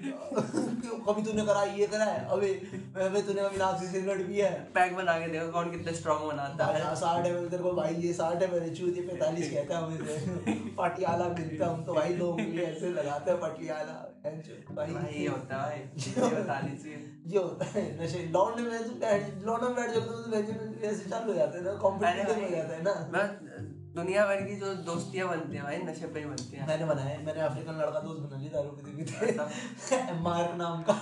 कभी 0.03 1.23
तूने 1.23 1.45
करा 1.47 1.63
ये 1.73 1.87
करा 1.87 2.05
है 2.05 2.25
अबे 2.29 2.49
अबे 2.99 3.21
तूने 3.23 3.43
कभी 3.43 3.57
नाक 3.59 3.81
से 3.81 3.87
सिगरेट 3.89 4.27
पिया 4.27 4.49
है 4.49 4.61
पैक 4.75 4.95
बना 4.97 5.19
के 5.19 5.27
देखो 5.29 5.51
कौन 5.53 5.71
कितने 5.71 5.93
स्ट्रॉन्ग 5.95 6.23
बनाता 6.23 6.67
है 6.67 6.83
हाँ, 6.83 6.95
साठ 6.97 7.27
है 7.27 7.49
तेरे 7.49 7.63
को 7.63 7.73
भाई 7.73 7.95
ये 7.97 8.13
साठ 8.13 8.43
है 8.43 8.51
मेरे 8.53 8.71
चूत 8.73 8.97
ये 8.97 9.03
पैंतालीस 9.03 9.51
कहता 9.53 9.79
है 9.79 9.91
मुझे 9.91 10.75
पटियाला 10.79 11.29
मिलता 11.31 11.67
हम 11.67 11.85
तो 11.85 11.95
भाई 11.95 12.15
लोग 12.15 12.35
उंगली 12.37 12.63
ऐसे 12.63 12.91
लगाते 12.93 13.31
हैं 13.31 13.41
पटियाला 13.41 14.01
भाई 14.73 15.15
ये 15.15 15.27
होता 15.29 15.63
है 15.63 15.79
ये 15.99 16.99
ये 17.27 17.39
होता 17.39 17.65
है 17.69 17.83
नशे 17.97 18.25
लॉन्ड 18.31 18.61
में 18.61 18.79
तो 18.79 19.47
लॉन्ड 19.47 19.65
में 19.65 19.75
बैठ 19.75 19.91
जाते 19.91 20.07
तो 20.07 20.31
वैसे 20.31 20.89
ऐसे 20.89 21.11
चालू 21.11 21.33
हो 21.33 21.39
जाते 21.39 21.59
हैं 21.59 21.65
ना 21.65 21.71
अरे 21.71 21.79
कॉम्पिटिशन 21.81 22.43
हो 22.43 22.51
जाता 22.51 22.75
है 22.75 23.11
ना 23.11 23.52
दुनिया 23.95 24.25
भर 24.27 24.41
की 24.43 24.55
जो 24.57 24.73
दोस्तियाँ 24.85 25.29
बनती 25.29 25.57
हैं 25.57 25.65
भाई 25.65 25.79
नशे 25.79 26.07
पे 26.07 26.21
ही 26.21 26.27
बनती 26.27 26.57
हैं। 26.57 26.67
मैंने 26.67 26.85
बनाया 26.85 27.19
मैंने 27.27 27.41
अफ्रीकन 27.41 27.73
लड़का 27.73 28.01
दोस्त 28.01 28.21
बना 28.21 28.39
लिया 28.41 28.53
दारू 28.53 28.71
पीते 28.71 28.93
पीते। 28.97 30.13
मार्क 30.23 30.55
नाम 30.57 30.83
का। 30.83 30.95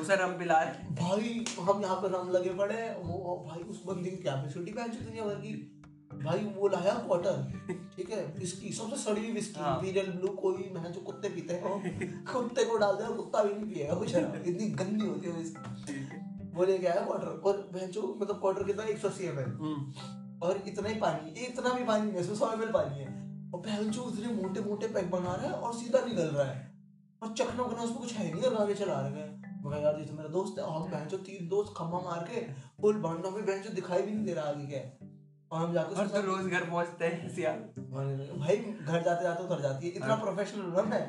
उसे 0.00 0.16
रम 0.16 0.36
पिला 0.38 0.58
भाई 1.00 1.44
हम 1.60 1.82
यहाँ 1.82 1.96
पे 1.96 2.08
रम 2.08 2.28
लगे 2.28 2.50
पड़े 2.54 2.76
वो 3.02 3.36
भाई 3.48 3.62
उस 3.62 3.82
बंदी 3.86 4.10
की 4.10 4.16
कैपेसिटी 4.16 4.72
पहन 4.72 4.92
चुकी 4.92 5.04
दुनिया 5.04 5.24
भर 5.24 5.34
की? 5.34 5.52
भाई 6.24 6.44
वो 6.56 6.68
लाया 6.68 6.94
क्वार्टर 6.94 7.74
ठीक 7.96 8.10
है? 8.10 8.22
इसकी 8.42 8.72
सबसे 8.72 8.96
सड़ी 9.02 9.20
हुई 9.20 9.32
विस्की। 9.32 9.60
इंपीरियल 9.70 10.10
ब्लू 10.12 10.28
कोई 10.36 10.70
मैं 10.74 10.92
जो 10.92 11.00
कुत्ते 11.00 11.28
पीते 11.28 11.54
हैं। 11.54 12.24
कुत्ते 12.32 12.64
को 12.64 12.76
डाल 12.78 12.96
दे 12.96 13.12
कुत्ता 13.16 13.42
भी 13.42 13.54
नहीं 13.54 13.72
पिएगा 13.74 13.94
कुछ 13.94 14.14
इतनी 14.14 14.70
गंदी 14.82 15.06
होती 15.06 15.28
है 15.28 15.36
विस्की 15.36 16.48
वो 16.54 16.64
लेके 16.64 16.86
आया 16.86 17.04
क्वार्टर 17.04 17.26
और 17.48 17.68
मैं 17.74 17.90
जो 17.90 18.16
मतलब 18.20 18.40
क्वार्टर 18.40 18.64
कितना 18.64 18.84
एक 18.84 18.98
सौ 18.98 19.08
अस्सी 19.08 19.24
एम 19.24 19.38
हम्म, 19.38 19.92
और 20.42 20.62
इतना 20.66 20.88
ही 20.88 20.94
पानी 21.00 21.40
इतना 21.42 21.72
भी 21.72 21.84
पानी 21.84 22.06
नहीं 22.06 22.16
है 22.16 22.34
सौ 22.34 22.52
एम 22.52 22.70
पानी 22.72 22.98
है। 22.98 23.08
और 23.50 23.60
बहन 23.60 23.90
जो 23.90 24.10
इतने 24.10 24.32
मोटे 24.34 24.60
मोटे 24.62 24.88
पैक 24.88 25.10
बना 25.10 25.34
रहा 25.34 25.46
है 25.46 25.52
और 25.52 25.74
सीधा 25.74 26.04
निकल 26.06 26.28
रहा 26.30 26.46
है। 26.46 26.68
और 27.22 27.32
चखना 27.32 27.62
वखना 27.62 27.82
उसमें 27.82 27.98
कुछ 27.98 28.12
है 28.14 28.32
नहीं 28.32 28.42
और 28.42 28.54
गाने 28.54 28.74
चला 28.76 29.00
रहे 29.00 29.20
हैं। 29.20 29.62
मैं 29.64 29.82
यार 29.82 29.98
ये 29.98 30.04
तो 30.06 30.14
मेरा 30.14 30.28
दोस्त 30.30 30.58
है 30.58 30.64
और 30.64 30.74
हम 30.74 30.90
बहन 30.90 31.22
तीन 31.24 31.48
दोस्त 31.48 31.72
खम्मा 31.76 31.98
मार 32.00 32.26
के 32.30 32.40
पुल 32.82 32.96
बांधना 33.00 33.30
में 33.30 33.44
बहन 33.46 33.62
जो 33.62 33.70
दिखाई 33.72 34.02
भी 34.02 34.12
नहीं 34.12 34.24
दे 34.26 34.34
रहा 34.34 34.44
आगे 34.46 34.66
क्या 34.66 35.08
और 35.50 35.60
हम 35.60 35.72
जाकर 35.74 36.00
और 36.00 36.08
तो 36.08 36.20
रोज 36.22 36.46
घर 36.46 36.64
पहुँचते 36.64 37.04
हैं 37.04 37.28
भाई 38.38 38.56
घर 38.56 39.02
जाते 39.02 39.24
जाते 39.24 39.44
उतर 39.44 39.60
जाती 39.62 39.86
है। 39.86 39.92
इतना 39.92 40.14
प्रोफेशनल 40.16 40.62
हूँ 40.62 40.74
ना 40.74 40.82
मैं 40.84 41.02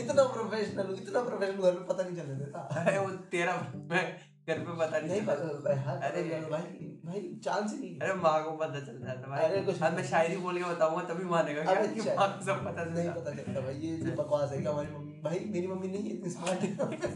इतना 0.00 0.24
प्रोफेशनल 0.28 0.86
हूँ 0.86 0.96
इतना 0.96 1.22
प्रोफेशनल 1.22 1.62
घर 1.62 1.72
में 1.72 1.86
पता 1.86 2.02
नहीं 2.02 2.16
चलने 2.16 2.34
देता। 2.36 2.58
अरे 2.80 2.98
वो 2.98 3.10
तेरा 3.32 3.54
मैं 3.90 4.04
घर 4.48 4.58
पे 4.58 4.72
पता 4.78 4.98
नहीं 4.98 5.08
नहीं। 5.10 5.22
पता 5.26 5.74
हाँ, 5.84 5.96
अरे 6.00 6.22
भाई 6.50 6.60
भाई 7.06 7.20
चांस 7.44 7.72
ही 7.72 7.78
नहीं 7.78 7.98
अरे 8.00 8.14
माँ 8.14 8.42
को 8.44 8.50
पता 8.56 8.80
चल 8.80 8.98
जाता 9.06 9.28
भाई। 9.28 9.44
अरे 9.44 9.62
कुछ 9.62 9.80
मैं 9.82 10.04
शायरी 10.04 10.36
बोल 10.36 10.58
के 10.58 10.64
बताऊँगा 10.64 11.02
तभी 11.04 11.24
मानेगा 11.24 11.62
क्या 11.62 11.74
कि। 11.86 12.00
माँ 12.10 12.28
को 12.28 12.44
सब 12.44 12.64
पता 12.64 12.84
नहीं 12.84 13.08
पता 13.10 13.34
चलता 13.34 13.60
भाई 13.60 13.74
ये 13.74 13.96
जो 13.96 14.12
बकवास 14.22 14.52
है 14.52 14.62
हमारी 14.64 14.92
मम्मी 14.94 15.20
भाई 15.24 15.38
मेरी 15.48 15.66
मम्मी 15.66 15.88
नहीं 15.88 16.10
इतनी 16.10 16.30
स्मार्ट 16.30 16.60
है। 16.60 16.70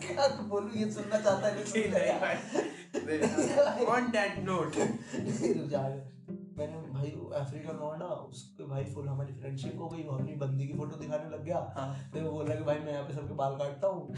क्या 0.07 0.28
बोलूँ 0.45 0.70
ये 0.74 0.91
सुनना 0.91 1.20
चाहता 1.20 1.49
है 1.49 1.55
नहीं 1.55 1.85
है 3.51 3.87
ऑन 3.87 4.11
दैट 4.11 4.39
नोट 4.45 4.76
मैंने 6.59 6.78
भाई 6.93 7.11
अफ्रीका 7.41 7.72
में 7.72 7.99
ना 7.99 8.07
उसके 8.07 8.64
भाई 8.64 8.85
फुल 8.85 9.09
हमारी 9.09 9.33
फ्रेंडशिप 9.33 9.76
हो 9.78 9.89
गई 9.89 10.03
वो 10.03 10.16
अपनी 10.16 10.35
बंदी 10.37 10.66
की 10.66 10.74
फ़ोटो 10.78 10.97
दिखाने 10.97 11.31
लग 11.31 11.45
गया। 11.45 11.59
हाँ। 11.76 12.11
फिर 12.12 12.22
वो 12.22 12.31
बोला 12.31 12.55
कि 12.55 12.64
भाई 12.64 12.78
मैं 12.78 12.93
यहाँ 12.93 13.05
पे 13.05 13.14
सबके 13.14 13.35
बाल 13.35 13.57
काटता 13.57 13.89
हूँ। 13.89 14.14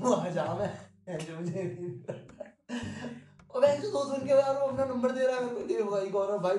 वहाँ 0.00 0.30
जा 0.30 0.44
मैं। 0.54 0.93
मुझे 1.08 1.62
नहीं 1.62 1.90
पता। 1.90 2.40
और 3.50 3.62
मैं 3.62 3.80
जो 3.82 3.90
दोस्त 3.90 4.24
के 4.26 4.30
यार 4.30 4.54
वो 4.54 4.66
अपना 4.66 4.84
नंबर 4.84 5.10
दे 5.10 5.26
रहा 5.26 5.36
है 5.36 5.54
मेरे 5.54 5.82
को, 5.82 5.90
भाई 5.90 6.06
गौरव 6.06 6.38
भाई 6.38 6.56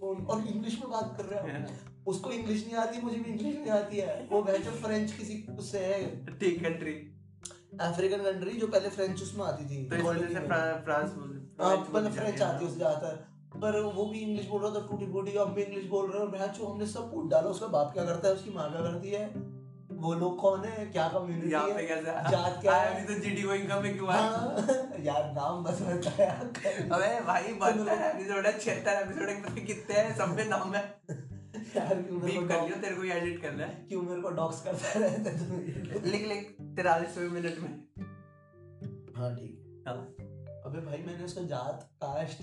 फ़ोन 0.00 0.26
और 0.26 0.46
इंग्लिश 0.46 0.80
में 0.80 0.90
बात 0.90 1.14
कर 1.16 1.24
रहा 1.24 1.40
है। 1.40 1.94
उसको 2.06 2.30
इंग्लिश 2.30 2.64
नहीं 2.66 2.76
आती 2.76 3.00
मुझे 3.02 3.18
भी 3.18 3.30
इंग्लिश 3.30 3.54
नहीं 3.56 3.70
आती 3.70 3.96
है। 3.96 4.28
वो 4.30 4.42
फ्रेंच 4.42 5.12
किसी 5.12 5.46
उससे। 5.58 5.78
है 5.78 6.38
ठीक 6.38 6.62
कंट्री। 6.64 6.92
अफ्रीकन 7.80 8.22
कंट्री 8.22 8.50
जो 8.50 8.66
पहले 8.66 8.88
फ्रेंच 8.88 9.22
उसमें 9.22 9.44
आती 9.44 9.64
थी। 9.64 9.88
तो 9.88 10.12
से 10.12 10.40
फ्रांस 10.40 11.10
हाँ, 11.60 11.76
फ्रेंच 11.76 11.94
मतलब 11.94 12.12
फ्रेंच 12.12 12.42
आती 12.42 12.64
है। 12.64 12.70
उससे 12.70 12.76
ज़्यादातर। 12.76 13.16
पर 13.58 13.80
वो 13.80 14.06
भी 14.06 14.18
इंग्लिश 14.18 14.46
बोल 14.46 14.62
रहा 14.62 14.70
था 14.70 14.86
टूटी 14.86 15.06
फूटी 15.06 15.36
हम 15.36 15.54
भी 15.54 15.62
इंग्लिश 15.62 15.84
बोल 15.86 16.10
रहे 16.10 16.18
हैं। 16.18 16.26
और 16.26 16.32
भैया 16.32 16.52
हमने 16.66 16.86
सब 16.86 17.12
पूछ 17.12 17.30
डाला 17.30 17.48
उसका 17.48 17.66
बाप 17.66 17.92
क्या 17.92 18.04
करता 18.04 18.28
है? 18.28 18.34
उसकी 18.34 18.50
माँ 18.50 18.70
क्या 18.72 18.80
करती 18.80 19.10
है? 19.10 19.55
वो 20.06 20.14
लोग 20.14 20.38
कौन 20.40 20.64
है? 20.64 20.86
क्या 20.86 21.08
कम्युनिटी 21.08 21.50
यहाँ 21.50 21.66
पे 21.66 21.72
है 21.72 21.86
कैसे? 21.86 22.30
जात 22.30 22.58
क्या 22.60 22.74
है? 22.74 22.94
अभी 22.94 23.14
तो 23.14 23.20
जीडी 23.20 23.42
को 23.42 23.54
इनकम 23.54 23.82
में 23.82 23.96
क्यों 23.96 24.08
आया? 24.08 24.20
हाँ, 24.20 24.88
यार 25.00 25.32
नाम 25.32 25.64
बस 25.64 25.82
बताया। 25.82 26.32
अबे 26.96 27.20
भाई 27.20 27.54
बहत्तर 27.54 28.02
एपिसोड 28.02 28.46
है। 28.46 28.58
छिहत्तर 28.58 29.00
एपिसोड 29.02 29.28
है 29.28 29.42
पता 29.42 29.64
कितने 29.64 29.96
हैं 29.96 30.16
सब 30.16 30.36
में 30.36 30.48
नाम 30.48 30.74
है। 30.74 30.82
यार 31.76 32.02
क्यों 32.02 32.20
मेरे 32.20 32.40
को 32.40 32.46
कर 32.46 32.62
लियो 32.62 32.76
तेरे 32.76 32.94
को 32.96 33.04
एडिट 33.04 33.42
करना 33.42 33.64
है। 33.64 33.86
क्यों 33.88 34.02
मेरे 34.02 34.20
को 34.22 34.30
डॉग्स 34.30 34.60
करता 34.62 34.98
रहता 34.98 35.30
है 35.30 36.04
लिख 36.06 36.26
लिख 36.28 36.56
तिरालीसवें 36.76 37.28
मिनट 37.28 37.58
में। 37.58 37.70
हाँ 39.16 39.34
ठीक। 39.36 39.84
हाँ। 39.88 39.96
अबे 40.66 40.80
भाई 40.86 41.02
मैंने 41.06 41.24
उसका 41.24 41.42
जात 41.46 41.88
कास्ट 42.02 42.38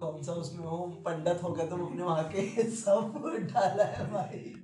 कौन 0.00 0.22
सा 0.22 0.32
उसमें 0.32 0.64
हो 0.66 0.86
पंडित 1.06 1.42
हो 1.42 1.52
गया 1.52 1.66
तुम 1.66 1.86
अपने 1.86 2.02
वहाँ 2.02 2.24
के 2.24 2.70
सब 2.76 3.22
डाला 3.54 3.84
है 3.84 4.12
भाई। 4.12 4.54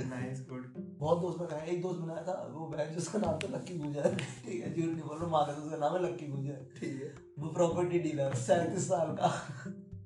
नाइस 0.00 0.46
गुड 0.50 0.81
बहुत 1.02 1.20
दोस्त 1.20 1.38
बनाया 1.38 1.64
एक 1.64 1.82
दोस्त 1.82 2.00
बनाया 2.00 2.22
था 2.22 2.48
वो 2.52 2.66
बहन 2.66 2.94
जिसका 2.94 3.18
नाम 3.18 3.38
था 3.38 3.48
लक्की 3.54 3.78
गुजर 3.78 4.14
ठीक 4.44 4.64
है 4.64 4.74
झूठ 4.74 4.90
नहीं 4.90 5.02
बोल 5.02 5.18
रहा 5.18 5.28
माँ 5.28 5.40
उसका 5.44 5.76
नाम 5.76 5.94
है 5.96 6.02
लक्की 6.02 6.26
गुजर 6.26 6.66
ठीक 6.80 7.02
है। 7.02 7.08
वो 7.38 7.48
प्रॉपर्टी 7.52 7.98
डीलर 7.98 8.34
सैंतीस 8.34 8.88
साल 8.88 9.16
का। 9.20 9.30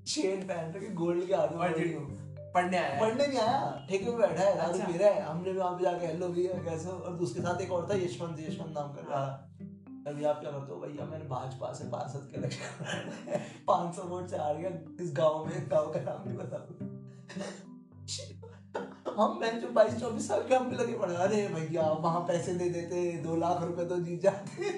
चेन 0.06 0.46
पहन 0.48 0.72
के 0.72 0.92
गोल्ड 0.94 1.24
के 1.24 1.36
बढ़ी 1.58 1.88
पढ़ने 2.54 2.78
आया 2.78 3.00
पढ़ने 3.00 3.26
नहीं 3.26 3.38
आया 3.38 3.86
ठेके 3.88 4.04
में 4.04 4.18
बैठा 4.18 4.42
है 4.42 4.56
दारू 4.56 4.72
अच्छा। 4.72 4.86
पी 4.86 4.98
रहा 4.98 5.08
है 5.08 5.22
हमने 5.22 5.52
भी 5.52 5.58
वहाँ 5.58 5.72
पे 5.78 5.84
जाके 5.84 6.06
हेलो 6.06 6.28
भैया 6.28 6.62
कैसे 6.62 6.88
और 6.88 7.16
उसके 7.16 7.40
साथ 7.40 7.60
एक 7.60 7.72
और 7.72 7.90
था 7.90 7.94
यशवंत 7.94 8.40
यशवंत 8.40 8.74
नाम 8.78 8.92
कर 8.92 9.02
रहा 9.02 9.24
अभी 10.08 10.24
आप 10.24 10.40
क्या 10.40 10.50
करते 10.50 10.72
हो? 10.72 10.80
भैया 10.80 11.04
मैंने 11.04 11.24
भाजपा 11.24 11.72
से 11.72 11.84
पार्षद 11.84 12.28
के 12.32 12.38
इलेक्शन 12.38 12.64
पाँच 13.68 13.94
सौ 13.94 14.02
वोट 14.02 14.28
से 14.28 14.36
हार 14.36 14.56
गया 14.56 14.70
इस 15.04 15.12
गाँव 15.16 15.44
में 15.44 15.70
गाँव 15.70 15.92
का 15.92 16.00
नाम 16.00 16.28
नहीं 16.28 16.38
बता 16.38 16.66
हम 19.18 19.38
मैं 19.40 19.58
जो 19.60 19.68
बाईस 19.72 19.94
चौबीस 20.00 20.26
साल 20.28 20.40
के 20.48 20.54
हम 20.54 20.70
लगे 20.72 20.92
पड़े 20.98 21.14
अरे 21.16 21.36
भैया 21.48 21.82
वहाँ 22.00 22.20
पैसे 22.28 22.54
दे 22.54 22.68
देते 22.70 23.00
दो 23.24 23.36
लाख 23.36 23.62
रुपए 23.62 23.84
तो 23.84 23.96
जीत 23.98 24.22
जाते। 24.22 24.70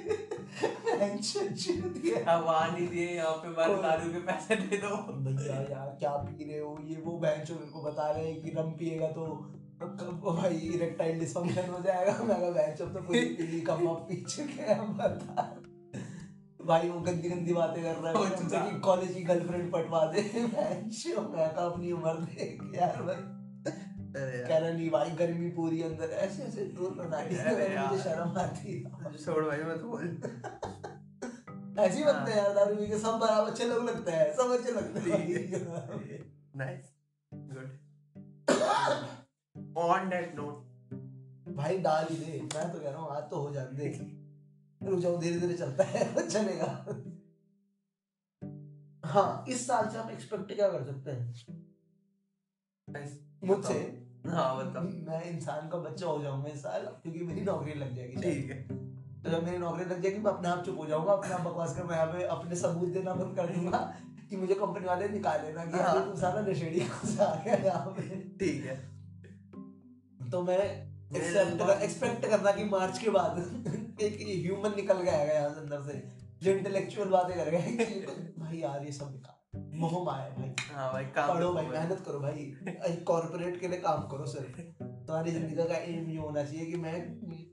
टेंशन 0.89 1.55
जीत 1.55 1.97
गया 1.97 2.33
अब 2.33 2.45
वहाँ 2.45 2.71
नहीं 2.73 2.89
दिए 2.89 3.07
यहाँ 3.07 3.33
पे 3.37 3.49
बार 3.53 3.75
दारू 3.83 4.13
के 4.13 4.21
पैसे 4.27 4.57
दे 4.57 4.77
दो। 4.77 4.97
भैया 5.25 5.57
यार 5.71 5.97
क्या 5.99 6.11
पी 6.19 6.45
रहे 6.45 6.59
हो? 6.59 6.77
ये 6.83 6.97
वो 7.05 7.13
बहन 7.19 7.45
जो 7.45 7.55
बता 7.85 8.11
रहे 8.11 8.27
हैं 8.27 8.41
कि 8.43 8.51
रम 8.59 8.71
पिएगा 8.79 9.09
तो 9.09 9.25
भाई 9.81 10.55
इरेक्टाइल 10.75 11.19
डिसफंक्शन 11.21 11.69
हो 11.71 11.81
जाएगा। 11.83 12.13
मैं 12.23 12.41
कहा 12.41 12.51
बहन 12.51 12.75
तो 12.77 12.87
पूरी 13.01 13.25
पीली 13.35 13.61
कम 13.61 13.87
अब 13.87 14.07
पी 14.09 14.21
चुके 14.25 14.75
बता। 14.93 15.43
भाई 16.61 16.89
वो 16.89 17.01
गंदी 17.01 17.29
गंदी 17.29 17.53
बातें 17.55 17.83
कर 17.83 17.97
रहा 17.97 18.13
है। 18.13 18.71
कि 18.71 18.79
कॉलेज 18.81 19.13
की 19.15 19.23
गर्लफ्रेंड 19.25 19.71
पटवा 19.73 20.05
दे। 20.07 20.23
मैं 20.23 20.87
कहा 21.27 21.65
अपनी 21.65 21.93
उम्र 21.93 22.15
देख 22.25 22.63
यार 22.75 23.03
भाई। 23.03 23.21
कह 24.17 24.59
रहा 24.59 24.71
नहीं 24.71 24.91
भाई 24.91 25.11
गर्मी 25.11 25.51
पूरी 25.51 25.83
अंदर। 25.83 26.11
ऐसे 26.11 26.43
ऐसे 26.43 26.65
मुझे 26.65 28.03
शर्म 28.03 28.39
आती 28.39 28.73
है। 28.73 29.17
छोड़ 29.17 29.45
भाई 29.45 29.59
मैं 29.59 29.79
तो 29.79 29.89
बोल 29.89 30.05
ऐसे 31.79 32.05
बनते 32.05 32.33
हैं 32.33 32.39
यार 32.39 32.55
दारू 32.55 32.77
पी 32.77 32.87
के। 32.87 32.99
सब 32.99 33.19
बराबर 33.19 33.51
अच्छे 33.51 33.65
लोग 33.65 33.85
लगते 33.85 34.11
हैं। 34.11 34.37
सब 34.37 34.51
अच्छे 34.51 34.73
लगते 34.73 35.11
हैं। 35.11 36.33
Nice 36.57 36.95
good 37.35 37.69
on 39.79 40.09
that 40.09 40.35
note 40.35 40.65
भाई 41.57 41.79
डाल 41.79 42.07
ही 42.11 42.17
दे। 42.17 42.41
मैं 42.43 42.73
तो 42.73 42.81
कह 42.81 42.91
रहा 42.91 43.01
हूँ 43.01 43.11
आज 43.11 43.23
तो 43.23 43.37
हो 43.37 43.53
जाने 43.55 43.73
दे। 43.73 43.89
रुक 44.83 45.01
जाओ 45.01 45.17
धीरे 45.19 45.41
धीरे 45.41 45.55
चलता 45.55 45.85
है 45.85 46.29
चलेगा। 46.29 46.67
हाँ 49.05 49.45
इस 49.49 49.67
साल 49.67 49.89
से 49.89 49.99
हम 49.99 50.11
एक्सपेक्ट 50.11 50.53
क्या 50.53 50.69
कर 50.69 50.85
सकते 50.85 51.11
हैं? 51.11 51.33
मुझसे? 53.49 53.79
हाँ 54.27 54.57
बताओ। 54.57 54.83
मैं 55.09 55.23
इंसान 55.31 55.69
का 55.69 55.79
बच्चा 55.79 56.07
हो 56.07 56.23
जाऊँगा 56.23 56.49
इस 56.49 56.63
साल 56.63 56.83
क्योंकि 57.03 57.21
मेरी 57.25 57.41
नौकरी 57.41 57.75
लग 57.75 57.95
जाएगी 57.97 58.23
ठीक 58.23 58.51
है। 58.51 58.63
तो 59.23 59.31
जब 59.31 59.45
मेरी 59.45 59.59
नौकरी 59.59 59.85
लग 59.85 60.03
जाएगी 60.03 60.19
मैं 60.19 60.31
अपने 60.33 60.49
आप 60.49 60.65
चुप 60.65 60.79
हो 60.79 60.87
जाऊँगा 60.87 61.13
अपने 61.13 61.33
आप 61.35 61.41
बकवास 61.41 61.75
कर 61.77 61.85
मैं 61.85 61.97
यहाँ 61.97 62.07
पे 62.13 62.23
अपने 62.37 62.57
सबूत 62.57 62.89
देना 62.89 63.15
बंद 63.15 63.37
कर 63.37 63.55
दूँगा 63.57 63.79
कि 64.31 64.37
मुझे 64.37 64.55
कंपनी 64.55 64.87
वाले 64.87 65.09
निकाल 65.09 65.45
लेना 65.45 65.65
कि 65.65 65.79
हाँ। 65.79 65.95
तुम 66.05 66.15
सारा 66.21 66.41
नशेड़ी 66.49 66.81
आ 66.81 67.35
गया 67.45 67.55
यहाँ 67.65 67.95
पे। 67.99 68.21
ठीक 68.41 68.65
है। 68.65 68.77
तो 70.31 70.43
मैं 70.43 70.59
एक्सपेक्ट 71.15 72.27
करना 72.27 72.53
कि 72.53 72.65
मार्च 72.65 72.99
के 72.99 73.11
बाद 73.11 73.39
एक 74.03 74.19
ह्यूमन 74.45 74.75
निकल 74.77 75.09
आएगा 75.09 75.33
यहाँ 75.33 75.51
से 75.51 75.61
अंदर 75.61 75.83
से। 75.83 76.03
जो 76.43 76.53
इंटेलेक्चुअल 76.53 77.09
बातें 77.09 77.37
कर 77.37 77.51
गए 77.51 78.05
भाई 78.39 78.59
यार 78.59 78.85
ये 78.85 78.93
सब 78.93 79.13
बेकार 79.13 79.38
मोह 79.81 80.05
माया 80.05 80.29
भाई। 80.29 80.75
हाँ 80.75 80.93
भाई 80.93 81.05
काम 81.17 81.29
पढ़ो 81.29 81.47
तो 81.49 81.53
भाई 81.55 81.67
मेहनत 81.67 82.03
करो 82.07 82.21
भाई। 82.21 83.01
कॉर्पोरेट 83.07 83.61
के 83.61 83.69
लिए 83.69 83.81
काम 83.81 84.03
करो 84.09 84.27
सिर्फ़ 84.27 84.61
तुम्हारी 84.83 85.31
ज़िंदगी 85.37 85.55
का 85.69 85.77
एम 85.77 86.09
ये 86.11 86.17
होना 86.17 86.43
चाहिए 86.43 86.67
कि 86.67 86.77
मैं 86.77 86.95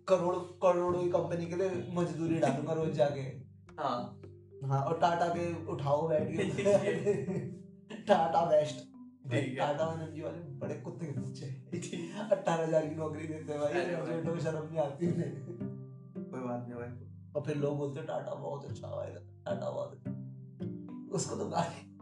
करोड़ 0.08 0.36
करोड़ों 0.64 1.04
की 1.04 1.10
कंपनी 1.10 1.46
के 1.46 1.56
लिए 1.56 1.70
मजदूरी 1.96 2.40
डालूँगा 2.40 2.74
रोज 2.82 2.92
जाके। 2.94 3.22
हाँ। 3.80 4.00
हाँ 4.64 4.82
और 4.82 5.00
टाटा 5.00 5.28
के 5.28 5.54
उठाओ 5.72 6.08
बैठ 6.10 6.28
के। 6.32 7.96
टाटा 8.08 8.46
बेस्ट 8.46 8.84
टाटा 9.58 9.86
एनर्जी 9.94 10.22
वाले 10.22 10.40
बड़े 10.60 10.76
कुत्ते 10.76 11.06
के 11.06 11.20
बच्चे 11.20 11.46
अट्ठारह 12.32 12.64
हज़ार 12.64 12.88
की 12.88 12.96
नौकरी 12.96 13.28
देते 13.28 13.54
हैं 13.54 13.62
भाई 13.62 14.22
को 14.24 14.40
शर्म 14.40 14.68
नहीं 14.68 14.80
आती 14.80 15.12
उन्हें। 15.12 15.32
कोई 16.26 16.42
बात 16.42 16.66
नहीं 16.68 16.78
भाई। 16.80 16.90
और 17.36 17.44
फिर 17.46 17.58
लोग 17.58 17.78
बोलते 17.78 18.02
टाटा 18.02 18.34
बहुत 18.34 18.66
अच्छा 18.66 18.88
भाई 18.88 19.12
टाटा 19.46 19.70
बहुत 19.70 21.12
उसको 21.14 21.36
तो 21.36 21.46
गाली। 21.50 21.95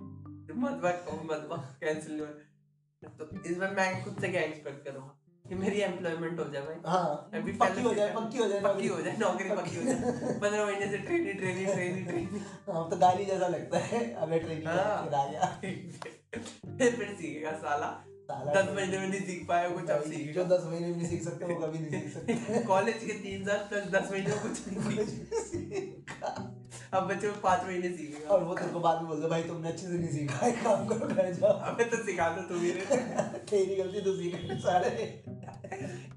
कहो 0.54 1.24
मत 1.24 1.48
बात 1.50 1.78
कैंसिल 1.84 2.12
नहीं 2.12 2.22
हुआ। 2.22 2.28
तो 3.20 3.26
बार 3.60 3.72
मैं 3.72 4.04
खुद 4.04 4.18
से 4.22 4.28
क्या 4.28 4.42
एक्सपेक्ट 4.42 4.86
करूँगा? 4.86 5.20
कि 5.50 5.56
मेरी 5.56 5.80
एम्प्लॉयमेंट 5.82 6.40
हो 6.40 6.46
जाए 6.46 6.62
भाई। 6.62 6.76
हाँ 6.86 7.30
अभी 7.34 7.52
पक्की 7.52 7.82
हो 7.84 7.94
जाए 7.94 8.14
पक्की 8.16 8.38
हो 8.38 8.48
जाए 8.48 8.62
पक्की 8.62 8.88
हो 8.88 9.02
जाए 9.02 9.18
नौकरी 9.18 9.50
पक्की 9.50 9.76
हो 9.76 9.84
जाए। 9.84 9.96
पंद्रह 10.40 10.66
महीने 10.66 10.88
से 10.88 10.98
ट्रेनिंग 10.98 11.40
ट्रेनिंग 11.40 11.68
ट्रेनिंग 11.74 12.08
ट्रेनिंग 12.08 12.42
हाँ 12.70 12.90
तो 12.90 12.98
गाली 12.98 13.26
जैसा 13.26 13.48
लगता 13.48 13.80
है। 13.80 14.14
अबे 14.14 14.40
ट्रेनिंग 14.40 14.68
हाँ। 14.68 15.08
फिर 16.80 17.16
सीखेगा 17.16 17.52
साला। 17.52 18.06
दस 18.32 18.70
महीने 18.76 18.98
में 18.98 19.08
नहीं 19.10 19.20
सीख 19.20 19.46
पाया 19.48 19.70
कुछ 19.70 19.90
अब 19.90 20.02
भाई, 20.02 20.18
जो 20.36 20.44
दस 20.46 20.64
महीने 20.66 20.88
में 20.88 20.96
नहीं 20.98 21.08
सीख 21.10 21.24
सकते 21.24 21.46
वो 21.46 21.56
कभी 21.56 21.80
नहीं 21.80 22.02
सीख 22.02 22.14
सकते। 22.14 22.60
कॉलेज 22.68 23.04
के 23.04 23.14
तीन 23.24 23.44
साल 23.46 23.58
प्लस 23.70 23.88
दस 23.96 24.12
महीने 24.12 24.30
में 24.30 24.40
कुछ 24.42 24.68
नहीं 24.68 25.06
सीखा। 25.42 26.30
अब 26.98 27.08
बच्चे 27.10 27.28
को 27.28 27.40
पाँच 27.42 27.64
महीने 27.66 27.90
सीखेगा। 27.98 28.30
और 28.34 28.44
वो 28.44 28.54
तेरे 28.56 28.72
को 28.72 28.80
बाद 28.80 28.98
में 28.98 29.08
बोलते 29.08 29.28
भाई 29.30 29.44
तुमने 29.44 29.70
अच्छे 29.70 29.88
से 29.88 29.94
नहीं 29.94 30.10
सीखा 30.10 30.48
एक 30.48 30.64
काम 30.64 30.86
करो 30.88 31.08
घर 31.08 31.32
जाओ। 31.34 31.58
हमें 31.60 31.90
तो 31.90 31.98
सिखा 32.06 32.30
दो 32.30 32.42
तू 32.50 32.60
मेरे 32.62 32.98
तेरी 33.52 33.76
गलती 33.76 34.02
तो 34.02 34.14
सीख 34.18 34.36
सारे। 34.66 34.90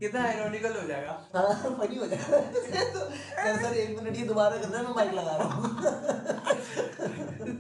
कितना 0.01 0.23
आयरॉनिकल 0.23 0.73
हो 0.81 0.87
जाएगा। 0.89 1.13
हाँ 1.35 1.77
फनी 1.79 1.97
हो 1.97 2.07
जाएगा। 2.07 2.39
तो 2.95 3.01
सर 3.63 3.77
एक 3.77 3.99
मिनट 3.99 4.17
ये 4.19 4.25
दोबारा 4.27 4.57
करना 4.57 4.79
है 4.79 4.85
मैं 4.85 4.95
माइक 4.95 5.13
लगा 5.15 5.37
रहा 5.37 5.49
हूँ। 5.49 5.67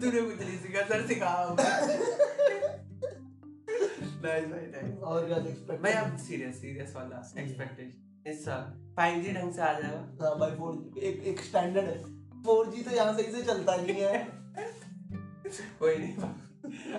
तूने 0.00 0.20
कुछ 0.20 0.40
नहीं 0.40 0.58
सीखा 0.58 0.82
सर 0.88 1.06
सिखा 1.06 1.34
नाइस 4.26 4.44
भाई 4.44 4.66
नाइस 4.66 4.98
और 4.98 5.26
क्या 5.26 5.36
एक्सपेक्ट 5.36 5.82
भाई 5.82 5.92
अब 5.92 6.16
सीरियस 6.16 6.60
सीरियस 6.60 6.96
वाला 6.96 7.22
एक्सपेक्टेशन 7.38 8.30
इस 8.30 8.44
साल 8.44 8.62
5G 8.98 9.34
ढंग 9.34 9.52
से 9.52 9.62
आ 9.62 9.72
जाएगा। 9.72 10.24
हाँ 10.24 10.38
भाई 10.38 10.50
एक 11.00 11.22
एक 11.24 11.40
स्टैंडर्ड 11.40 11.86
है। 11.86 12.16
तो 12.42 12.90
यहाँ 12.90 13.14
सही 13.16 13.32
से 13.32 13.42
चलता 13.42 13.76
नहीं 13.76 14.02
है। 14.02 14.18
कोई 15.78 15.96
नहीं 15.96 16.14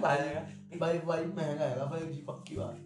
आ 0.04 0.16
जाएगा। 0.16 0.42
भाई 0.80 1.00
भाई 1.00 1.26
महँगा 1.26 1.66
आएगा 1.66 1.86
फाइव 1.86 2.06
जी 2.06 2.22
पक्की 2.28 2.56
बात। 2.56 2.78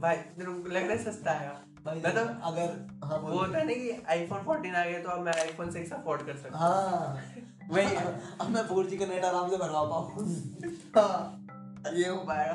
भाई 0.00 0.16
तेरे 0.16 0.52
को 0.52 0.68
लग 0.68 0.82
रहा 0.82 0.92
है 0.92 1.04
सस्ता 1.04 1.30
आएगा। 1.30 1.60
भाई 1.84 1.98
मतलब 1.98 2.40
अगर 2.44 2.98
हाँ 3.04 3.18
वो 3.18 3.38
होता 3.38 3.58
है 3.58 3.66
ना 3.66 3.72
कि 3.72 4.02
आईफोन 4.08 4.38
14 4.38 4.74
आ 4.74 4.84
गया 4.84 5.02
तो 5.02 5.08
अब 5.08 5.20
मैं 5.20 5.32
आईफोन 5.32 5.70
6 5.70 5.92
अफोर्ड 5.92 6.22
कर 6.22 6.36
सकता 6.36 6.58
हाँ। 6.58 7.22
वही। 7.70 7.96
अब 8.40 8.48
मैं 8.48 8.62
फोर 8.62 8.86
जी 8.86 8.96
का 8.96 9.06
नेट 9.06 9.24
आराम 9.24 9.50
से 9.50 9.56
भरवा 9.56 9.84
पाऊँ। 9.84 10.26
हाँ। 10.96 11.46
ये 11.94 12.08
हो 12.08 12.16
पाएगा। 12.16 12.54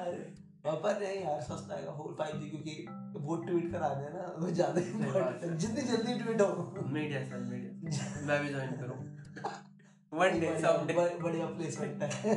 अरे। 0.00 0.43
पर 0.64 0.98
नहीं 1.00 1.20
यार 1.22 1.40
सस्ता 1.42 1.74
आएगा 1.74 1.92
फोर 1.96 2.14
फाइव 2.18 2.38
जी 2.40 2.48
क्योंकि 2.50 2.74
वो 3.20 3.36
ट्वीट 3.36 3.70
करा 3.72 3.88
दे 3.94 4.08
ना 4.12 4.22
वो 4.38 4.50
ज़्यादा 4.50 4.80
जितनी 5.46 5.82
जल्दी 5.82 6.18
ट्वीट 6.20 6.40
हो। 6.40 6.86
मीडिया 6.92 7.24
सर 7.24 7.38
मीडिया 7.40 8.26
मैं 8.26 8.42
भी 8.42 8.48
ज्वाइन 8.48 8.70
करूँ। 8.76 8.98
वन 10.12 10.40
डे 10.40 10.48
समडे 10.60 10.94
बढ़िया 10.94 11.46
प्लेसमेंट 11.46 12.02
है। 12.02 12.34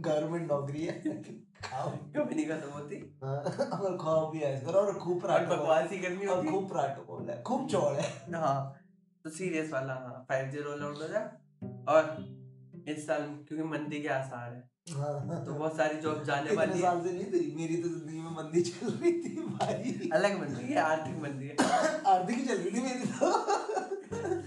गवर्नमेंट 0.00 0.50
नौकरी 0.50 0.84
है। 0.86 0.92
कभी 1.00 2.34
नहीं 2.34 2.46
खत्म 2.46 2.70
होती 2.70 2.96
हाँ, 3.24 3.36
और 3.78 3.96
खाओ 3.98 4.30
भी 4.30 4.40
ऐसे 4.40 4.64
करो 4.66 4.78
और 4.78 4.98
खूब 4.98 5.20
पराठा 5.22 5.54
बकवास 5.54 5.90
ही 5.90 5.98
करनी 5.98 6.24
होती। 6.24 6.50
खूब 6.50 6.68
पराठा 6.70 7.02
बोल 7.02 7.30
है 7.30 7.42
खूब 7.42 7.68
चौड़ 7.68 7.92
है। 7.94 8.08
हाँ 8.34 8.56
तो 9.24 9.30
सीरियस 9.30 9.70
वाला 9.72 9.94
हाँ 9.94 10.24
फाइव 10.28 10.50
जी 10.50 10.62
रोल 10.62 10.82
आउट 10.82 11.02
हो 11.02 11.08
जाए 11.08 11.26
और 11.88 12.84
इस 12.88 13.06
साल 13.06 13.22
क्योंकि 13.48 13.64
मंदी 13.64 14.00
के 14.02 14.08
आसार 14.08 14.52
है 14.52 14.58
हाँ। 14.58 14.71
तो 14.86 15.52
बहुत 15.52 15.76
सारी 15.76 15.98
जॉब 16.00 16.22
जाने 16.24 16.54
वाली 16.56 16.72
है। 16.72 16.80
साल 16.80 17.00
से 17.02 17.12
नहीं 17.12 17.26
थी 17.32 17.54
मेरी 17.56 17.76
तो 17.82 17.88
ज़िंदगी 17.88 18.20
में 18.20 18.30
मंदी 18.32 18.62
चल 18.62 18.88
रही 18.88 19.12
थी 19.22 19.34
भाई। 19.50 20.10
अलग 20.14 20.38
मंदी 20.40 20.72
है 20.72 20.80
आर्थिक 20.80 21.16
मंदी 21.22 21.46
है। 21.48 21.56
आर्थिक 22.12 22.46
चल 22.48 22.56
रही 22.56 22.70
थी 22.70 22.82
मेरी 22.82 23.06
तो। 23.10 23.30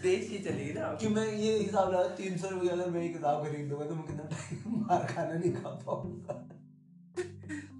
देश 0.02 0.28
की 0.30 0.40
चलेगी 0.40 0.74
ना 0.74 0.92
कि 1.02 1.08
मैं 1.10 1.26
ये 1.28 1.58
हिसाब 1.58 1.92
लगा 1.94 2.08
तीन 2.16 2.38
सौ 2.38 2.50
रुपये 2.50 2.70
अगर 2.70 2.90
मैं 2.90 3.02
ये 3.02 3.10
किताब 3.10 3.44
खरीद 3.46 3.70
दूँगा 3.70 3.86
तो 3.86 3.96
मैं 3.96 4.06
कितना 4.08 4.24
टाइम 4.34 4.82
मार 4.82 5.06
खाना 5.14 5.34
नहीं 5.34 5.54
खा 5.54 5.70
पाऊँगा। 5.86 6.34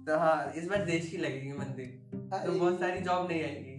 तो 0.06 0.18
हाँ 0.18 0.52
इस 0.56 0.66
बार 0.68 0.84
देश 0.84 1.10
की 1.10 1.16
लगेगी 1.16 1.52
मंदी। 1.52 1.86
तो 2.12 2.52
बहुत 2.52 2.80
सारी 2.80 3.00
जॉब 3.00 3.28
नहीं 3.28 3.42
आएगी। 3.42 3.76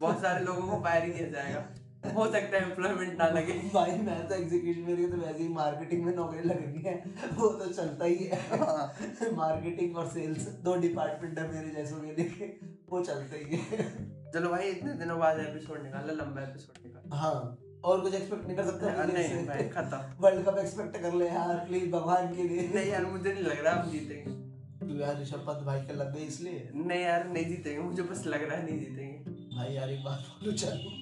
बहुत 0.00 0.20
सारे 0.22 0.44
लोगों 0.44 0.68
को 0.68 0.82
फायर 0.84 1.08
किया 1.10 1.28
जाएगा। 1.30 1.60
हो 2.04 2.24
सकता 2.32 2.56
है 2.56 2.62
एम्प्लॉयमेंट 2.62 3.18
ना 3.18 3.28
लगे। 3.28 3.52
भाई 3.74 3.90
मैं 3.98 4.28
तो 4.28 4.34
एग्जीक्यूशन 4.34 4.80
मेरी 4.80 5.06
तो 5.06 5.16
वैसे 5.16 5.42
ही 5.42 5.48
मार्केटिंग 5.48 6.04
में 6.04 6.14
नौकरी 6.16 6.48
लगनी 6.48 6.82
है। 6.82 6.94
वो 7.34 7.48
तो 7.48 7.72
चलता 7.72 8.04
ही 8.04 8.24
है। 8.24 9.34
मार्केटिंग 9.36 9.96
और 9.96 10.08
सेल्स 10.08 10.48
दो 10.64 10.76
डिपार्टमेंट 10.76 11.38
है 11.38 11.52
मेरे 11.52 11.70
जैसों 11.70 12.00
के 12.00 12.22
लिए 12.22 12.58
वो 12.90 13.04
चलता 13.04 13.36
ही 13.36 13.56
है। 13.56 13.86
चलो 14.34 14.50
भाई 14.50 14.68
इतने 14.68 14.92
दिनों 14.92 15.18
बाद 15.18 15.40
एपिसोड 15.40 15.82
निकाला 15.82 16.12
लंबा 16.12 16.42
एपिसोड 16.42 16.86
निकाला। 16.86 17.16
हाँ 17.16 17.58
और 17.84 18.00
कुछ 18.00 18.14
एक्सपेक्ट 18.14 18.46
नहीं 18.46 18.56
कर 18.56 18.64
सकते 18.64 19.12
नहीं 19.12 19.46
भाई 19.46 19.68
खत्म। 19.68 20.00
वर्ल्ड 20.20 20.46
कप 20.46 20.58
एक्सपेक्ट 20.58 20.96
कर 20.96 21.14
ले 21.14 21.26
यार 21.26 21.64
प्लीज़ 21.68 21.90
भगवान 21.90 22.34
के 22.36 22.42
लिए। 22.42 22.68
नहीं 22.74 22.90
यार 22.92 23.06
मुझे 23.06 23.32
नहीं 23.32 23.44
लग 23.44 23.64
रहा 23.64 23.74
हम 23.74 23.90
जीतेंगे। 23.90 24.88
तू 24.88 24.98
यार 25.00 25.20
ऋषभ 25.20 25.38
पंत 25.38 25.64
भाई 25.66 25.80
के 25.80 25.94
लग 25.94 26.14
गए 26.14 26.20
इसलिए। 26.20 26.70
नहीं 26.74 27.00
यार 27.00 27.28
नहीं 27.28 27.44
जीतेंगे 27.44 27.78
मुझे 27.78 28.02
बस 28.02 28.26
लग 28.26 28.48
रहा 28.48 28.58
है 28.58 28.64
नहीं 28.66 28.78
जीतेंगे। 28.78 29.56
भाई 29.56 29.74
यार 29.74 29.90
एक 29.90 30.04
बात 30.04 30.18
बोलूँ 30.18 30.54
चल। 30.54 31.01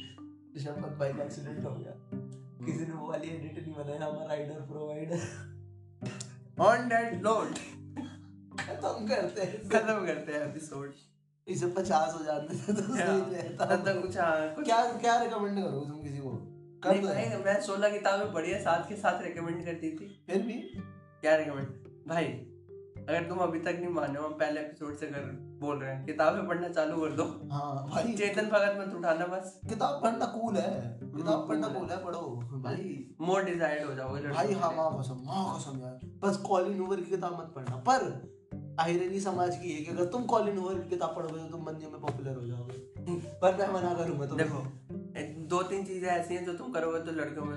पंत 0.57 0.97
भाई 0.99 1.13
का 1.13 1.23
एक्सीडेंट 1.25 1.65
हो 1.65 1.71
गया। 1.71 1.93
किसी 2.67 2.87
ने 2.87 2.93
वो 2.93 3.09
वाली 3.09 3.29
एडिट 3.29 3.59
नहीं 3.63 3.75
बनाया 3.75 4.07
हमारा 4.07 4.27
rider 4.27 4.61
provider 4.61 5.21
on 6.61 6.89
that 6.89 7.15
note 7.23 7.55
खत्म 8.61 9.07
करते 9.07 9.43
हैं। 9.43 9.69
खत्म 9.69 10.07
करते 10.07 10.33
हैं 10.33 10.41
एपिसोड 10.51 10.93
इसे 11.47 11.67
पचास 11.67 12.15
हो 12.15 12.25
जाते 12.25 12.55
थे 12.57 12.73
तो 12.73 12.83
सही 12.83 13.35
रहता 13.35 13.67
तब 13.67 13.85
तक 13.87 14.03
कुछ 14.03 14.19
हाँ, 14.19 14.55
क्या 14.55 14.93
क्या 14.99 15.23
रिकमेंड 15.23 15.63
करोगे 15.65 15.89
तुम 15.89 16.03
किसी 16.03 16.19
को? 16.19 16.31
कर 16.85 17.01
भाई 17.01 17.43
मैं 17.45 17.61
सोलह 17.63 17.91
किताबें 17.91 18.33
पढ़ी 18.33 18.51
है 18.51 18.61
साथ 18.63 18.89
के 18.89 18.97
साथ 18.97 19.23
रिकमेंड 19.23 19.65
करती 19.65 19.91
थी। 19.91 20.25
फिर 20.27 20.43
भी? 20.43 20.53
क्या 21.21 21.37
रिकमेंड 21.37 21.69
भाई 22.09 22.25
अगर 23.11 23.25
तुम 23.29 23.39
अभी 23.39 23.59
तक 23.59 23.79
नहीं 23.81 23.89
माने 23.89 24.19
हो 24.19 24.25
हम 24.25 24.33
पहले 24.41 24.61
एपिसोड 24.61 24.97
से 24.97 25.07
कर 25.07 25.23
बोल 25.61 25.79
रहे 25.79 25.95
हैं 25.95 26.05
किताबें 26.07 26.47
पढ़ना 26.49 26.69
चालू 26.69 27.01
कर 27.01 27.13
दो। 27.13 27.25
हाँ 27.53 27.87
भाई। 27.87 28.13
चेतन 28.13 28.49
भगत 28.49 28.77
मत 28.79 28.95
उठाना 28.97 29.27
बस। 29.27 29.61
किताब 29.69 30.01
पढ़ना 30.03 30.27
कूल 30.27 30.57
है। 30.57 30.71
किताब 31.01 31.49
पढ़ना 31.49 31.69
कूल 31.69 31.89
है 31.91 31.97
पढ़ो 32.05 32.21
भाई। 32.65 32.85
मोर 33.21 33.43
डिजाइड 33.45 33.85
हो 33.87 33.95
जाओगे 33.95 34.29
भाई 34.29 34.55
हाँ 34.55 34.73
माँ 34.77 34.91
कसम 35.01 35.23
माँ 35.27 35.45
कसम 35.57 35.81
यार। 35.81 35.99
बस 36.23 36.37
कॉलिन 36.47 36.79
हूवर 36.79 37.01
की 37.01 37.11
किताब 37.11 37.39
मत 37.41 37.53
पढ़ना। 37.57 37.77
पर 37.91 38.07
आयरनी 38.81 39.21
समाज 39.21 39.57
की 39.57 39.73
है 39.73 39.81
कि 39.81 39.91
अगर 39.93 40.05
तुम 40.05 40.25
कॉलिन 40.27 40.59
हूवर 40.59 40.75
की 40.75 40.89
किताब 40.89 41.17
पढ़ोगे 41.17 41.39
तो 41.39 41.49
तुम 41.49 41.67
मंदिर 41.67 41.89
में 41.89 42.01
पॉपुलर 42.01 42.37
हो 42.37 42.47
जाओगे। 42.47 42.79
पर 43.43 43.57
मैं 43.57 43.73
मना 43.73 43.95
करूँगा 43.95 44.27
देखो 44.37 44.67
दो 45.51 45.63
तीन 45.63 45.85
चीज़ें 45.85 46.09
ऐसी 46.09 46.35
हैं 46.35 46.45
जो 46.45 46.53
तुम 46.55 46.73
करोगे 46.73 47.01
तो 47.01 47.13
लड़कों 47.13 47.45
में 47.45 47.57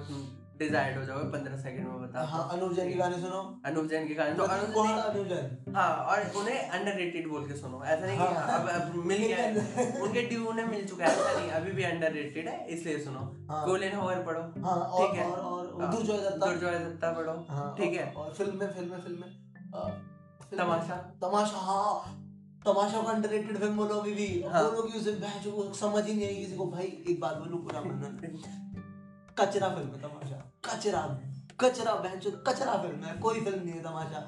डिजाइड 0.58 0.97
हो 0.97 1.06
जाओगे 1.06 1.24
पंद्रह 1.24 1.58
सेकंड 1.58 1.88
में 1.88 2.01
बता 2.01 2.24
हाँ 2.24 2.49
अनुप 2.51 2.74
जैन 2.74 2.89
के 2.89 2.95
गाने 2.95 3.18
सुनो। 3.18 3.62
अनूप 3.66 3.86
जैन 3.86 4.08
के 4.08 4.14
गाने। 4.14 4.34
तो 4.34 4.43
अनूप 4.43 4.74
कौन 4.74 4.88
जैन 5.28 5.76
हाँ 5.76 5.95
और 5.95 6.20
उन्हें 6.38 6.70
अंडररेटेड 6.70 7.30
बोल 7.30 7.47
के 7.47 7.54
सुनो। 7.54 7.84
ऐसा 7.84 8.06
नहीं 8.06 8.18
कि 8.18 8.24
हाँ। 8.24 8.60
अब, 8.60 8.70
अब 8.70 8.95
मिल 8.95 9.18
गया। 9.18 9.47
उनके 10.04 10.22
ड्यू 10.22 10.45
उन्हें 10.45 10.66
मिल 10.66 10.88
चुका 10.88 11.06
है। 11.06 11.12
ऐसा 11.12 11.39
नहीं 11.39 11.51
अभी 11.51 11.72
भी 11.72 11.84
अंडररेटेड 11.84 12.47
है 12.47 12.68
इसलिए 12.68 12.99
सुनो। 12.99 13.20
हाँ। 13.20 13.66
कोलिन 13.66 13.95
हॉवर 13.95 14.24
पढ़ो। 14.24 14.41
हाँ 14.41 14.91
ठीक 14.91 15.20
है। 15.20 15.30
हाँ, 15.32 15.91
दुर्जोय 15.91 16.18
दत्ता। 16.18 16.45
दुर्जोय 16.45 16.72
दत्ता 16.72 17.12
पढ़ो। 17.12 17.45
हाँ 17.49 17.76
ठीक 17.78 17.93
है। 17.93 18.12
और 18.12 18.34
फ़िल्म 18.34 18.58
में 18.60 18.74
फ़िल्म 18.74 18.91
में 18.91 19.01
फ़िल्म 19.01 19.22
में 19.22 19.30
फ़िल्म 19.30 20.66
में- 20.66 20.80
तमाशा। 20.80 20.95
तमाशा 20.95 21.58
हाँ। 21.58 22.20
तमाशा 22.66 23.01
को 23.01 23.08
अंडररेटेड 23.08 23.58
फ़िल्म 23.58 23.78
बोलो 23.78 23.95
अभी 23.95 24.14
भी। 24.14 24.43
हाँ। 24.43 24.72
बोलो 24.72 24.84
कि 24.84 24.99
उसे 24.99 25.12
बहन 25.12 25.74
समझ 25.74 26.06
ही 26.06 26.14
नहीं 26.16 26.28
आई 26.28 26.36
किसी 26.36 26.58
को। 26.58 26.66
भाई 26.66 26.86
एक 26.86 27.20
बात 27.20 27.38
बोलूँ 27.38 27.64
पूरा 27.64 27.80
कचरा 29.39 29.70
फ़िल्म 29.70 29.89
तमाशा। 29.89 30.43
कचरा 30.64 31.01
कचरा 31.61 31.93
बहन 31.95 32.20
कचरा 32.47 32.74
फ़िल्म 32.78 33.03
है 33.03 33.18
कोई 33.18 33.41
फ़िल्म 33.41 33.64
नहीं 33.64 33.74
है 33.74 33.84
तमाशा। 33.84 34.20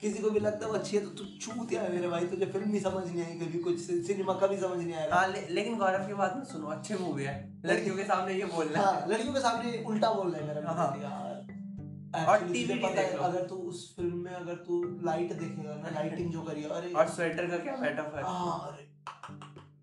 किसी 0.00 0.22
को 0.22 0.30
भी 0.30 0.40
लगता 0.40 0.66
है 0.66 0.72
वो 0.72 0.78
अच्छी 0.78 0.96
है 0.96 1.02
तो 1.04 1.10
तू 1.10 1.24
चूतिया 1.40 1.80
है 1.82 1.92
मेरे 1.92 2.08
भाई 2.08 2.26
तुझे 2.26 2.46
फ़िल्म 2.46 2.68
नहीं 2.70 2.80
समझ 2.80 3.06
नहीं 3.06 3.24
आई 3.24 3.34
कभी 3.38 3.58
कुछ 3.58 3.80
सिनेमा 3.80 4.34
कभी 4.34 4.56
समझ 4.56 4.78
नहीं 4.78 4.94
आएगा। 4.94 5.16
हाँ 5.16 5.26
ले, 5.28 5.46
लेकिन 5.50 5.76
गौरव 5.78 6.06
की 6.06 6.14
बात 6.14 6.36
में 6.36 6.44
सुनो 6.44 6.66
अच्छी 6.66 6.94
मूवी 6.94 7.24
है। 7.24 7.34
लड़कियों 7.66 7.96
के 7.96 8.04
सामने 8.04 8.34
ये 8.34 8.44
बोलना 8.44 8.80
हाँ। 8.80 9.04
लड़कियों 9.08 9.34
के 9.34 9.40
सामने 9.40 9.82
उल्टा 9.86 10.12
बोल 10.12 10.30
रहा 10.30 10.40
है 10.40 10.46
मेरा 10.46 10.72
हाँ। 10.72 10.88
यार। 11.02 12.26
और 12.28 12.38
TV 12.48 12.78
पता 12.82 13.00
है 13.00 13.16
अगर 13.18 13.46
तू 13.46 13.56
उस 13.70 13.82
फ़िल्म 13.96 14.16
में 14.16 14.32
अगर 14.32 14.54
तू 14.54 14.82
लाइट 15.04 15.32
देखेगा 15.32 15.74
ना 15.74 15.90
लाइटिंग 15.90 16.32
जो 16.32 16.42
करी 16.42 16.64
अरे। 16.64 16.92
और 16.92 17.08
स्वेटर 17.08 17.50
का 17.50 17.58
क्या 17.58 17.76
मेटाफर 17.76 18.22
हाँ 18.22 18.58
अरे। 18.68 18.88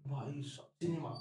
भाई 0.10 0.41
सिनेमा 0.43 1.14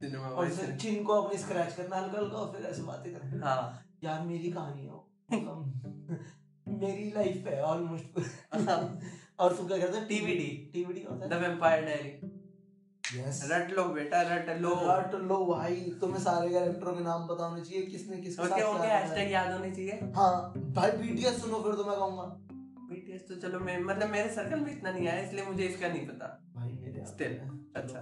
सिनेमा 0.00 0.26
और 0.26 0.50
फिर 0.50 0.76
चिन 0.76 1.02
को 1.04 1.20
अपनी 1.22 1.38
स्क्रैच 1.38 1.72
करना 1.74 1.96
हल्का 1.96 2.18
हल्का 2.18 2.36
और 2.36 2.52
फिर 2.52 2.66
ऐसे 2.66 2.82
बातें 2.82 3.12
करना। 3.14 3.46
हाँ। 3.46 3.82
यार 4.04 4.20
मेरी 4.26 4.50
कहानी 4.50 4.86
है। 4.86 4.92
मतलब 5.32 6.18
मेरी 6.82 7.10
लाइफ 7.10 7.46
है 7.46 7.62
ऑलमोस्ट 7.62 8.18
और 9.40 9.56
तू 9.56 9.66
क्या 9.66 9.78
करता 9.78 9.98
है? 9.98 10.08
TVD. 10.08 10.44
टीवीडी 10.72 11.02
होता 11.02 11.24
है? 11.24 11.30
द 11.30 11.42
वेम्पायर 11.42 11.84
डायरी 11.84 12.30
यस 13.04 13.48
रट 13.52 13.70
लो 13.70 13.84
बेटा 13.84 14.20
रट 14.22 14.48
लो। 14.60 14.74
रट 14.82 15.14
लो 15.14 15.44
भाई 15.46 15.76
तुम्हें 16.00 16.20
सारे 16.20 16.50
कैरेक्टरों 16.50 16.92
के 16.94 17.04
नाम 17.04 17.26
पता 17.28 17.46
होने 17.46 17.64
चाहिए 17.64 17.86
किसने 17.86 18.16
किसके 18.16 18.46
साथ 18.48 18.56
क्या 18.56 18.98
हैशटैग 18.98 19.32
याद 19.32 19.52
होने 19.52 19.70
चाहिए। 19.70 20.12
हाँ 20.16 20.52
भाई 20.72 20.90
बीटीएस 20.90 21.40
सुनो 21.42 21.62
फिर 21.62 21.74
तो 21.74 21.84
मैं 21.84 21.96
कहूँगा। 21.96 22.22
बीटीएस 22.90 23.28
तो 23.28 23.36
चलो 23.36 23.60
मैं 23.60 23.78
मतलब 23.80 24.10
मेरे 24.10 24.28
सर्कल 24.34 24.60
में 24.60 24.72
इतना 24.72 24.92
नहीं 24.92 25.08
आया 25.08 25.22
इसलिए 25.22 25.44
मुझे 25.44 25.64
इसका 25.64 25.88
नहीं 25.88 26.06
पता। 26.06 26.26
भाई 26.54 26.72
मेरे 26.72 27.04
Still, 27.10 27.34
अच्छा। 27.76 28.00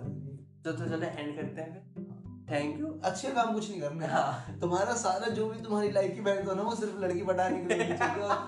तो 0.64 0.72
तो 0.72 0.86
चलो 0.88 1.06
एंड 1.06 1.36
करते 1.36 1.60
हैं 1.60 1.94
फिर। 1.94 2.07
थैंक 2.50 2.78
यू 2.80 2.92
अच्छे 3.04 3.30
काम 3.30 3.52
कुछ 3.54 3.68
नहीं 3.70 3.80
करने 3.80 4.06
हाँ 4.06 4.58
तुम्हारा 4.60 4.94
सारा 4.96 5.28
जो 5.28 5.46
भी 5.46 5.60
तुम्हारी 5.60 5.90
लाइफ 5.90 6.14
की 6.14 6.20
बहन 6.20 6.56
ना 6.56 6.62
वो 6.62 6.74
सिर्फ़ 6.74 7.00
लड़की 7.00 7.22
पटाने 7.22 7.64
के 7.64 7.74
लिए 7.74 7.96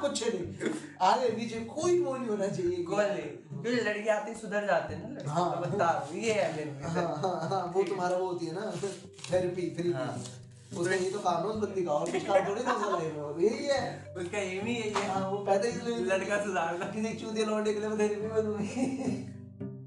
कुछ 0.00 0.22
नहीं 0.24 0.70
आगे 1.02 1.28
पीछे 1.30 1.60
कोई 1.70 2.00
वो 2.00 2.16
नहीं 2.16 2.28
होना 2.28 2.46
चाहिए 2.48 2.84
क्योंकि 2.84 3.70
लड़के 3.80 4.10
आते 4.10 4.34
सुधर 4.34 4.66
जाते 4.66 4.94
हैं 4.94 5.10
ना 5.10 5.32
हाँ। 5.32 5.50
तो 5.54 5.70
बता 5.70 5.90
ये 6.14 6.32
है 6.32 6.50
मेरे 6.56 6.92
हाँ 6.94 7.06
हाँ 7.16 7.48
हाँ 7.50 7.62
वो 7.76 7.82
तुम्हारा 7.84 8.16
वो 8.16 8.26
होती 8.26 8.46
है 8.46 8.54
ना 8.54 8.72
थेरेपी 9.30 9.68
फ्री 9.76 9.92
हाँ। 9.92 10.14
उसका 10.72 10.94
ये 10.94 11.10
तो 11.10 11.18
काम 11.18 11.36
है 11.36 11.48
उस 11.48 11.56
बंदी 11.56 11.84
का 11.84 11.92
और 11.92 12.10
कुछ 12.10 12.26
काम 12.26 12.48
थोड़ी 12.48 12.64
ना 12.64 12.72
उसका 12.72 12.90
लाइफ 12.90 13.14
में 13.16 13.44
यही 13.44 13.64
है 13.66 14.14
उसका 14.16 14.38
एम 14.38 14.66
ही 14.66 14.74
यही 14.74 14.90
है 14.90 15.08
हाँ 15.08 15.28
वो 15.30 15.38
पैदा 15.44 15.68
इसलिए 15.68 16.04
लड़का 16.06 16.42
सुधारना 16.44 16.92
किसी 16.92 17.14
चूतिया 17.16 17.46
लौंडे 17.46 17.72
के 17.72 17.80
लिए 17.80 17.88
मैं 17.88 17.98
थेरेपी 17.98 18.28
बनूँगी 18.34 18.84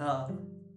हाँ 0.01 0.17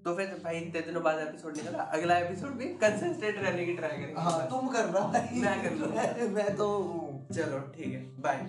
तो 0.06 0.14
फिर 0.14 0.26
भाई 0.44 0.56
इतने 0.56 0.80
दिनों 0.80 1.02
बाद 1.02 1.18
एपिसोड 1.18 1.56
निकला 1.56 1.82
अगला 1.96 2.18
एपिसोड 2.18 2.50
भी 2.50 2.66
कंसिस्टेंट 2.82 3.38
रहने 3.38 3.64
की 3.66 3.72
ट्राई 3.74 3.90
करेंगे। 3.90 4.20
हाँ 4.20 4.46
तुम 4.50 4.68
कर 4.68 4.84
रहा 4.84 5.06
मैं 5.08 5.62
कर 5.62 5.72
रहा 5.72 5.88
मैं- 5.96 6.30
मैं 6.36 6.54
तो 6.56 6.68
चलो 7.32 7.58
ठीक 7.76 7.92
है 7.92 8.04
बाय 8.20 8.48